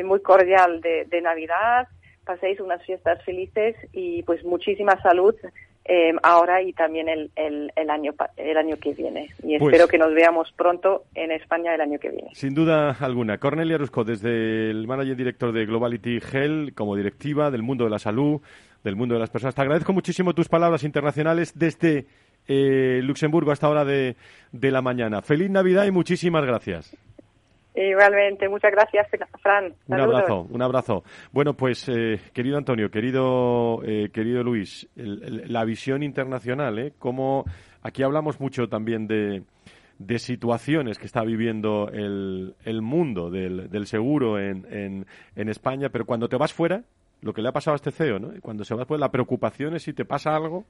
muy 0.05 0.21
cordial 0.21 0.83
de, 0.83 1.05
de 1.05 1.21
Navidad, 1.23 1.87
paséis 2.29 2.61
unas 2.61 2.85
fiestas 2.85 3.25
felices 3.25 3.75
y 3.93 4.23
pues 4.23 4.45
muchísima 4.45 5.01
salud 5.03 5.35
eh, 5.87 6.13
ahora 6.23 6.61
y 6.61 6.75
también 6.75 7.09
el, 7.09 7.31
el, 7.35 7.91
año 7.91 8.13
el 8.37 8.57
año 8.59 8.77
que 8.77 8.93
viene. 8.93 9.31
Y 9.43 9.59
pues 9.59 9.73
espero 9.73 9.89
que 9.89 9.97
nos 9.97 10.13
veamos 10.13 10.53
pronto 10.55 11.05
en 11.15 11.33
España 11.33 11.75
el 11.75 11.81
año 11.81 11.99
que 11.99 12.11
viene. 12.11 12.29
Sin 12.35 12.55
duda 12.55 12.95
alguna. 13.01 13.39
Cornelia 13.39 13.79
Rusco, 13.79 14.05
desde 14.05 14.71
el 14.71 14.87
manager 14.87 15.17
director 15.17 15.53
de 15.53 15.65
Globality 15.65 16.19
Health, 16.19 16.75
como 16.75 16.95
directiva 16.95 17.51
del 17.51 17.63
mundo 17.63 17.85
de 17.85 17.91
la 17.91 17.99
salud, 17.99 18.43
del 18.85 18.97
mundo 18.97 19.15
de 19.15 19.21
las 19.21 19.31
personas. 19.31 19.55
Te 19.55 19.63
agradezco 19.63 19.95
muchísimo 19.95 20.35
tus 20.35 20.51
palabras 20.51 20.85
internacionales 20.85 21.59
desde 21.59 22.05
eh, 22.47 23.01
Luxemburgo 23.03 23.51
a 23.51 23.55
esta 23.55 23.71
hora 23.71 23.87
de, 23.87 24.17
de 24.53 24.71
la 24.71 24.83
mañana. 24.83 25.23
Feliz 25.23 25.49
Navidad 25.49 25.87
y 25.87 25.91
muchísimas 25.91 26.45
gracias. 26.45 26.95
Igualmente, 27.75 28.49
muchas 28.49 28.73
gracias, 28.73 29.07
Fran. 29.41 29.73
Un 29.87 30.01
abrazo, 30.01 30.47
un 30.51 30.63
abrazo. 30.63 31.05
Bueno, 31.31 31.55
pues, 31.55 31.89
eh, 31.89 32.19
querido 32.33 32.59
Antonio, 32.59 32.91
querido, 32.91 33.83
eh, 33.85 34.11
querido 34.13 34.43
Luis, 34.43 34.89
la 34.97 35.65
visión 35.65 36.03
internacional, 36.03 36.79
¿eh? 36.79 36.93
Como 36.99 37.45
aquí 37.83 38.03
hablamos 38.03 38.41
mucho 38.41 38.69
también 38.69 39.07
de, 39.07 39.43
de 39.99 40.19
situaciones 40.19 40.99
que 40.99 41.07
está 41.07 41.23
viviendo 41.23 41.89
el, 41.93 42.55
el 42.65 42.83
mundo 42.83 43.31
del, 43.31 43.69
del 43.71 43.87
seguro 43.87 44.39
en, 44.41 44.67
en, 44.71 45.07
en, 45.37 45.49
España, 45.49 45.89
pero 45.91 46.07
cuando 46.07 46.29
te 46.29 46.37
vas 46.37 46.53
fuera, 46.53 46.83
lo 47.21 47.33
que 47.33 47.43
le 47.43 47.49
ha 47.49 47.53
pasado 47.53 47.75
a 47.75 47.77
este 47.77 47.91
CEO, 47.91 48.19
¿no? 48.19 48.33
Cuando 48.41 48.65
se 48.65 48.75
va 48.75 48.87
fuera, 48.87 49.01
la 49.01 49.11
preocupación 49.11 49.75
es 49.75 49.83
si 49.83 49.93
te 49.93 50.05
pasa 50.05 50.35
algo, 50.35 50.67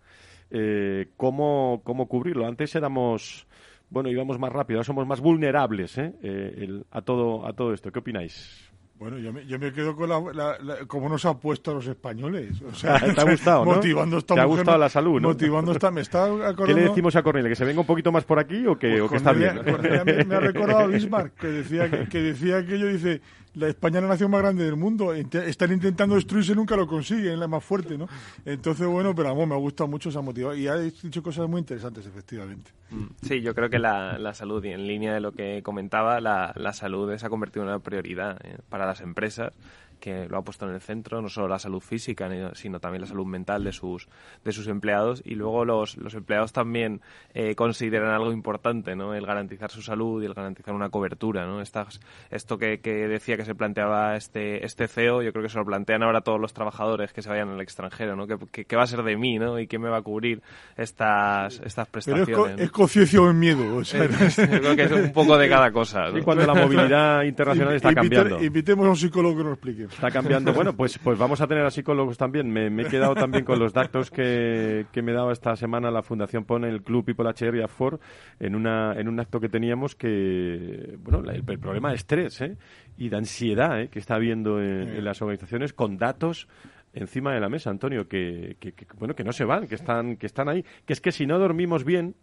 eh, 0.51 1.09
cómo, 1.17 1.83
cómo 1.85 2.07
cubrirlo. 2.07 2.47
Antes 2.47 2.75
éramos 2.75 3.47
bueno, 3.91 4.11
íbamos 4.11 4.39
más 4.39 4.53
rápido, 4.53 4.85
somos 4.85 5.07
más 5.07 5.21
vulnerables 5.21 5.99
¿eh? 5.99 6.15
Eh, 6.23 6.83
a, 6.91 7.03
todo, 7.03 7.47
a 7.47 7.53
todo 7.53 7.73
esto. 7.73 7.91
¿Qué 7.91 7.99
opináis? 7.99 8.69
Bueno, 8.99 9.17
yo 9.19 9.33
me, 9.33 9.47
yo 9.47 9.61
me 9.61 9.73
quedo 9.73 9.95
con 9.95 10.09
la, 10.09 10.57
cómo 10.89 11.09
nos 11.09 11.25
ha 11.25 11.39
puesto 11.39 11.71
a 11.71 11.75
los 11.75 11.87
españoles. 11.87 12.61
O 12.63 12.75
sea, 12.75 12.99
¿Te 13.15 13.21
ha 13.21 13.25
gustado, 13.31 13.65
motivando 13.65 14.19
Esta 14.19 14.35
¿Te 14.35 14.41
ha 14.41 14.45
gustado 14.45 14.77
la 14.77 14.89
salud, 14.89 15.21
¿no? 15.21 15.29
Motivando 15.29 15.71
esta, 15.71 15.93
me 15.93 16.01
está 16.01 16.25
acordando... 16.25 16.65
¿Qué 16.67 16.75
le 16.75 16.89
decimos 16.89 17.15
a 17.15 17.23
Cornelia? 17.23 17.49
¿Que 17.49 17.57
se 17.57 17.65
venga 17.65 17.81
un 17.81 17.87
poquito 17.87 18.11
más 18.11 18.25
por 18.25 18.41
aquí 18.41 18.67
o 18.67 18.77
que, 18.77 19.01
o 19.01 19.09
que 19.09 19.17
está 19.17 19.33
bien? 19.33 19.61
me, 19.65 20.35
ha 20.35 20.41
recordado 20.41 20.89
Bismarck, 20.89 21.35
que 21.35 21.47
decía 21.47 21.89
que, 21.89 22.09
que 22.09 22.21
decía 22.21 22.59
aquello, 22.59 22.89
dice 22.89 23.21
la 23.55 23.69
España 23.69 23.99
es 23.99 24.03
la 24.03 24.09
nación 24.09 24.31
más 24.31 24.41
grande 24.41 24.65
del 24.65 24.77
mundo. 24.77 25.13
Están 25.13 25.73
intentando 25.73 26.15
destruirse, 26.15 26.55
nunca 26.55 26.77
lo 26.77 26.87
consiguen, 26.87 27.41
la 27.41 27.49
más 27.49 27.65
fuerte, 27.65 27.99
¿no? 27.99 28.09
Entonces, 28.45 28.87
bueno, 28.87 29.15
pero 29.15 29.31
vamos, 29.31 29.49
me 29.49 29.55
ha 29.55 29.59
gustado 29.59 29.89
mucho, 29.89 30.11
se 30.11 30.19
ha 30.19 30.23
motivado. 30.23 30.57
Y 30.57 30.69
ha 30.69 30.77
dicho 30.77 31.23
cosas 31.23 31.49
muy 31.49 31.61
interesantes, 31.61 32.07
efectivamente. 32.07 32.71
Mm, 32.91 33.07
sí, 33.23 33.41
yo 33.41 33.55
creo 33.55 33.69
que 33.69 33.79
la, 33.79 34.19
la 34.19 34.35
salud, 34.35 34.65
y 34.65 34.69
en 34.69 34.87
línea 34.87 35.15
de 35.15 35.21
lo 35.21 35.33
que 35.33 35.63
comentaba, 35.63 36.21
la, 36.21 36.53
la 36.57 36.73
salud 36.73 37.17
se 37.17 37.27
ha 37.27 37.31
convertido 37.31 37.65
en 37.65 37.71
una 37.71 37.79
prioridad 37.81 38.39
eh, 38.45 38.59
para 38.69 38.87
las 38.87 39.01
empresas 39.01 39.53
que 39.99 40.29
lo 40.29 40.39
ha 40.39 40.43
puesto 40.43 40.67
en 40.67 40.75
el 40.75 40.81
centro, 40.81 41.21
no 41.21 41.29
solo 41.29 41.49
la 41.49 41.59
salud 41.59 41.81
física, 41.81 42.29
sino 42.55 42.81
también 42.81 43.03
la 43.03 43.07
salud 43.07 43.27
mental 43.27 43.65
de 43.65 43.73
sus, 43.73 44.09
de 44.45 44.53
sus 44.53 44.67
empleados. 44.69 45.23
Y 45.25 45.35
luego 45.35 45.65
los, 45.65 45.97
los 45.97 46.15
empleados 46.15 46.53
también 46.53 47.01
eh, 47.35 47.55
consideran 47.55 48.11
algo 48.11 48.33
importante, 48.33 48.97
¿no? 48.97 49.15
El 49.15 49.27
garantizar 49.27 49.71
su 49.71 49.83
salud 49.83 50.23
y 50.23 50.27
el 50.27 50.35
garantizar 50.35 50.75
una 50.75 50.91
cobertura, 50.91 51.47
¿no? 51.47 51.61
Estas, 51.61 52.01
esto 52.31 52.59
que, 52.59 52.81
que 52.81 53.09
decía 53.09 53.37
que 53.37 53.45
se 53.45 53.55
planteaba 53.55 54.17
este, 54.17 54.65
este 54.65 54.89
CEO, 54.89 55.23
yo 55.23 55.33
creo 55.33 55.43
que 55.43 55.49
se 55.49 55.59
lo 55.59 55.65
plantean 55.65 56.03
ahora 56.03 56.21
todos 56.21 56.41
los 56.41 56.53
trabajadores 56.53 57.13
que 57.13 57.23
se 57.23 57.29
vayan 57.29 57.51
al 57.51 57.61
extranjero, 57.61 58.17
¿no? 58.17 58.27
¿Qué, 58.27 58.77
va 58.77 58.83
a 58.83 58.87
ser 58.87 59.03
de 59.03 59.17
mí, 59.17 59.39
¿no? 59.39 59.59
Y 59.59 59.67
quién 59.67 59.83
me 59.83 59.89
va 59.89 59.99
a 59.99 60.03
cubrir 60.03 60.43
estas, 60.77 61.61
estas 61.61 61.89
prestaciones. 61.89 62.27
Pero 62.27 62.47
es, 62.47 62.71
conciencia 62.71 63.21
o 63.21 63.33
miedo. 63.33 63.77
O 63.77 63.85
sea, 63.85 64.07
creo 64.09 64.77
que 64.77 64.85
es 64.85 64.93
un 64.93 65.13
poco 65.13 65.37
de 65.37 65.49
cada 65.49 65.71
cosa. 65.71 66.09
Y 66.15 66.23
cuando 66.23 66.47
la 66.47 66.55
movilidad 66.55 67.23
internacional 67.25 67.75
está 67.75 67.95
cambiando. 67.95 68.43
Invitemos 68.43 68.87
a 68.87 68.91
un 68.91 68.97
psicólogo 68.97 69.37
que 69.37 69.45
nos 69.45 69.53
explique. 69.55 69.88
Está 69.91 70.11
cambiando. 70.11 70.53
Bueno, 70.53 70.75
pues, 70.75 70.99
pues 70.99 71.19
vamos 71.19 71.41
a 71.41 71.47
tener 71.47 71.65
a 71.65 71.71
psicólogos 71.71 72.17
también. 72.17 72.51
Me, 72.51 72.67
he 72.67 72.87
quedado 72.87 73.15
también 73.15 73.45
con 73.45 73.59
los 73.59 73.73
datos 73.73 74.11
que, 74.11 74.87
que 74.93 75.03
me 75.03 75.13
daba 75.13 75.33
esta 75.33 75.57
semana 75.57 75.91
la 75.91 76.03
Fundación 76.03 76.45
Pone, 76.45 76.69
el 76.69 76.83
Club 76.83 77.05
People 77.05 77.29
HR 77.29 77.57
y 77.57 77.63
Afor, 77.63 78.01
en, 78.39 78.55
una, 78.55 78.93
en 78.93 79.09
un 79.09 79.19
acto 79.21 79.41
que 79.41 79.49
teníamos 79.49 79.95
que, 79.95 80.97
bueno, 81.03 81.29
el, 81.31 81.43
problema 81.43 81.91
de 81.91 81.97
estrés 81.97 82.41
¿eh? 82.41 82.57
y 82.97 83.09
de 83.09 83.17
ansiedad 83.17 83.81
¿eh? 83.81 83.89
que 83.89 83.99
está 83.99 84.15
habiendo 84.15 84.61
en, 84.61 85.05
las 85.05 85.21
organizaciones 85.23 85.73
con 85.73 85.97
datos 85.97 86.49
encima 86.93 87.33
de 87.33 87.41
la 87.41 87.49
mesa, 87.49 87.71
Antonio, 87.71 88.09
que, 88.09 88.57
que, 88.59 88.75
bueno, 88.99 89.15
que 89.15 89.25
no 89.25 89.33
se 89.33 89.45
van, 89.45 89.67
que 89.67 89.75
están, 89.75 90.17
que 90.17 90.27
están 90.27 90.49
ahí. 90.49 90.65
Que 90.85 90.93
es 90.93 91.01
que 91.01 91.13
si 91.13 91.27
no 91.27 91.39
dormimos 91.39 91.85
bien, 91.85 92.15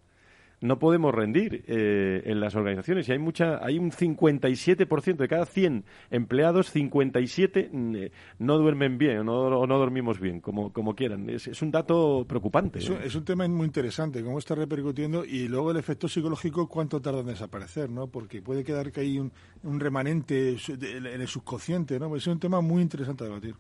no 0.62 0.80
podemos 0.80 1.14
rendir 1.14 1.64
eh, 1.68 2.24
en 2.26 2.40
las 2.40 2.56
organizaciones. 2.56 3.08
Y 3.10 3.12
hay 3.12 3.20
mucha, 3.20 3.64
hay 3.64 3.78
un 3.78 3.92
57% 3.92 5.18
de 5.18 5.28
cada 5.28 5.46
100 5.46 5.86
empleados, 6.12 6.72
57 6.72 7.70
mm, 7.72 7.96
eh, 7.96 8.12
no 8.40 8.58
duermen 8.58 8.98
bien 8.98 9.20
o 9.20 9.24
no, 9.24 9.66
no 9.66 9.78
dormimos 9.78 10.20
bien, 10.20 10.42
como, 10.42 10.72
como 10.72 10.96
quieran. 10.96 11.30
Es, 11.30 11.62
un 11.62 11.72
dato 11.72 12.26
preocupante. 12.28 12.80
Es 12.80 12.90
un, 12.90 12.98
es 12.98 13.16
un, 13.16 13.26
tema 13.26 13.48
muy 13.48 13.66
interesante, 13.66 14.24
cómo 14.24 14.40
está 14.40 14.56
repercutiendo 14.56 15.26
y 15.26 15.48
luego 15.48 15.72
el 15.72 15.78
efecto 15.78 16.08
psicológico, 16.08 16.68
cuánto 16.68 17.02
tarda 17.02 17.22
en 17.22 17.28
desaparecer, 17.28 17.90
¿no? 17.90 18.08
Porque 18.08 18.42
puede 18.42 18.64
quedar 18.64 18.92
que 18.92 19.02
hay 19.02 19.20
un, 19.20 19.32
un 19.64 19.80
remanente 19.80 20.50
en 20.50 21.06
el 21.06 21.28
subconsciente, 21.28 22.00
¿no? 22.00 22.16
Es 22.16 22.28
un 22.28 22.40
tema 22.40 22.62
muy 22.62 22.82
interesante 22.82 23.24
a 23.24 23.28
debatir. 23.28 23.56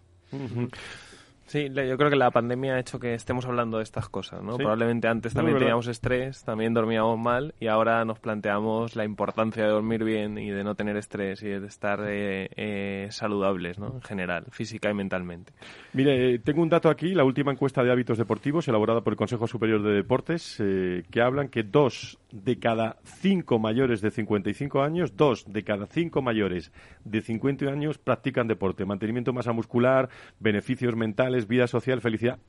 Sí, 1.47 1.69
yo 1.69 1.97
creo 1.97 2.09
que 2.09 2.15
la 2.15 2.31
pandemia 2.31 2.73
ha 2.73 2.79
hecho 2.79 2.99
que 2.99 3.13
estemos 3.13 3.45
hablando 3.45 3.77
de 3.77 3.83
estas 3.83 4.09
cosas, 4.09 4.41
¿no? 4.41 4.57
Probablemente 4.57 5.07
antes 5.07 5.33
también 5.33 5.59
teníamos 5.59 5.87
estrés, 5.87 6.43
también 6.43 6.73
dormíamos 6.73 7.19
mal 7.19 7.53
y 7.59 7.67
ahora 7.67 8.03
nos 8.03 8.19
planteamos 8.19 8.95
la 8.95 9.05
importancia 9.05 9.63
de 9.63 9.69
dormir 9.69 10.03
bien 10.03 10.39
y 10.39 10.49
de 10.49 10.63
no 10.63 10.73
tener 10.73 10.97
estrés 10.97 11.43
y 11.43 11.47
de 11.47 11.67
estar 11.67 11.99
eh, 12.07 12.49
eh, 12.55 13.07
saludables, 13.11 13.77
¿no? 13.77 13.93
En 13.93 14.01
general, 14.01 14.45
física 14.49 14.89
y 14.89 14.95
mentalmente. 14.95 15.53
Mire, 15.93 16.33
eh, 16.33 16.39
tengo 16.39 16.63
un 16.63 16.69
dato 16.69 16.89
aquí, 16.89 17.13
la 17.13 17.23
última 17.23 17.51
encuesta 17.51 17.83
de 17.83 17.91
hábitos 17.91 18.17
deportivos 18.17 18.67
elaborada 18.67 19.01
por 19.01 19.13
el 19.13 19.17
Consejo 19.17 19.45
Superior 19.45 19.83
de 19.83 19.91
Deportes, 19.91 20.57
que 20.57 21.21
hablan 21.21 21.49
que 21.49 21.61
dos 21.61 22.17
de 22.43 22.59
cada 22.59 22.97
cinco 23.03 23.59
mayores 23.59 24.01
de 24.01 24.11
55 24.11 24.81
años, 24.81 25.15
dos 25.15 25.45
de 25.47 25.63
cada 25.63 25.87
cinco 25.87 26.21
mayores 26.21 26.71
de 27.05 27.21
50 27.21 27.65
años 27.65 27.97
practican 27.97 28.47
deporte, 28.47 28.83
mantenimiento 28.85 29.31
masa 29.31 29.53
muscular, 29.53 30.09
beneficios 30.39 30.95
mentales, 30.95 31.47
vida 31.47 31.67
social, 31.67 32.01
felicidad. 32.01 32.39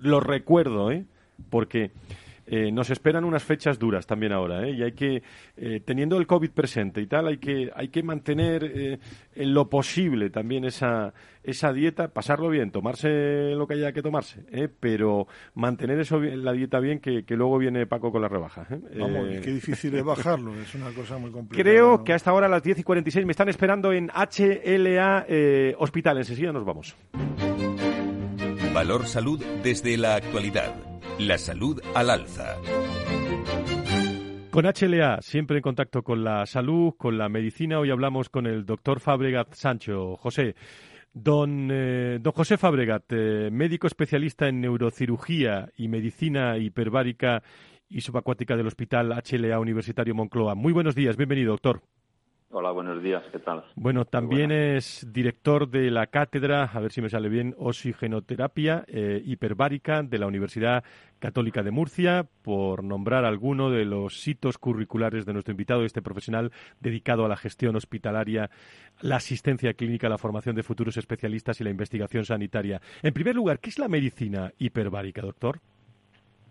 Lo 0.00 0.18
recuerdo, 0.18 0.90
¿eh? 0.90 1.04
Porque 1.48 1.92
eh, 2.46 2.70
nos 2.70 2.90
esperan 2.90 3.24
unas 3.24 3.42
fechas 3.42 3.78
duras 3.78 4.06
también 4.06 4.32
ahora, 4.32 4.66
¿eh? 4.66 4.72
Y 4.72 4.82
hay 4.82 4.92
que, 4.92 5.22
eh, 5.56 5.80
teniendo 5.84 6.16
el 6.16 6.26
COVID 6.26 6.50
presente 6.50 7.00
y 7.00 7.06
tal, 7.06 7.26
hay 7.26 7.38
que, 7.38 7.70
hay 7.74 7.88
que 7.88 8.02
mantener 8.02 8.64
eh, 8.64 8.98
en 9.34 9.52
lo 9.52 9.68
posible 9.68 10.30
también 10.30 10.64
esa, 10.64 11.12
esa 11.42 11.72
dieta, 11.72 12.08
pasarlo 12.08 12.48
bien, 12.48 12.70
tomarse 12.70 13.54
lo 13.54 13.66
que 13.66 13.74
haya 13.74 13.92
que 13.92 14.02
tomarse, 14.02 14.44
¿eh? 14.52 14.68
pero 14.68 15.26
mantener 15.54 15.98
eso 15.98 16.20
la 16.20 16.52
dieta 16.52 16.78
bien, 16.78 17.00
que, 17.00 17.24
luego 17.30 17.58
viene 17.58 17.86
Paco 17.86 18.12
con 18.12 18.22
la 18.22 18.28
rebaja. 18.28 18.66
Vamos, 18.96 19.26
qué 19.42 19.50
difícil 19.50 19.94
es 19.96 20.04
bajarlo, 20.04 20.54
es 20.54 20.74
una 20.74 20.90
cosa 20.92 21.18
muy 21.18 21.30
complicada. 21.30 21.68
Creo 21.68 22.04
que 22.04 22.12
hasta 22.12 22.30
ahora 22.30 22.46
a 22.46 22.50
las 22.50 22.62
10 22.62 22.78
y 22.78 22.82
46 22.84 23.26
me 23.26 23.32
están 23.32 23.48
esperando 23.48 23.92
en 23.92 24.08
HLA 24.08 25.26
Hospital. 25.78 26.18
Enseguida 26.18 26.52
nos 26.52 26.64
vamos. 26.64 26.96
Valor 28.72 29.06
Salud 29.06 29.42
desde 29.62 29.96
la 29.96 30.16
actualidad. 30.16 30.85
La 31.18 31.38
salud 31.38 31.80
al 31.94 32.10
alza. 32.10 32.56
Con 34.50 34.66
HLA, 34.66 35.22
siempre 35.22 35.56
en 35.56 35.62
contacto 35.62 36.02
con 36.02 36.22
la 36.22 36.44
salud, 36.44 36.92
con 36.98 37.16
la 37.16 37.30
medicina. 37.30 37.78
Hoy 37.78 37.90
hablamos 37.90 38.28
con 38.28 38.46
el 38.46 38.66
doctor 38.66 39.00
Fabregat 39.00 39.54
Sancho. 39.54 40.16
José, 40.16 40.54
don, 41.14 41.70
eh, 41.72 42.18
don 42.20 42.34
José 42.34 42.58
Fabregat, 42.58 43.04
eh, 43.12 43.48
médico 43.50 43.86
especialista 43.86 44.46
en 44.46 44.60
neurocirugía 44.60 45.70
y 45.78 45.88
medicina 45.88 46.58
hiperbárica 46.58 47.42
y 47.88 48.02
subacuática 48.02 48.54
del 48.54 48.66
Hospital 48.66 49.12
HLA 49.12 49.58
Universitario 49.58 50.14
Moncloa. 50.14 50.54
Muy 50.54 50.74
buenos 50.74 50.94
días, 50.94 51.16
bienvenido, 51.16 51.52
doctor. 51.52 51.80
Hola, 52.50 52.70
buenos 52.70 53.02
días, 53.02 53.24
¿qué 53.32 53.40
tal? 53.40 53.64
Bueno, 53.74 54.04
también 54.04 54.52
es 54.52 55.04
director 55.12 55.68
de 55.68 55.90
la 55.90 56.06
cátedra, 56.06 56.64
a 56.64 56.80
ver 56.80 56.92
si 56.92 57.02
me 57.02 57.10
sale 57.10 57.28
bien, 57.28 57.56
Oxigenoterapia 57.58 58.84
eh, 58.86 59.20
Hiperbárica 59.24 60.04
de 60.04 60.18
la 60.18 60.28
Universidad 60.28 60.84
Católica 61.18 61.64
de 61.64 61.72
Murcia, 61.72 62.24
por 62.42 62.84
nombrar 62.84 63.24
alguno 63.24 63.70
de 63.70 63.84
los 63.84 64.26
hitos 64.28 64.58
curriculares 64.58 65.26
de 65.26 65.32
nuestro 65.32 65.50
invitado, 65.50 65.84
este 65.84 66.02
profesional 66.02 66.52
dedicado 66.80 67.24
a 67.24 67.28
la 67.28 67.36
gestión 67.36 67.74
hospitalaria, 67.74 68.48
la 69.00 69.16
asistencia 69.16 69.74
clínica, 69.74 70.08
la 70.08 70.16
formación 70.16 70.54
de 70.54 70.62
futuros 70.62 70.96
especialistas 70.96 71.60
y 71.60 71.64
la 71.64 71.70
investigación 71.70 72.24
sanitaria. 72.24 72.80
En 73.02 73.12
primer 73.12 73.34
lugar, 73.34 73.58
¿qué 73.58 73.70
es 73.70 73.78
la 73.80 73.88
medicina 73.88 74.52
hiperbárica, 74.58 75.20
doctor? 75.20 75.58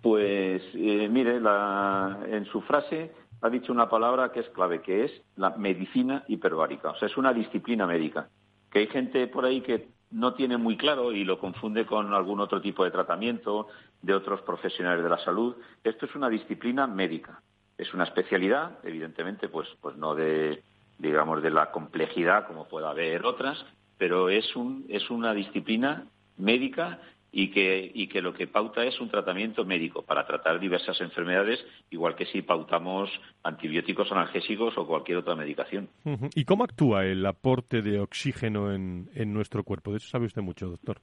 Pues, 0.01 0.61
eh, 0.75 1.07
mire, 1.09 1.37
en 1.37 2.45
su 2.51 2.61
frase 2.61 3.11
ha 3.41 3.49
dicho 3.49 3.71
una 3.71 3.89
palabra 3.89 4.31
que 4.31 4.41
es 4.41 4.49
clave, 4.49 4.81
que 4.81 5.05
es 5.05 5.11
la 5.36 5.51
medicina 5.51 6.23
hiperbárica. 6.27 6.89
O 6.91 6.95
sea, 6.97 7.07
es 7.07 7.17
una 7.17 7.33
disciplina 7.33 7.86
médica. 7.86 8.29
Que 8.71 8.79
hay 8.79 8.88
gente 8.88 9.27
por 9.27 9.45
ahí 9.45 9.61
que 9.61 9.89
no 10.11 10.33
tiene 10.33 10.57
muy 10.57 10.77
claro 10.77 11.11
y 11.11 11.23
lo 11.23 11.39
confunde 11.39 11.86
con 11.86 12.13
algún 12.13 12.39
otro 12.39 12.61
tipo 12.61 12.83
de 12.83 12.91
tratamiento 12.91 13.67
de 14.01 14.13
otros 14.13 14.41
profesionales 14.41 15.03
de 15.03 15.09
la 15.09 15.17
salud. 15.19 15.55
Esto 15.83 16.05
es 16.05 16.15
una 16.15 16.29
disciplina 16.29 16.88
médica. 16.88 17.41
Es 17.77 17.93
una 17.93 18.05
especialidad, 18.05 18.79
evidentemente, 18.83 19.49
pues, 19.49 19.67
pues 19.81 19.97
no 19.97 20.15
de, 20.15 20.63
digamos, 20.97 21.41
de 21.41 21.49
la 21.49 21.71
complejidad 21.71 22.47
como 22.47 22.67
pueda 22.67 22.91
haber 22.91 23.25
otras, 23.25 23.65
pero 23.97 24.29
es, 24.29 24.55
un, 24.55 24.86
es 24.89 25.09
una 25.09 25.33
disciplina 25.33 26.05
médica 26.38 26.99
y 27.38 27.51
que, 27.51 27.91
y 27.93 28.07
que 28.07 28.21
lo 28.21 28.33
que 28.33 28.47
pauta 28.47 28.86
es 28.86 28.97
un 29.01 29.09
tratamiento 29.09 29.65
médico 29.65 30.03
para 30.03 30.25
tratar 30.25 30.57
diversas 30.57 31.01
enfermedades, 31.01 31.59
igual 31.89 32.15
que 32.15 32.25
si 32.27 32.41
pautamos 32.41 33.09
antibióticos 33.43 34.09
analgésicos 34.09 34.77
o 34.77 34.88
cualquier 34.88 35.17
otra 35.17 35.36
medicación. 35.36 35.89
¿Y 36.33 36.45
cómo 36.45 36.63
actúa 36.63 37.05
el 37.05 37.25
aporte 37.25 37.81
de 37.81 37.99
oxígeno 37.99 38.71
en, 38.71 39.09
en 39.15 39.33
nuestro 39.33 39.65
cuerpo? 39.65 39.91
De 39.91 39.97
eso 39.97 40.07
sabe 40.07 40.27
usted 40.27 40.41
mucho, 40.41 40.69
doctor. 40.69 41.01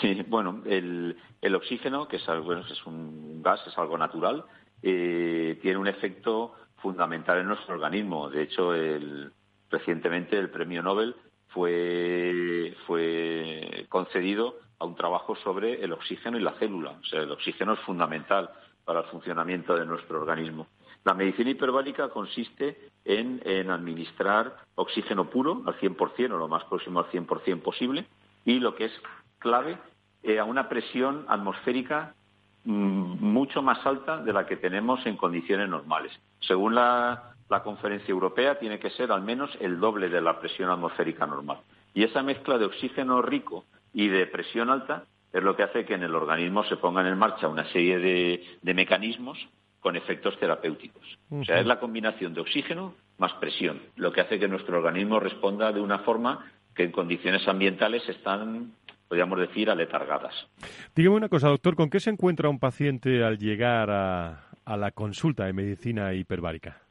Sí, 0.00 0.24
bueno, 0.26 0.62
el, 0.64 1.18
el 1.42 1.54
oxígeno, 1.54 2.08
que 2.08 2.16
es, 2.16 2.26
algo, 2.30 2.54
es 2.54 2.86
un 2.86 3.42
gas, 3.42 3.60
es 3.66 3.76
algo 3.76 3.98
natural, 3.98 4.42
eh, 4.82 5.58
tiene 5.60 5.76
un 5.76 5.86
efecto 5.86 6.54
fundamental 6.76 7.40
en 7.40 7.48
nuestro 7.48 7.74
organismo. 7.74 8.30
De 8.30 8.44
hecho, 8.44 8.72
el, 8.72 9.30
recientemente 9.70 10.38
el 10.38 10.48
premio 10.48 10.82
Nobel 10.82 11.14
fue, 11.54 12.74
fue 12.86 13.86
concedido 13.88 14.56
a 14.78 14.84
un 14.84 14.96
trabajo 14.96 15.36
sobre 15.36 15.82
el 15.82 15.92
oxígeno 15.92 16.36
y 16.36 16.42
la 16.42 16.52
célula. 16.54 16.98
O 17.00 17.04
sea, 17.04 17.22
el 17.22 17.30
oxígeno 17.30 17.74
es 17.74 17.80
fundamental 17.80 18.50
para 18.84 19.00
el 19.00 19.06
funcionamiento 19.06 19.76
de 19.76 19.86
nuestro 19.86 20.20
organismo. 20.20 20.66
La 21.04 21.14
medicina 21.14 21.50
hiperbárica 21.50 22.08
consiste 22.08 22.90
en, 23.04 23.70
administrar 23.70 24.56
oxígeno 24.74 25.30
puro 25.30 25.62
al 25.66 25.78
100% 25.78 26.32
o 26.32 26.38
lo 26.38 26.48
más 26.48 26.64
próximo 26.64 27.00
al 27.00 27.06
100% 27.06 27.62
posible 27.62 28.06
y 28.44 28.58
lo 28.58 28.74
que 28.74 28.86
es 28.86 28.92
clave, 29.38 29.78
eh, 30.22 30.38
a 30.38 30.44
una 30.44 30.68
presión 30.68 31.24
atmosférica 31.28 32.14
mm, 32.64 33.22
mucho 33.22 33.62
más 33.62 33.84
alta 33.86 34.22
de 34.22 34.32
la 34.32 34.46
que 34.46 34.56
tenemos 34.56 35.04
en 35.06 35.16
condiciones 35.16 35.68
normales. 35.68 36.12
Según 36.40 36.74
la, 36.74 37.33
la 37.54 37.62
conferencia 37.62 38.10
europea, 38.10 38.58
tiene 38.58 38.80
que 38.80 38.90
ser 38.90 39.12
al 39.12 39.22
menos 39.22 39.50
el 39.60 39.78
doble 39.78 40.08
de 40.08 40.20
la 40.20 40.40
presión 40.40 40.70
atmosférica 40.70 41.24
normal. 41.24 41.58
Y 41.94 42.02
esa 42.02 42.22
mezcla 42.22 42.58
de 42.58 42.64
oxígeno 42.64 43.22
rico 43.22 43.64
y 43.92 44.08
de 44.08 44.26
presión 44.26 44.70
alta 44.70 45.04
es 45.32 45.42
lo 45.42 45.54
que 45.54 45.62
hace 45.62 45.84
que 45.84 45.94
en 45.94 46.02
el 46.02 46.14
organismo 46.16 46.64
se 46.64 46.76
pongan 46.76 47.06
en 47.06 47.16
marcha 47.16 47.46
una 47.46 47.64
serie 47.72 47.98
de, 47.98 48.74
mecanismos 48.74 49.38
con 49.80 49.94
efectos 49.94 50.36
terapéuticos. 50.40 51.02
O 51.30 51.44
sea, 51.44 51.60
es 51.60 51.66
la 51.66 51.78
combinación 51.78 52.34
de 52.34 52.40
oxígeno 52.40 52.94
más 53.18 53.32
presión, 53.34 53.80
lo 53.96 54.12
que 54.12 54.20
hace 54.20 54.40
que 54.40 54.48
nuestro 54.48 54.78
organismo 54.78 55.20
responda 55.20 55.70
de 55.70 55.80
una 55.80 56.00
forma 56.00 56.50
que 56.74 56.84
en 56.84 56.90
condiciones 56.90 57.46
ambientales 57.46 58.08
están, 58.08 58.72
podríamos 59.06 59.38
decir, 59.38 59.70
aletargadas. 59.70 60.34
Dígame 60.96 61.16
una 61.16 61.28
cosa, 61.28 61.48
doctor, 61.48 61.76
¿con 61.76 61.90
qué 61.90 62.00
se 62.00 62.10
encuentra 62.10 62.48
un 62.48 62.58
paciente 62.58 63.22
al 63.22 63.38
llegar 63.38 63.90
a, 63.90 64.48
a 64.64 64.76
la 64.76 64.90
consulta 64.90 65.44
de 65.44 65.52
medicina 65.52 66.14
hiperbárica? 66.14 66.83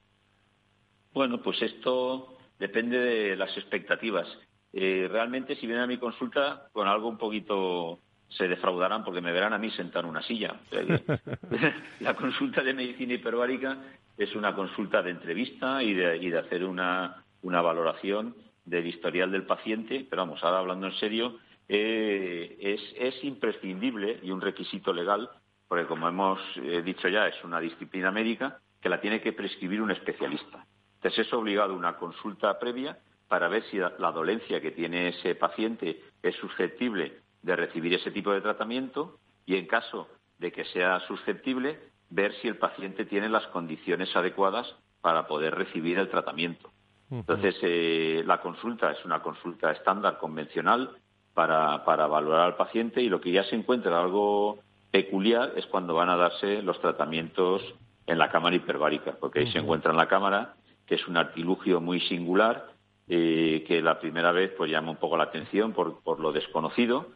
Bueno, 1.14 1.42
pues 1.42 1.62
esto 1.62 2.38
depende 2.60 2.98
de 2.98 3.36
las 3.36 3.56
expectativas. 3.58 4.28
Eh, 4.72 5.08
realmente 5.12 5.56
si 5.56 5.68
vienen 5.68 5.84
a 5.84 5.88
mi 5.88 5.98
consulta 5.98 6.70
con 6.72 6.88
algo 6.88 7.08
un 7.08 7.18
poquito 7.18 8.00
se 8.30 8.48
defraudarán 8.48 9.04
porque 9.04 9.22
me 9.22 9.32
verán 9.32 9.54
a 9.54 9.60
mí 9.60 9.70
sentar 9.72 10.04
en 10.04 10.10
una 10.10 10.24
silla. 10.24 10.56
la 12.00 12.16
consulta 12.16 12.64
de 12.64 12.74
medicina 12.74 13.14
hiperbárica 13.14 13.78
es 14.18 14.36
una 14.36 14.54
consulta 14.56 15.02
de 15.02 15.12
entrevista 15.12 15.82
y 15.84 15.94
de, 15.94 16.38
hacer 16.38 16.64
una, 16.64 17.24
valoración 17.42 18.36
del 18.66 18.88
historial 18.88 19.32
del 19.32 19.46
paciente, 19.46 20.06
pero 20.10 20.24
vamos, 20.24 20.44
ahora 20.44 20.60
hablando 20.60 20.88
en 20.88 20.94
serio, 20.94 21.38
eh, 21.68 22.58
es, 22.60 22.82
es, 22.98 23.24
imprescindible 23.24 24.20
y 24.22 24.32
un 24.32 24.42
requisito 24.42 24.94
legal, 24.94 25.30
porque 25.68 25.86
como 25.86 26.08
hemos 26.08 26.40
eh, 26.58 26.82
dicho 26.82 27.08
ya, 27.08 27.28
es 27.28 27.44
una 27.44 27.60
disciplina 27.60 28.12
médica 28.12 28.60
que 28.82 28.90
la 28.90 29.02
tiene 29.02 29.22
que 29.22 29.34
prescribir 29.34 29.82
un 29.82 29.92
especialista. 29.92 30.66
Entonces 31.04 31.28
es 31.28 31.34
obligado 31.34 31.76
una 31.76 31.98
consulta 31.98 32.58
previa 32.60 32.98
para 33.28 33.50
ver 33.50 33.64
si 33.70 33.78
la 33.78 34.12
dolencia 34.12 34.62
que 34.62 34.72
tiene 34.72 35.10
ese 35.10 35.36
paciente 35.36 36.02
es 36.22 36.36
susceptible 36.36 37.20
de 37.42 37.56
recibir 37.58 37.94
ese 37.94 38.12
tipo 38.12 38.32
de 38.32 38.40
tratamiento 38.40 39.18
y 39.46 39.58
en 39.58 39.68
caso 39.68 40.08
de 40.40 40.52
que 40.52 40.64
sea 40.66 41.02
susceptible, 41.02 41.78
ver 42.10 42.34
si 42.36 42.48
el 42.48 42.58
paciente 42.58 43.06
tiene 43.06 43.28
las 43.28 43.46
condiciones 43.48 44.16
adecuadas 44.16 44.76
para 45.02 45.28
poder 45.28 45.56
recibir 45.56 46.00
el 46.00 46.10
tratamiento. 46.10 46.72
Entonces, 47.12 47.56
eh, 47.62 48.24
la 48.26 48.40
consulta 48.40 48.92
es 48.92 49.04
una 49.06 49.22
consulta 49.22 49.72
estándar, 49.72 50.18
convencional, 50.18 50.98
para, 51.34 51.84
para 51.84 52.08
valorar 52.08 52.42
al 52.42 52.56
paciente 52.56 53.02
y 53.02 53.10
lo 53.10 53.20
que 53.20 53.32
ya 53.32 53.44
se 53.44 53.56
encuentra 53.56 54.00
algo 54.00 54.60
peculiar 54.92 55.54
es 55.56 55.66
cuando 55.66 55.96
van 55.96 56.10
a 56.10 56.16
darse 56.16 56.62
los 56.62 56.80
tratamientos 56.80 57.62
en 58.06 58.18
la 58.18 58.30
cámara 58.30 58.56
hiperbárica, 58.56 59.18
porque 59.20 59.40
ahí 59.40 59.52
se 59.52 59.60
encuentra 59.60 59.92
en 59.92 59.98
la 59.98 60.08
cámara, 60.08 60.56
es 60.94 61.08
un 61.08 61.18
artilugio 61.18 61.82
muy 61.82 62.00
singular, 62.02 62.74
eh, 63.08 63.64
que 63.68 63.82
la 63.82 64.00
primera 64.00 64.32
vez 64.32 64.52
pues 64.58 64.72
llama 64.72 64.92
un 64.92 64.98
poco 64.98 65.18
la 65.18 65.26
atención 65.26 65.74
por, 65.74 66.02
por 66.02 66.20
lo 66.20 66.32
desconocido, 66.32 67.08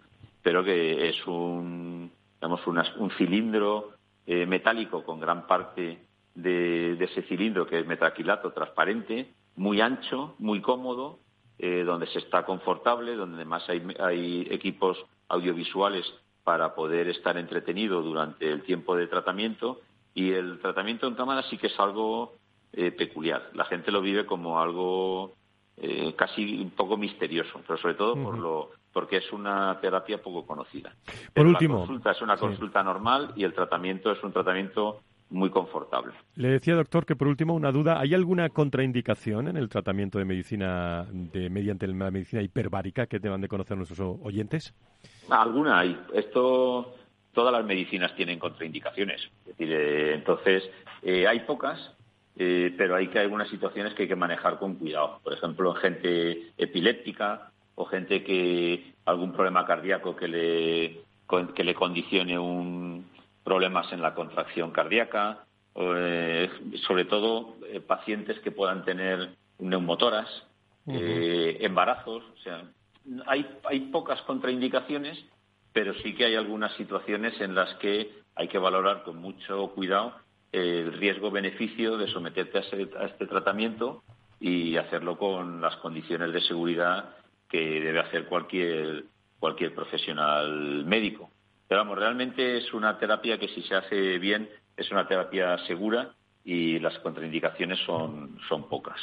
pero 0.43 0.63
que 0.63 1.09
es 1.09 1.28
un, 1.28 2.11
digamos, 2.41 2.61
un 2.67 3.11
cilindro 3.11 3.91
eh, 4.25 4.45
metálico 4.45 5.03
con 5.03 5.19
gran 5.19 5.47
parte 5.47 5.99
de, 6.36 6.93
ese 7.03 7.23
cilindro 7.23 7.65
que 7.65 7.80
es 7.80 7.88
metaquilato 7.88 8.51
transparente, 8.51 9.32
muy 9.55 9.82
ancho, 9.82 10.36
muy 10.39 10.61
cómodo, 10.61 11.19
eh, 11.57 11.84
donde 11.84 12.07
se 12.07 12.19
está 12.19 12.45
confortable, 12.45 13.15
donde 13.15 13.38
además 13.38 13.67
hay, 13.69 13.82
hay 13.99 14.47
equipos 14.51 14.97
audiovisuales 15.30 16.05
para 16.43 16.75
poder 16.75 17.07
estar 17.07 17.38
entretenido 17.38 18.01
durante 18.01 18.51
el 18.51 18.63
tiempo 18.63 18.95
de 18.95 19.07
tratamiento. 19.07 19.82
Y 20.13 20.32
el 20.32 20.59
tratamiento 20.59 21.07
en 21.07 21.15
cámara 21.15 21.43
sí 21.43 21.57
que 21.57 21.67
es 21.67 21.80
algo 21.80 22.34
eh, 22.74 22.91
peculiar. 22.91 23.49
La 23.53 23.65
gente 23.65 23.91
lo 23.91 24.01
vive 24.01 24.26
como 24.26 24.59
algo 24.59 25.36
eh, 25.78 26.13
casi 26.15 26.61
un 26.61 26.72
poco 26.72 26.97
misterioso, 26.97 27.61
pero 27.65 27.78
sobre 27.78 27.93
todo 27.95 28.15
por 28.22 28.38
lo 28.38 28.72
porque 28.91 29.18
es 29.18 29.32
una 29.32 29.80
terapia 29.80 30.20
poco 30.22 30.45
conocida. 30.45 30.95
Por 31.34 31.45
último, 31.45 31.76
la 31.76 31.80
consulta 31.82 32.11
es 32.11 32.22
una 32.22 32.38
consulta 32.38 32.82
normal 32.82 33.32
y 33.36 33.43
el 33.43 33.53
tratamiento 33.53 34.11
es 34.11 34.24
un 34.24 34.34
tratamiento 34.34 35.01
muy 35.30 35.49
confortable. 35.49 36.13
Le 36.36 36.49
decía, 36.49 36.76
doctor, 36.76 37.05
que 37.05 37.15
por 37.15 37.28
último 37.28 37.53
una 37.53 37.72
duda. 37.72 37.99
¿Hay 37.99 38.13
alguna 38.13 38.49
contraindicación 38.49 39.49
en 39.49 39.57
el 39.57 39.70
tratamiento 39.70 40.18
de 40.18 40.26
medicina 40.26 41.05
de, 41.11 41.49
mediante 41.49 41.86
la 41.88 42.11
medicina 42.11 42.41
hiperbárica 42.41 43.07
que 43.07 43.20
deban 43.20 43.41
de 43.41 43.47
conocer 43.47 43.78
nuestros 43.78 43.99
oyentes? 44.24 44.74
Alguna 45.30 45.80
hay. 45.80 45.99
Esto, 46.13 46.95
todas 47.34 47.51
las 47.53 47.65
medicinas 47.65 48.15
tienen 48.15 48.39
contraindicaciones. 48.39 49.22
Es 49.41 49.57
decir, 49.57 49.72
eh, 49.72 50.13
entonces, 50.15 50.63
eh, 51.03 51.28
hay 51.28 51.41
pocas, 51.41 51.93
eh, 52.38 52.73
pero 52.77 52.95
hay 52.95 53.07
que 53.07 53.19
algunas 53.19 53.49
situaciones 53.49 53.93
que 53.93 54.03
hay 54.03 54.09
que 54.09 54.15
manejar 54.15 54.59
con 54.59 54.75
cuidado. 54.75 55.19
Por 55.23 55.33
ejemplo, 55.33 55.75
en 55.75 55.81
gente 55.81 56.51
epiléptica 56.57 57.51
o 57.75 57.85
gente 57.85 58.23
que 58.23 58.93
algún 59.05 59.33
problema 59.33 59.65
cardíaco 59.65 60.15
que 60.15 60.27
le, 60.27 61.01
que 61.55 61.63
le 61.63 61.75
condicione 61.75 62.38
un 62.38 63.05
problemas 63.47 63.89
en 63.93 64.01
la 64.01 64.13
contracción 64.13 64.71
cardíaca, 64.71 65.45
eh, 65.75 66.49
sobre 66.85 67.05
todo 67.05 67.55
eh, 67.69 67.79
pacientes 67.79 68.38
que 68.41 68.51
puedan 68.51 68.83
tener 68.83 69.29
neumotoras, 69.57 70.27
eh, 70.85 71.57
embarazos, 71.61 72.23
o 72.25 72.38
sea, 72.43 72.63
hay, 73.25 73.47
hay 73.63 73.79
pocas 73.91 74.21
contraindicaciones, 74.23 75.17
pero 75.71 75.93
sí 76.03 76.13
que 76.13 76.25
hay 76.25 76.35
algunas 76.35 76.75
situaciones 76.75 77.39
en 77.39 77.55
las 77.55 77.73
que 77.75 78.11
hay 78.35 78.49
que 78.49 78.57
valorar 78.57 79.03
con 79.03 79.15
mucho 79.15 79.69
cuidado 79.69 80.13
el 80.51 80.93
riesgo-beneficio 80.93 81.97
de 81.97 82.07
someterte 82.07 82.57
a, 82.57 83.01
a 83.01 83.05
este 83.05 83.27
tratamiento 83.27 84.03
y 84.39 84.77
hacerlo 84.77 85.17
con 85.17 85.61
las 85.61 85.75
condiciones 85.77 86.31
de 86.33 86.41
seguridad 86.41 87.15
que 87.49 87.81
debe 87.81 87.99
hacer 87.99 88.25
cualquier, 88.25 89.05
cualquier 89.39 89.73
profesional 89.73 90.85
médico. 90.85 91.29
Pero 91.67 91.81
vamos, 91.81 91.97
realmente 91.97 92.57
es 92.57 92.73
una 92.73 92.97
terapia 92.97 93.37
que 93.37 93.47
si 93.49 93.61
se 93.63 93.75
hace 93.75 94.19
bien 94.19 94.49
es 94.75 94.91
una 94.91 95.07
terapia 95.07 95.57
segura 95.65 96.13
y 96.47 96.79
las 96.79 96.97
contraindicaciones 96.99 97.77
son, 97.85 98.37
son 98.47 98.69
pocas. 98.69 98.95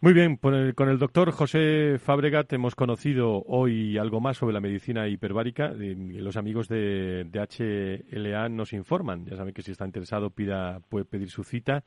Muy 0.00 0.14
bien, 0.14 0.36
con 0.36 0.54
el, 0.54 0.98
doctor 0.98 1.30
José 1.30 1.98
Fabregat 1.98 2.50
hemos 2.54 2.74
conocido 2.74 3.44
hoy 3.46 3.98
algo 3.98 4.20
más 4.20 4.38
sobre 4.38 4.54
la 4.54 4.60
medicina 4.60 5.06
hiperbárica. 5.06 5.74
Los 5.76 6.38
amigos 6.38 6.68
de, 6.68 7.24
de 7.24 8.02
HLA 8.10 8.48
nos 8.48 8.72
informan. 8.72 9.26
Ya 9.26 9.36
saben 9.36 9.52
que 9.52 9.60
si 9.60 9.70
está 9.70 9.84
interesado 9.84 10.30
puede 10.30 11.04
pedir 11.04 11.28
su 11.28 11.44
cita 11.44 11.84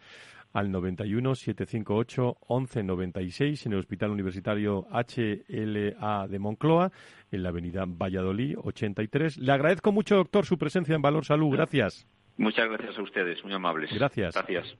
al 0.54 0.72
91 0.72 1.34
758 1.34 2.38
1196 2.48 3.66
en 3.66 3.74
el 3.74 3.80
Hospital 3.80 4.12
Universitario 4.12 4.88
HLA 4.92 6.28
de 6.28 6.40
Moncloa, 6.40 6.92
en 7.32 7.42
la 7.42 7.50
avenida 7.50 7.86
Valladolid 7.88 8.56
83. 8.64 9.40
Le 9.40 9.52
agradezco 9.52 9.92
mucho, 9.92 10.16
doctor, 10.16 10.46
su 10.46 10.60
presencia 10.60 10.96
en 10.96 11.02
Valor 11.02 11.26
Salud. 11.26 11.50
Gracias. 11.50 12.08
Muchas 12.38 12.68
gracias 12.70 12.98
a 12.98 13.02
ustedes, 13.02 13.44
muy 13.44 13.54
amables. 13.54 13.92
Gracias. 13.94 14.34
Gracias. 14.34 14.78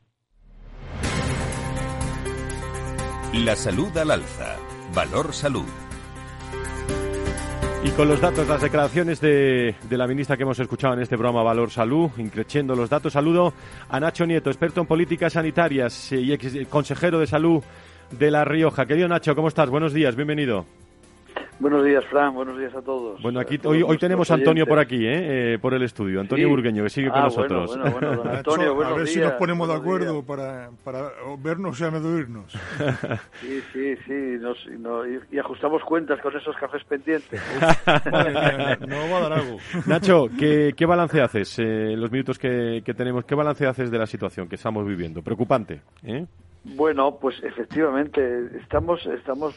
La 3.34 3.56
salud 3.56 3.96
al 3.98 4.12
alza. 4.12 4.58
Valor 4.94 5.34
Salud. 5.34 5.66
Y 7.84 7.90
con 7.92 8.08
los 8.08 8.20
datos, 8.20 8.48
las 8.48 8.62
declaraciones 8.62 9.22
de, 9.22 9.76
la 9.90 10.08
ministra 10.08 10.38
que 10.38 10.44
hemos 10.44 10.58
escuchado 10.58 10.96
en 10.96 11.02
este 11.02 11.18
programa 11.18 11.44
Valor 11.44 11.70
Salud, 11.70 12.10
increciendo 12.18 12.76
los 12.76 12.90
datos, 12.90 13.14
saludo 13.14 13.54
a 13.90 14.00
Nacho 14.00 14.26
Nieto, 14.26 14.50
experto 14.50 14.82
en 14.82 14.88
políticas 14.88 15.34
sanitarias 15.34 16.12
y 16.12 16.34
ex 16.34 16.68
consejero 16.68 17.20
de 17.20 17.28
salud 17.28 17.64
de 18.10 18.32
La 18.32 18.44
Rioja. 18.44 18.86
Querido 18.86 19.08
Nacho, 19.08 19.36
¿cómo 19.36 19.50
estás? 19.50 19.70
Buenos 19.70 19.94
días, 19.94 20.16
bienvenido. 20.16 20.66
Buenos 21.58 21.86
días, 21.86 22.04
Fran. 22.06 22.34
Buenos 22.34 22.60
días 22.60 22.76
a 22.76 22.82
todos. 22.82 23.22
Bueno, 23.22 23.40
aquí 23.40 23.58
hoy, 23.64 23.82
hoy 23.82 23.98
tenemos 23.98 24.30
a 24.30 24.34
Antonio 24.34 24.66
por 24.66 24.78
aquí, 24.78 25.06
¿eh? 25.06 25.54
¿eh? 25.54 25.60
por 25.60 25.74
el 25.74 25.84
estudio. 25.84 26.20
Antonio 26.20 26.50
Burgueño, 26.50 26.84
que 26.84 26.90
sigue 26.90 27.10
con 27.10 27.20
ah, 27.20 27.24
nosotros. 27.24 27.78
Bueno, 27.78 27.92
bueno, 27.92 28.18
bueno 28.18 28.32
Antonio, 28.38 28.84
a 28.84 28.94
ver 28.94 29.08
si 29.08 29.20
nos 29.20 29.34
ponemos 29.34 29.68
de 29.70 29.74
acuerdo 29.74 30.22
para, 30.24 30.70
para 30.84 31.12
vernos 31.40 31.80
y 31.80 31.84
oírnos. 31.84 32.54
Sí, 33.42 33.62
sí, 33.74 33.96
sí. 34.06 34.38
Nos, 34.40 34.58
y, 35.32 35.38
ajustamos 35.38 35.84
cuentas 35.84 36.20
con 36.22 36.36
esos 36.36 36.56
cafés 36.58 36.84
pendientes. 36.84 37.42
no 37.86 39.10
va 39.10 39.18
a 39.18 39.22
dar 39.22 39.34
algo. 39.34 39.58
Nacho, 39.86 40.28
¿qué, 40.38 40.74
qué 40.76 40.86
balance 40.86 41.22
haces 41.22 41.60
en 41.60 41.68
eh, 41.68 41.98
los 41.98 42.12
minutos 42.12 42.40
que, 42.40 42.82
que 42.84 42.94
tenemos? 42.94 43.26
¿Qué 43.26 43.36
balance 43.36 43.66
haces 43.66 43.92
de 43.92 43.98
la 43.98 44.06
situación 44.06 44.48
que 44.48 44.56
estamos 44.56 44.86
viviendo? 44.86 45.22
Preocupante, 45.22 45.82
¿eh? 46.04 46.26
Bueno, 46.68 47.20
pues 47.20 47.42
efectivamente, 47.44 48.58
estamos, 48.58 49.06
estamos 49.06 49.54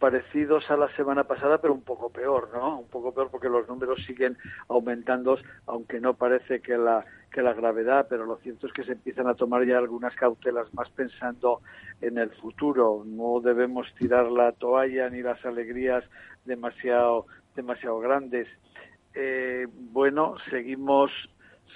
parecidos 0.00 0.68
a 0.68 0.76
la 0.76 0.88
semana 0.96 1.22
pasada, 1.22 1.58
pero 1.58 1.72
un 1.72 1.82
poco 1.82 2.10
peor, 2.10 2.50
¿no? 2.52 2.80
Un 2.80 2.88
poco 2.88 3.14
peor 3.14 3.30
porque 3.30 3.48
los 3.48 3.68
números 3.68 4.02
siguen 4.04 4.36
aumentando, 4.68 5.38
aunque 5.66 6.00
no 6.00 6.14
parece 6.14 6.60
que 6.60 6.76
la, 6.76 7.04
que 7.30 7.40
la 7.40 7.54
gravedad, 7.54 8.08
pero 8.10 8.26
lo 8.26 8.36
cierto 8.38 8.66
es 8.66 8.72
que 8.72 8.82
se 8.82 8.92
empiezan 8.92 9.28
a 9.28 9.34
tomar 9.34 9.64
ya 9.64 9.78
algunas 9.78 10.12
cautelas 10.16 10.74
más 10.74 10.90
pensando 10.90 11.60
en 12.00 12.18
el 12.18 12.30
futuro. 12.30 13.04
No 13.06 13.40
debemos 13.40 13.86
tirar 13.94 14.26
la 14.26 14.50
toalla 14.50 15.08
ni 15.10 15.22
las 15.22 15.42
alegrías 15.44 16.02
demasiado, 16.44 17.26
demasiado 17.54 18.00
grandes. 18.00 18.48
Eh, 19.14 19.68
bueno, 19.70 20.34
seguimos, 20.50 21.12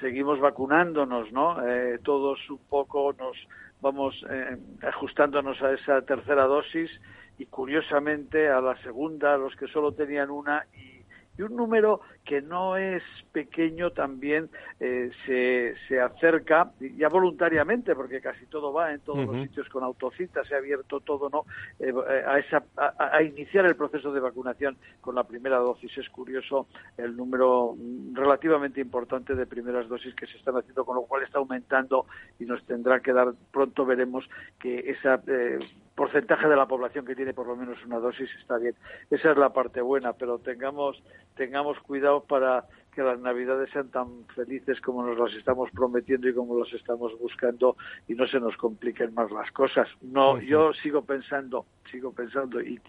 seguimos 0.00 0.40
vacunándonos, 0.40 1.30
¿no? 1.30 1.64
Eh, 1.64 2.00
todos 2.02 2.38
un 2.50 2.58
poco 2.68 3.12
nos 3.12 3.36
vamos 3.80 4.14
eh, 4.30 4.56
ajustándonos 4.82 5.60
a 5.62 5.72
esa 5.72 6.02
tercera 6.02 6.44
dosis 6.44 6.90
y 7.38 7.46
curiosamente 7.46 8.48
a 8.48 8.60
la 8.60 8.76
segunda, 8.82 9.36
los 9.36 9.54
que 9.56 9.68
solo 9.68 9.92
tenían 9.92 10.30
una 10.30 10.66
y 10.74 10.98
y 11.38 11.42
un 11.42 11.56
número 11.56 12.00
que 12.28 12.42
no 12.42 12.76
es 12.76 13.02
pequeño 13.32 13.90
también 13.92 14.50
eh, 14.80 15.10
se, 15.24 15.74
se 15.88 15.98
acerca, 15.98 16.72
ya 16.78 17.08
voluntariamente, 17.08 17.94
porque 17.94 18.20
casi 18.20 18.44
todo 18.44 18.70
va 18.70 18.92
en 18.92 19.00
todos 19.00 19.26
los 19.26 19.44
sitios 19.44 19.66
con 19.70 19.82
autocita, 19.82 20.44
se 20.44 20.54
ha 20.54 20.58
abierto 20.58 21.00
todo, 21.00 21.30
¿no? 21.30 21.46
Eh, 21.80 21.90
a, 22.26 22.38
esa, 22.38 22.62
a, 22.76 23.22
iniciar 23.22 23.64
el 23.64 23.76
proceso 23.76 24.12
de 24.12 24.20
vacunación 24.20 24.76
con 25.00 25.14
la 25.14 25.24
primera 25.24 25.56
dosis. 25.56 25.96
Es 25.96 26.10
curioso 26.10 26.66
el 26.98 27.16
número 27.16 27.74
relativamente 28.12 28.82
importante 28.82 29.34
de 29.34 29.46
primeras 29.46 29.88
dosis 29.88 30.14
que 30.14 30.26
se 30.26 30.36
están 30.36 30.58
haciendo, 30.58 30.84
con 30.84 30.96
lo 30.96 31.02
cual 31.04 31.22
está 31.22 31.38
aumentando 31.38 32.04
y 32.38 32.44
nos 32.44 32.62
tendrá 32.66 33.00
que 33.00 33.14
dar, 33.14 33.32
pronto 33.50 33.86
veremos 33.86 34.28
que 34.60 34.80
esa 34.80 35.22
eh, 35.28 35.60
porcentaje 35.98 36.46
de 36.46 36.54
la 36.54 36.66
población 36.66 37.04
que 37.04 37.16
tiene 37.16 37.34
por 37.34 37.48
lo 37.48 37.56
menos 37.56 37.76
una 37.84 37.98
dosis 37.98 38.30
está 38.40 38.56
bien. 38.56 38.76
Esa 39.10 39.32
es 39.32 39.36
la 39.36 39.52
parte 39.52 39.80
buena, 39.80 40.12
pero 40.12 40.38
tengamos, 40.38 41.02
tengamos 41.34 41.76
cuidado 41.80 42.17
para 42.24 42.64
que 42.98 43.02
las 43.02 43.20
navidades 43.20 43.70
sean 43.70 43.90
tan 43.90 44.24
felices 44.34 44.80
como 44.80 45.06
nos 45.06 45.16
las 45.16 45.32
estamos 45.34 45.70
prometiendo 45.70 46.28
y 46.28 46.34
como 46.34 46.58
las 46.58 46.72
estamos 46.72 47.16
buscando 47.20 47.76
y 48.08 48.14
no 48.14 48.26
se 48.26 48.40
nos 48.40 48.56
compliquen 48.56 49.14
más 49.14 49.30
las 49.30 49.50
cosas. 49.52 49.88
No, 50.02 50.40
yo 50.40 50.72
sigo 50.72 51.02
pensando, 51.02 51.66
sigo 51.90 52.12
pensando 52.12 52.60
y, 52.60 52.80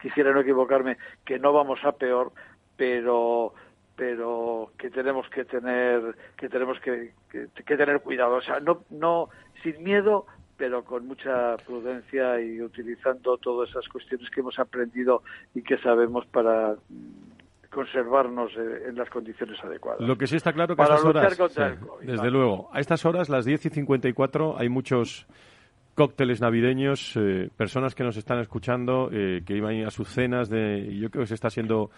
quisiera 0.00 0.32
no 0.32 0.40
equivocarme 0.40 0.96
que 1.24 1.40
no 1.40 1.52
vamos 1.52 1.80
a 1.84 1.92
peor, 1.92 2.32
pero 2.76 3.52
pero 3.96 4.70
que 4.78 4.90
tenemos 4.90 5.28
que 5.28 5.44
tener 5.44 6.16
que 6.36 6.48
tenemos 6.48 6.78
que, 6.78 7.14
que 7.28 7.76
tener 7.76 8.00
cuidado, 8.00 8.36
o 8.36 8.42
sea, 8.42 8.60
no 8.60 8.84
no 8.90 9.28
sin 9.64 9.82
miedo 9.82 10.26
pero 10.56 10.84
con 10.84 11.06
mucha 11.06 11.56
prudencia 11.58 12.40
y 12.40 12.60
utilizando 12.60 13.38
todas 13.38 13.70
esas 13.70 13.88
cuestiones 13.88 14.28
que 14.30 14.40
hemos 14.40 14.58
aprendido 14.58 15.22
y 15.54 15.62
que 15.62 15.78
sabemos 15.78 16.26
para 16.26 16.76
conservarnos 17.78 18.50
eh, 18.56 18.88
en 18.88 18.96
las 18.96 19.08
condiciones 19.08 19.56
adecuadas. 19.62 20.00
Lo 20.00 20.18
que 20.18 20.26
sí 20.26 20.34
está 20.34 20.52
claro 20.52 20.74
que 20.74 20.82
a 20.82 20.84
estas 20.84 21.04
horas, 21.04 21.38
desde 22.02 22.28
luego, 22.28 22.68
a 22.72 22.80
estas 22.80 23.04
horas, 23.06 23.28
las 23.28 23.44
10 23.44 23.66
y 23.66 23.70
54, 23.70 24.58
hay 24.58 24.68
muchos 24.68 25.28
cócteles 25.94 26.40
navideños, 26.40 27.12
eh, 27.14 27.50
personas 27.56 27.94
que 27.94 28.02
nos 28.02 28.16
están 28.16 28.40
escuchando, 28.40 29.10
eh, 29.12 29.42
que 29.46 29.56
iban 29.56 29.84
a 29.84 29.92
sus 29.92 30.08
cenas, 30.08 30.48
de, 30.48 30.92
yo 30.98 31.08
creo 31.08 31.22
que 31.22 31.28
se 31.28 31.34
está 31.34 31.46
haciendo, 31.46 31.92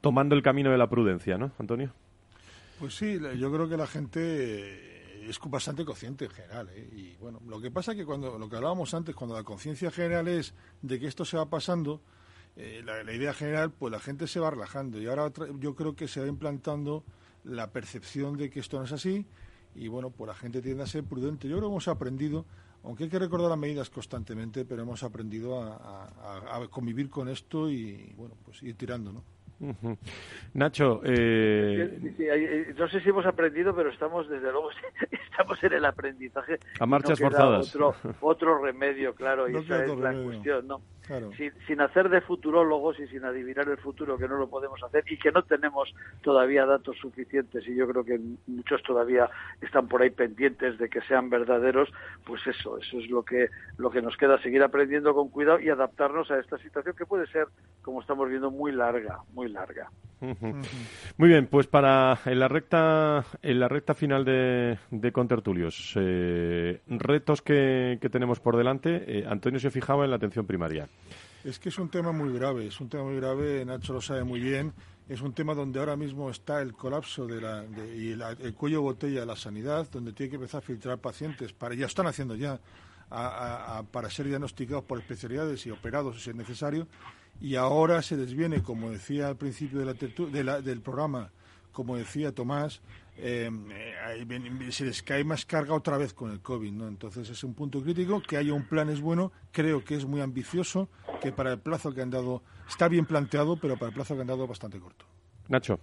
tomando 0.00 0.34
el 0.34 0.42
camino 0.42 0.70
de 0.70 0.78
la 0.78 0.86
prudencia, 0.86 1.36
¿no, 1.36 1.52
Antonio? 1.58 1.92
Pues 2.80 2.94
sí, 2.94 3.18
yo 3.36 3.52
creo 3.52 3.68
que 3.68 3.76
la 3.76 3.86
gente 3.86 5.28
es 5.28 5.38
bastante 5.44 5.84
consciente 5.84 6.24
en 6.24 6.30
general. 6.30 6.70
¿eh? 6.70 6.88
Y 6.90 7.16
bueno, 7.16 7.42
lo 7.46 7.60
que 7.60 7.70
pasa 7.70 7.92
es 7.92 7.98
que 7.98 8.06
cuando 8.06 8.38
lo 8.38 8.48
que 8.48 8.56
hablábamos 8.56 8.94
antes, 8.94 9.14
cuando 9.14 9.36
la 9.36 9.44
conciencia 9.44 9.90
general 9.90 10.26
es 10.26 10.54
de 10.80 10.98
que 10.98 11.06
esto 11.06 11.26
se 11.26 11.36
va 11.36 11.50
pasando, 11.50 12.00
eh, 12.58 12.82
la, 12.84 13.12
idea 13.12 13.32
general, 13.32 13.70
pues 13.70 13.92
la 13.92 14.00
gente 14.00 14.26
se 14.26 14.40
va 14.40 14.50
relajando. 14.50 15.00
Y 15.00 15.06
ahora 15.06 15.30
yo 15.58 15.74
creo 15.76 15.94
que 15.94 16.08
se 16.08 16.20
va 16.20 16.26
implantando 16.26 17.04
la 17.44 17.70
percepción 17.70 18.36
de 18.36 18.50
que 18.50 18.60
esto 18.60 18.78
no 18.78 18.84
es 18.84 18.92
así. 18.92 19.26
Y 19.74 19.88
bueno, 19.88 20.10
pues 20.10 20.26
la 20.26 20.34
gente 20.34 20.60
tiende 20.60 20.82
a 20.82 20.86
ser 20.86 21.04
prudente. 21.04 21.48
Yo 21.48 21.56
creo 21.56 21.68
que 21.68 21.72
hemos 21.72 21.88
aprendido, 21.88 22.44
aunque 22.82 23.04
hay 23.04 23.10
que 23.10 23.18
recordar 23.18 23.48
las 23.48 23.58
medidas 23.58 23.90
constantemente, 23.90 24.64
pero 24.64 24.82
hemos 24.82 25.04
aprendido 25.04 25.62
a, 25.62 26.56
a 26.56 26.68
convivir 26.68 27.08
con 27.08 27.28
esto 27.28 27.70
y 27.70 28.12
bueno, 28.16 28.34
pues 28.44 28.62
ir 28.62 28.76
tirando, 28.76 29.12
¿no? 29.12 29.22
Nacho, 30.54 31.00
eh... 31.04 31.98
Eh, 32.18 32.74
no 32.76 32.88
sé 32.88 33.00
si 33.00 33.08
hemos 33.08 33.26
aprendido, 33.26 33.74
pero 33.74 33.90
estamos 33.90 34.28
desde 34.28 34.52
luego 34.52 34.70
estamos 35.30 35.62
en 35.64 35.72
el 35.72 35.84
aprendizaje. 35.84 36.58
A 36.78 36.86
marchas 36.86 37.18
forzadas. 37.18 37.74
Otro, 37.74 37.94
otro 38.20 38.62
remedio, 38.62 39.14
claro, 39.14 39.48
y 39.48 39.56
esa 39.56 39.84
es 39.84 39.98
la 39.98 40.12
cuestión, 40.22 40.66
¿no? 40.68 40.80
Sin, 41.66 41.80
hacer 41.80 42.08
de 42.08 42.20
futurólogos 42.20 42.98
y 43.00 43.06
sin 43.08 43.24
adivinar 43.24 43.68
el 43.68 43.78
futuro, 43.78 44.18
que 44.18 44.28
no 44.28 44.36
lo 44.36 44.48
podemos 44.48 44.82
hacer 44.82 45.04
y 45.08 45.18
que 45.18 45.32
no 45.32 45.42
tenemos 45.42 45.94
todavía 46.22 46.66
datos 46.66 46.96
suficientes 46.98 47.66
y 47.66 47.74
yo 47.74 47.88
creo 47.88 48.04
que 48.04 48.20
muchos 48.46 48.82
todavía 48.82 49.30
están 49.60 49.88
por 49.88 50.02
ahí 50.02 50.10
pendientes 50.10 50.78
de 50.78 50.88
que 50.88 51.00
sean 51.02 51.30
verdaderos, 51.30 51.88
pues 52.26 52.46
eso, 52.46 52.78
eso 52.78 52.98
es 52.98 53.08
lo 53.08 53.22
que, 53.22 53.48
lo 53.78 53.90
que 53.90 54.02
nos 54.02 54.16
queda, 54.16 54.40
seguir 54.42 54.62
aprendiendo 54.62 55.14
con 55.14 55.28
cuidado 55.28 55.60
y 55.60 55.70
adaptarnos 55.70 56.30
a 56.30 56.38
esta 56.38 56.58
situación 56.58 56.94
que 56.96 57.06
puede 57.06 57.26
ser, 57.28 57.46
como 57.82 58.00
estamos 58.00 58.28
viendo, 58.28 58.50
muy 58.50 58.72
larga, 58.72 59.20
muy 59.32 59.48
larga. 59.48 59.90
Muy 61.16 61.28
bien, 61.28 61.46
pues 61.46 61.66
para 61.68 62.18
en 62.24 62.40
la 62.40 62.48
recta 62.48 63.24
en 63.42 63.60
la 63.60 63.68
recta 63.68 63.94
final 63.94 64.24
de, 64.24 64.78
de 64.90 65.12
Contertulios, 65.12 65.94
eh, 65.96 66.80
retos 66.88 67.40
que, 67.40 67.98
que, 68.00 68.08
tenemos 68.08 68.40
por 68.40 68.56
delante. 68.56 69.04
Eh, 69.06 69.24
Antonio 69.28 69.60
se 69.60 69.70
fijaba 69.70 70.04
en 70.04 70.10
la 70.10 70.16
atención 70.16 70.46
primaria. 70.46 70.88
Es 71.44 71.58
que 71.58 71.68
es 71.68 71.78
un 71.78 71.88
tema 71.88 72.12
muy 72.12 72.32
grave, 72.32 72.66
es 72.66 72.80
un 72.80 72.88
tema 72.88 73.04
muy 73.04 73.16
grave. 73.16 73.64
Nacho 73.64 73.92
lo 73.92 74.00
sabe 74.00 74.24
muy 74.24 74.40
bien. 74.40 74.72
Es 75.08 75.22
un 75.22 75.32
tema 75.32 75.54
donde 75.54 75.80
ahora 75.80 75.96
mismo 75.96 76.28
está 76.30 76.60
el 76.60 76.74
colapso 76.74 77.26
de 77.26 77.40
la, 77.40 77.64
y 77.96 78.12
el 78.12 78.54
cuello 78.54 78.82
botella 78.82 79.20
de 79.20 79.26
la 79.26 79.36
sanidad, 79.36 79.88
donde 79.90 80.12
tiene 80.12 80.30
que 80.30 80.36
empezar 80.36 80.58
a 80.58 80.66
filtrar 80.66 80.98
pacientes. 80.98 81.52
Para 81.52 81.74
ya 81.74 81.86
están 81.86 82.06
haciendo 82.06 82.34
ya 82.34 82.60
para 83.08 84.10
ser 84.10 84.26
diagnosticados 84.26 84.84
por 84.84 84.98
especialidades 84.98 85.64
y 85.66 85.70
operados 85.70 86.22
si 86.22 86.28
es 86.28 86.36
necesario 86.36 86.86
y 87.40 87.54
ahora 87.54 88.02
se 88.02 88.16
desviene, 88.16 88.62
como 88.62 88.90
decía 88.90 89.28
al 89.28 89.36
principio 89.36 89.78
de 89.80 90.44
la, 90.44 90.60
del 90.60 90.80
programa, 90.80 91.30
como 91.72 91.96
decía 91.96 92.34
Tomás, 92.34 92.80
eh, 93.20 93.50
se 94.70 94.84
les 94.84 95.02
cae 95.02 95.24
más 95.24 95.44
carga 95.44 95.74
otra 95.74 95.98
vez 95.98 96.14
con 96.14 96.30
el 96.30 96.40
COVID, 96.40 96.72
¿no? 96.72 96.88
Entonces 96.88 97.28
es 97.28 97.42
un 97.44 97.54
punto 97.54 97.82
crítico, 97.82 98.22
que 98.22 98.36
haya 98.36 98.54
un 98.54 98.64
plan 98.64 98.88
es 98.88 99.00
bueno, 99.00 99.32
creo 99.50 99.84
que 99.84 99.96
es 99.96 100.04
muy 100.04 100.20
ambicioso, 100.20 100.88
que 101.20 101.32
para 101.32 101.52
el 101.52 101.58
plazo 101.58 101.92
que 101.92 102.02
han 102.02 102.10
dado, 102.10 102.42
está 102.68 102.88
bien 102.88 103.06
planteado, 103.06 103.56
pero 103.56 103.74
para 103.74 103.88
el 103.88 103.94
plazo 103.94 104.14
que 104.14 104.20
han 104.20 104.28
dado 104.28 104.46
bastante 104.46 104.78
corto. 104.78 105.04
Nacho. 105.48 105.80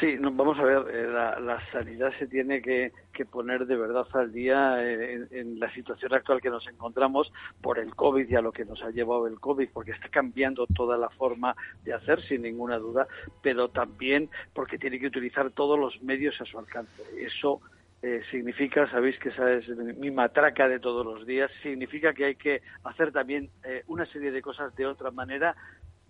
Sí, 0.00 0.16
vamos 0.16 0.58
a 0.58 0.62
ver, 0.62 0.84
eh, 0.90 1.06
la, 1.06 1.60
sanidad 1.70 2.12
se 2.18 2.26
tiene 2.26 2.62
que, 2.62 2.92
poner 3.30 3.66
de 3.66 3.76
verdad 3.76 4.06
al 4.14 4.32
día 4.32 4.82
eh, 4.82 5.26
en, 5.30 5.60
la 5.60 5.72
situación 5.74 6.14
actual 6.14 6.40
que 6.40 6.50
nos 6.50 6.66
encontramos 6.66 7.32
por 7.60 7.78
el 7.78 7.94
COVID 7.94 8.28
y 8.28 8.34
a 8.34 8.40
lo 8.40 8.52
que 8.52 8.64
nos 8.64 8.82
ha 8.82 8.90
llevado 8.90 9.26
el 9.26 9.38
COVID, 9.38 9.68
porque 9.72 9.92
está 9.92 10.08
cambiando 10.08 10.66
toda 10.66 10.96
la 10.96 11.10
forma 11.10 11.54
de 11.84 11.92
hacer, 11.92 12.22
sin 12.22 12.42
ninguna 12.42 12.78
duda, 12.78 13.06
pero 13.42 13.68
también 13.68 14.30
porque 14.54 14.78
tiene 14.78 14.98
que 14.98 15.06
utilizar 15.06 15.50
todos 15.50 15.78
los 15.78 16.02
medios 16.02 16.40
a 16.40 16.46
su 16.46 16.58
alcance. 16.58 17.02
Eso 17.18 17.60
eh, 18.02 18.22
significa, 18.30 18.90
sabéis 18.90 19.18
que 19.18 19.28
esa 19.28 19.52
es 19.52 19.68
mi 19.68 20.10
matraca 20.10 20.68
de 20.68 20.80
todos 20.80 21.04
los 21.04 21.26
días, 21.26 21.50
significa 21.62 22.14
que 22.14 22.24
hay 22.24 22.34
que 22.34 22.62
hacer 22.84 23.12
también 23.12 23.50
una 23.86 24.06
serie 24.06 24.32
de 24.32 24.42
cosas 24.42 24.74
de 24.74 24.86
otra 24.86 25.10
manera 25.10 25.54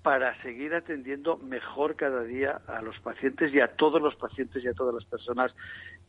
para 0.03 0.41
seguir 0.43 0.75
atendiendo 0.75 1.37
mejor 1.39 1.97
cada 1.97 2.23
día 2.25 2.61
a 2.67 2.83
los 2.83 2.99
pacientes 3.01 3.55
y 3.55 3.61
a 3.61 3.69
todos 3.69 4.03
los 4.03 4.17
pacientes 4.17 4.65
y 4.65 4.69
a 4.69 4.75
todas 4.75 4.95
las 4.95 5.05
personas 5.05 5.55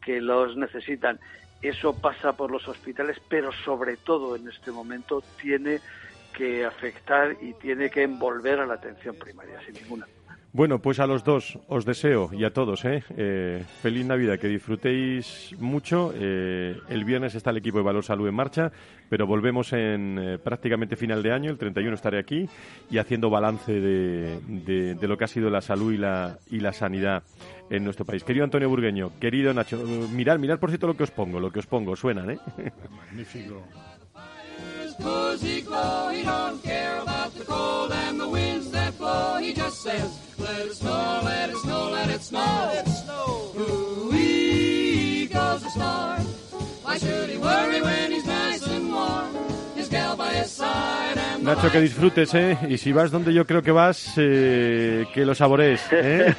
que 0.04 0.20
los 0.20 0.58
necesitan. 0.58 1.20
Eso 1.62 1.94
pasa 1.94 2.36
por 2.36 2.52
los 2.52 2.68
hospitales, 2.68 3.22
pero 3.30 3.52
sobre 3.52 3.98
todo 3.98 4.36
en 4.36 4.50
este 4.50 4.72
momento 4.72 5.24
tiene 5.42 5.80
que 6.34 6.66
afectar 6.66 7.38
y 7.42 7.54
tiene 7.54 7.90
que 7.90 8.04
envolver 8.04 8.60
a 8.60 8.66
la 8.66 8.74
atención 8.74 9.16
primaria, 9.16 9.62
sin 9.66 9.76
ninguna. 9.76 10.08
Bueno, 10.54 10.78
pues 10.78 11.00
a 11.00 11.08
los 11.08 11.24
dos 11.24 11.58
os 11.68 11.84
deseo 11.84 12.30
y 12.32 12.44
a 12.44 12.54
todos, 12.54 12.86
¿eh? 12.86 13.04
eh 13.18 13.66
feliz 13.82 14.06
Navidad, 14.06 14.38
que 14.38 14.48
disfrutéis 14.48 15.56
mucho. 15.58 16.14
Eh, 16.16 16.78
el 16.90 17.04
viernes 17.06 17.34
está 17.34 17.50
el 17.50 17.58
equipo 17.58 17.80
de 17.80 17.84
Valor 17.84 18.04
Salud 18.04 18.28
en 18.28 18.36
marcha, 18.36 18.72
pero 19.10 19.26
volvemos 19.26 19.74
en 19.74 20.20
eh, 20.20 20.38
prácticamente 20.38 20.96
final 20.96 21.24
de 21.24 21.32
año, 21.32 21.50
el 21.50 21.58
31 21.58 21.96
estaré 21.96 22.20
aquí 22.20 22.48
y 22.92 23.00
haciendo 23.00 23.32
balance 23.32 23.72
de, 23.72 24.40
de, 24.94 25.08
lo 25.08 25.18
que 25.18 25.24
ha 25.24 25.28
sido 25.28 25.50
la 25.50 25.62
salud 25.62 25.92
y 25.92 25.98
la, 25.98 26.38
y 26.52 26.60
la 26.60 26.72
sanidad 26.72 27.24
en 27.72 27.84
nuestro 27.84 28.06
país. 28.06 28.24
Querido 28.24 28.44
Antonio 28.44 28.70
Burgueño, 28.70 29.14
querido 29.20 29.56
Nacho, 29.56 29.84
mirad, 30.14 30.38
mirad 30.38 30.60
por 30.60 30.70
cierto 30.70 30.86
lo 30.86 30.96
que 30.96 31.04
os 31.04 31.12
pongo, 31.12 31.40
lo 31.40 31.52
que 31.52 31.60
os 31.60 31.66
pongo, 31.66 31.96
suenan, 31.96 32.30
¿eh? 32.30 32.40
Magnífico. 32.92 33.64
Nacho, 51.44 51.70
que 51.72 51.82
disfrutes, 51.82 52.34
¿eh? 52.36 52.58
Y 52.70 52.78
si 52.78 52.94
vas 52.94 53.12
donde 53.12 53.34
yo 53.34 53.46
creo 53.46 53.62
que 53.62 53.72
vas, 53.72 54.14
eh, 54.16 55.06
que 55.14 55.26
lo 55.26 55.36
saborees, 55.36 55.82
¿eh? 55.92 56.34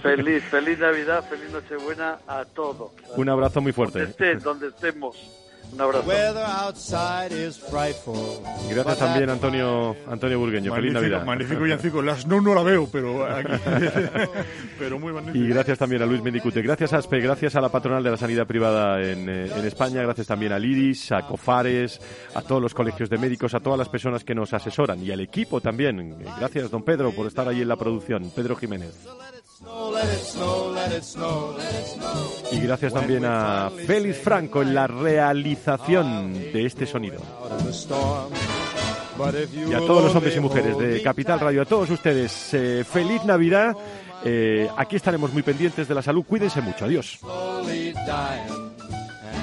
feliz, 0.00 0.44
feliz 0.44 0.78
Navidad, 0.78 1.24
feliz 1.28 1.50
Nochebuena 1.50 2.18
a 2.28 2.44
todos. 2.44 2.92
Un 3.16 3.28
abrazo 3.28 3.60
muy 3.60 3.72
fuerte. 3.72 3.98
Donde, 3.98 4.10
estén, 4.12 4.38
donde 4.38 4.68
estemos. 4.68 5.39
Un 5.72 5.80
abrazo. 5.80 6.06
Y 8.68 8.74
gracias 8.74 8.98
también, 8.98 9.30
Antonio, 9.30 9.96
Antonio 10.08 10.38
Burgueño. 10.38 10.74
Feliz 10.74 10.92
Navidad. 10.92 11.24
Magnífico 11.24 11.62
villancico. 11.62 12.02
Las 12.02 12.26
no 12.26 12.40
no 12.40 12.54
la 12.54 12.62
veo, 12.62 12.88
pero 12.90 13.24
aquí. 13.26 13.52
pero 14.78 14.98
muy 14.98 15.12
magnífico. 15.12 15.44
Y 15.44 15.48
gracias 15.48 15.78
también 15.78 16.02
a 16.02 16.06
Luis 16.06 16.22
Mendicute. 16.22 16.62
Gracias 16.62 16.92
a 16.92 16.98
ASPE, 16.98 17.20
gracias 17.20 17.56
a 17.56 17.60
la 17.60 17.68
patronal 17.68 18.02
de 18.02 18.10
la 18.10 18.16
sanidad 18.16 18.46
privada 18.46 19.00
en, 19.00 19.28
eh, 19.28 19.50
en 19.54 19.64
España. 19.66 20.02
Gracias 20.02 20.26
también 20.26 20.52
a 20.52 20.58
Liris, 20.58 21.12
a 21.12 21.26
COFARES, 21.26 22.00
a 22.34 22.42
todos 22.42 22.60
los 22.60 22.74
colegios 22.74 23.08
de 23.08 23.18
médicos, 23.18 23.54
a 23.54 23.60
todas 23.60 23.78
las 23.78 23.88
personas 23.88 24.24
que 24.24 24.34
nos 24.34 24.52
asesoran 24.52 25.02
y 25.02 25.10
al 25.10 25.20
equipo 25.20 25.60
también. 25.60 26.16
Gracias, 26.38 26.70
don 26.70 26.82
Pedro, 26.82 27.12
por 27.12 27.26
estar 27.26 27.48
ahí 27.48 27.62
en 27.62 27.68
la 27.68 27.76
producción. 27.76 28.30
Pedro 28.34 28.56
Jiménez. 28.56 28.94
Y 32.52 32.60
gracias 32.60 32.92
también 32.92 33.24
a 33.24 33.70
Félix 33.86 34.18
Franco 34.18 34.62
en 34.62 34.74
la 34.74 34.86
realización 34.86 36.32
de 36.32 36.64
este 36.64 36.86
sonido. 36.86 37.20
Y 39.68 39.74
a 39.74 39.78
todos 39.78 40.04
los 40.04 40.14
hombres 40.14 40.36
y 40.36 40.40
mujeres 40.40 40.78
de 40.78 41.02
Capital 41.02 41.40
Radio, 41.40 41.62
a 41.62 41.66
todos 41.66 41.90
ustedes, 41.90 42.54
eh, 42.54 42.84
feliz 42.90 43.24
Navidad. 43.24 43.76
Eh, 44.24 44.68
aquí 44.76 44.96
estaremos 44.96 45.32
muy 45.32 45.42
pendientes 45.42 45.88
de 45.88 45.94
la 45.94 46.02
salud. 46.02 46.24
Cuídense 46.26 46.60
mucho. 46.62 46.86
Adiós. 46.86 47.18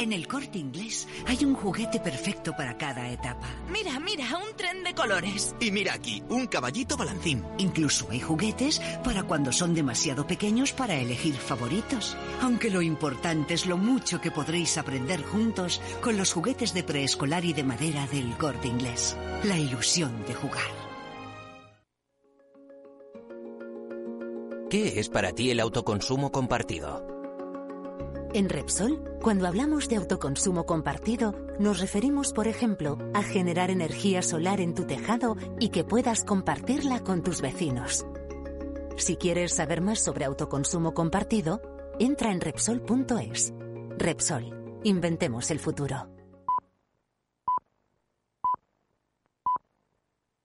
En 0.00 0.14
el 0.14 0.26
corte 0.26 0.58
inglés 0.58 1.06
hay 1.26 1.44
un 1.44 1.54
juguete 1.54 2.00
perfecto 2.00 2.56
para 2.56 2.78
cada 2.78 3.10
etapa. 3.10 3.46
Mira, 3.70 4.00
mira, 4.00 4.24
un 4.38 4.56
tren 4.56 4.82
de 4.82 4.94
colores. 4.94 5.54
Y 5.60 5.70
mira 5.70 5.92
aquí, 5.92 6.22
un 6.30 6.46
caballito 6.46 6.96
balancín. 6.96 7.44
Incluso 7.58 8.08
hay 8.10 8.18
juguetes 8.18 8.80
para 9.04 9.24
cuando 9.24 9.52
son 9.52 9.74
demasiado 9.74 10.26
pequeños 10.26 10.72
para 10.72 10.94
elegir 10.94 11.34
favoritos. 11.34 12.16
Aunque 12.40 12.70
lo 12.70 12.80
importante 12.80 13.52
es 13.52 13.66
lo 13.66 13.76
mucho 13.76 14.22
que 14.22 14.30
podréis 14.30 14.78
aprender 14.78 15.22
juntos 15.22 15.82
con 16.00 16.16
los 16.16 16.32
juguetes 16.32 16.72
de 16.72 16.82
preescolar 16.82 17.44
y 17.44 17.52
de 17.52 17.64
madera 17.64 18.06
del 18.06 18.34
corte 18.38 18.68
inglés. 18.68 19.18
La 19.44 19.58
ilusión 19.58 20.24
de 20.26 20.32
jugar. 20.32 20.90
¿Qué 24.70 24.98
es 24.98 25.10
para 25.10 25.32
ti 25.32 25.50
el 25.50 25.60
autoconsumo 25.60 26.32
compartido? 26.32 27.19
En 28.32 28.48
Repsol, 28.48 29.02
cuando 29.20 29.48
hablamos 29.48 29.88
de 29.88 29.96
autoconsumo 29.96 30.64
compartido, 30.64 31.34
nos 31.58 31.80
referimos, 31.80 32.32
por 32.32 32.46
ejemplo, 32.46 32.96
a 33.12 33.24
generar 33.24 33.70
energía 33.70 34.22
solar 34.22 34.60
en 34.60 34.74
tu 34.74 34.84
tejado 34.84 35.36
y 35.58 35.70
que 35.70 35.82
puedas 35.82 36.22
compartirla 36.22 37.00
con 37.00 37.24
tus 37.24 37.40
vecinos. 37.40 38.06
Si 38.96 39.16
quieres 39.16 39.54
saber 39.54 39.80
más 39.80 39.98
sobre 39.98 40.26
autoconsumo 40.26 40.94
compartido, 40.94 41.60
entra 41.98 42.30
en 42.30 42.40
Repsol.es. 42.40 43.52
Repsol, 43.98 44.80
inventemos 44.84 45.50
el 45.50 45.58
futuro. 45.58 46.19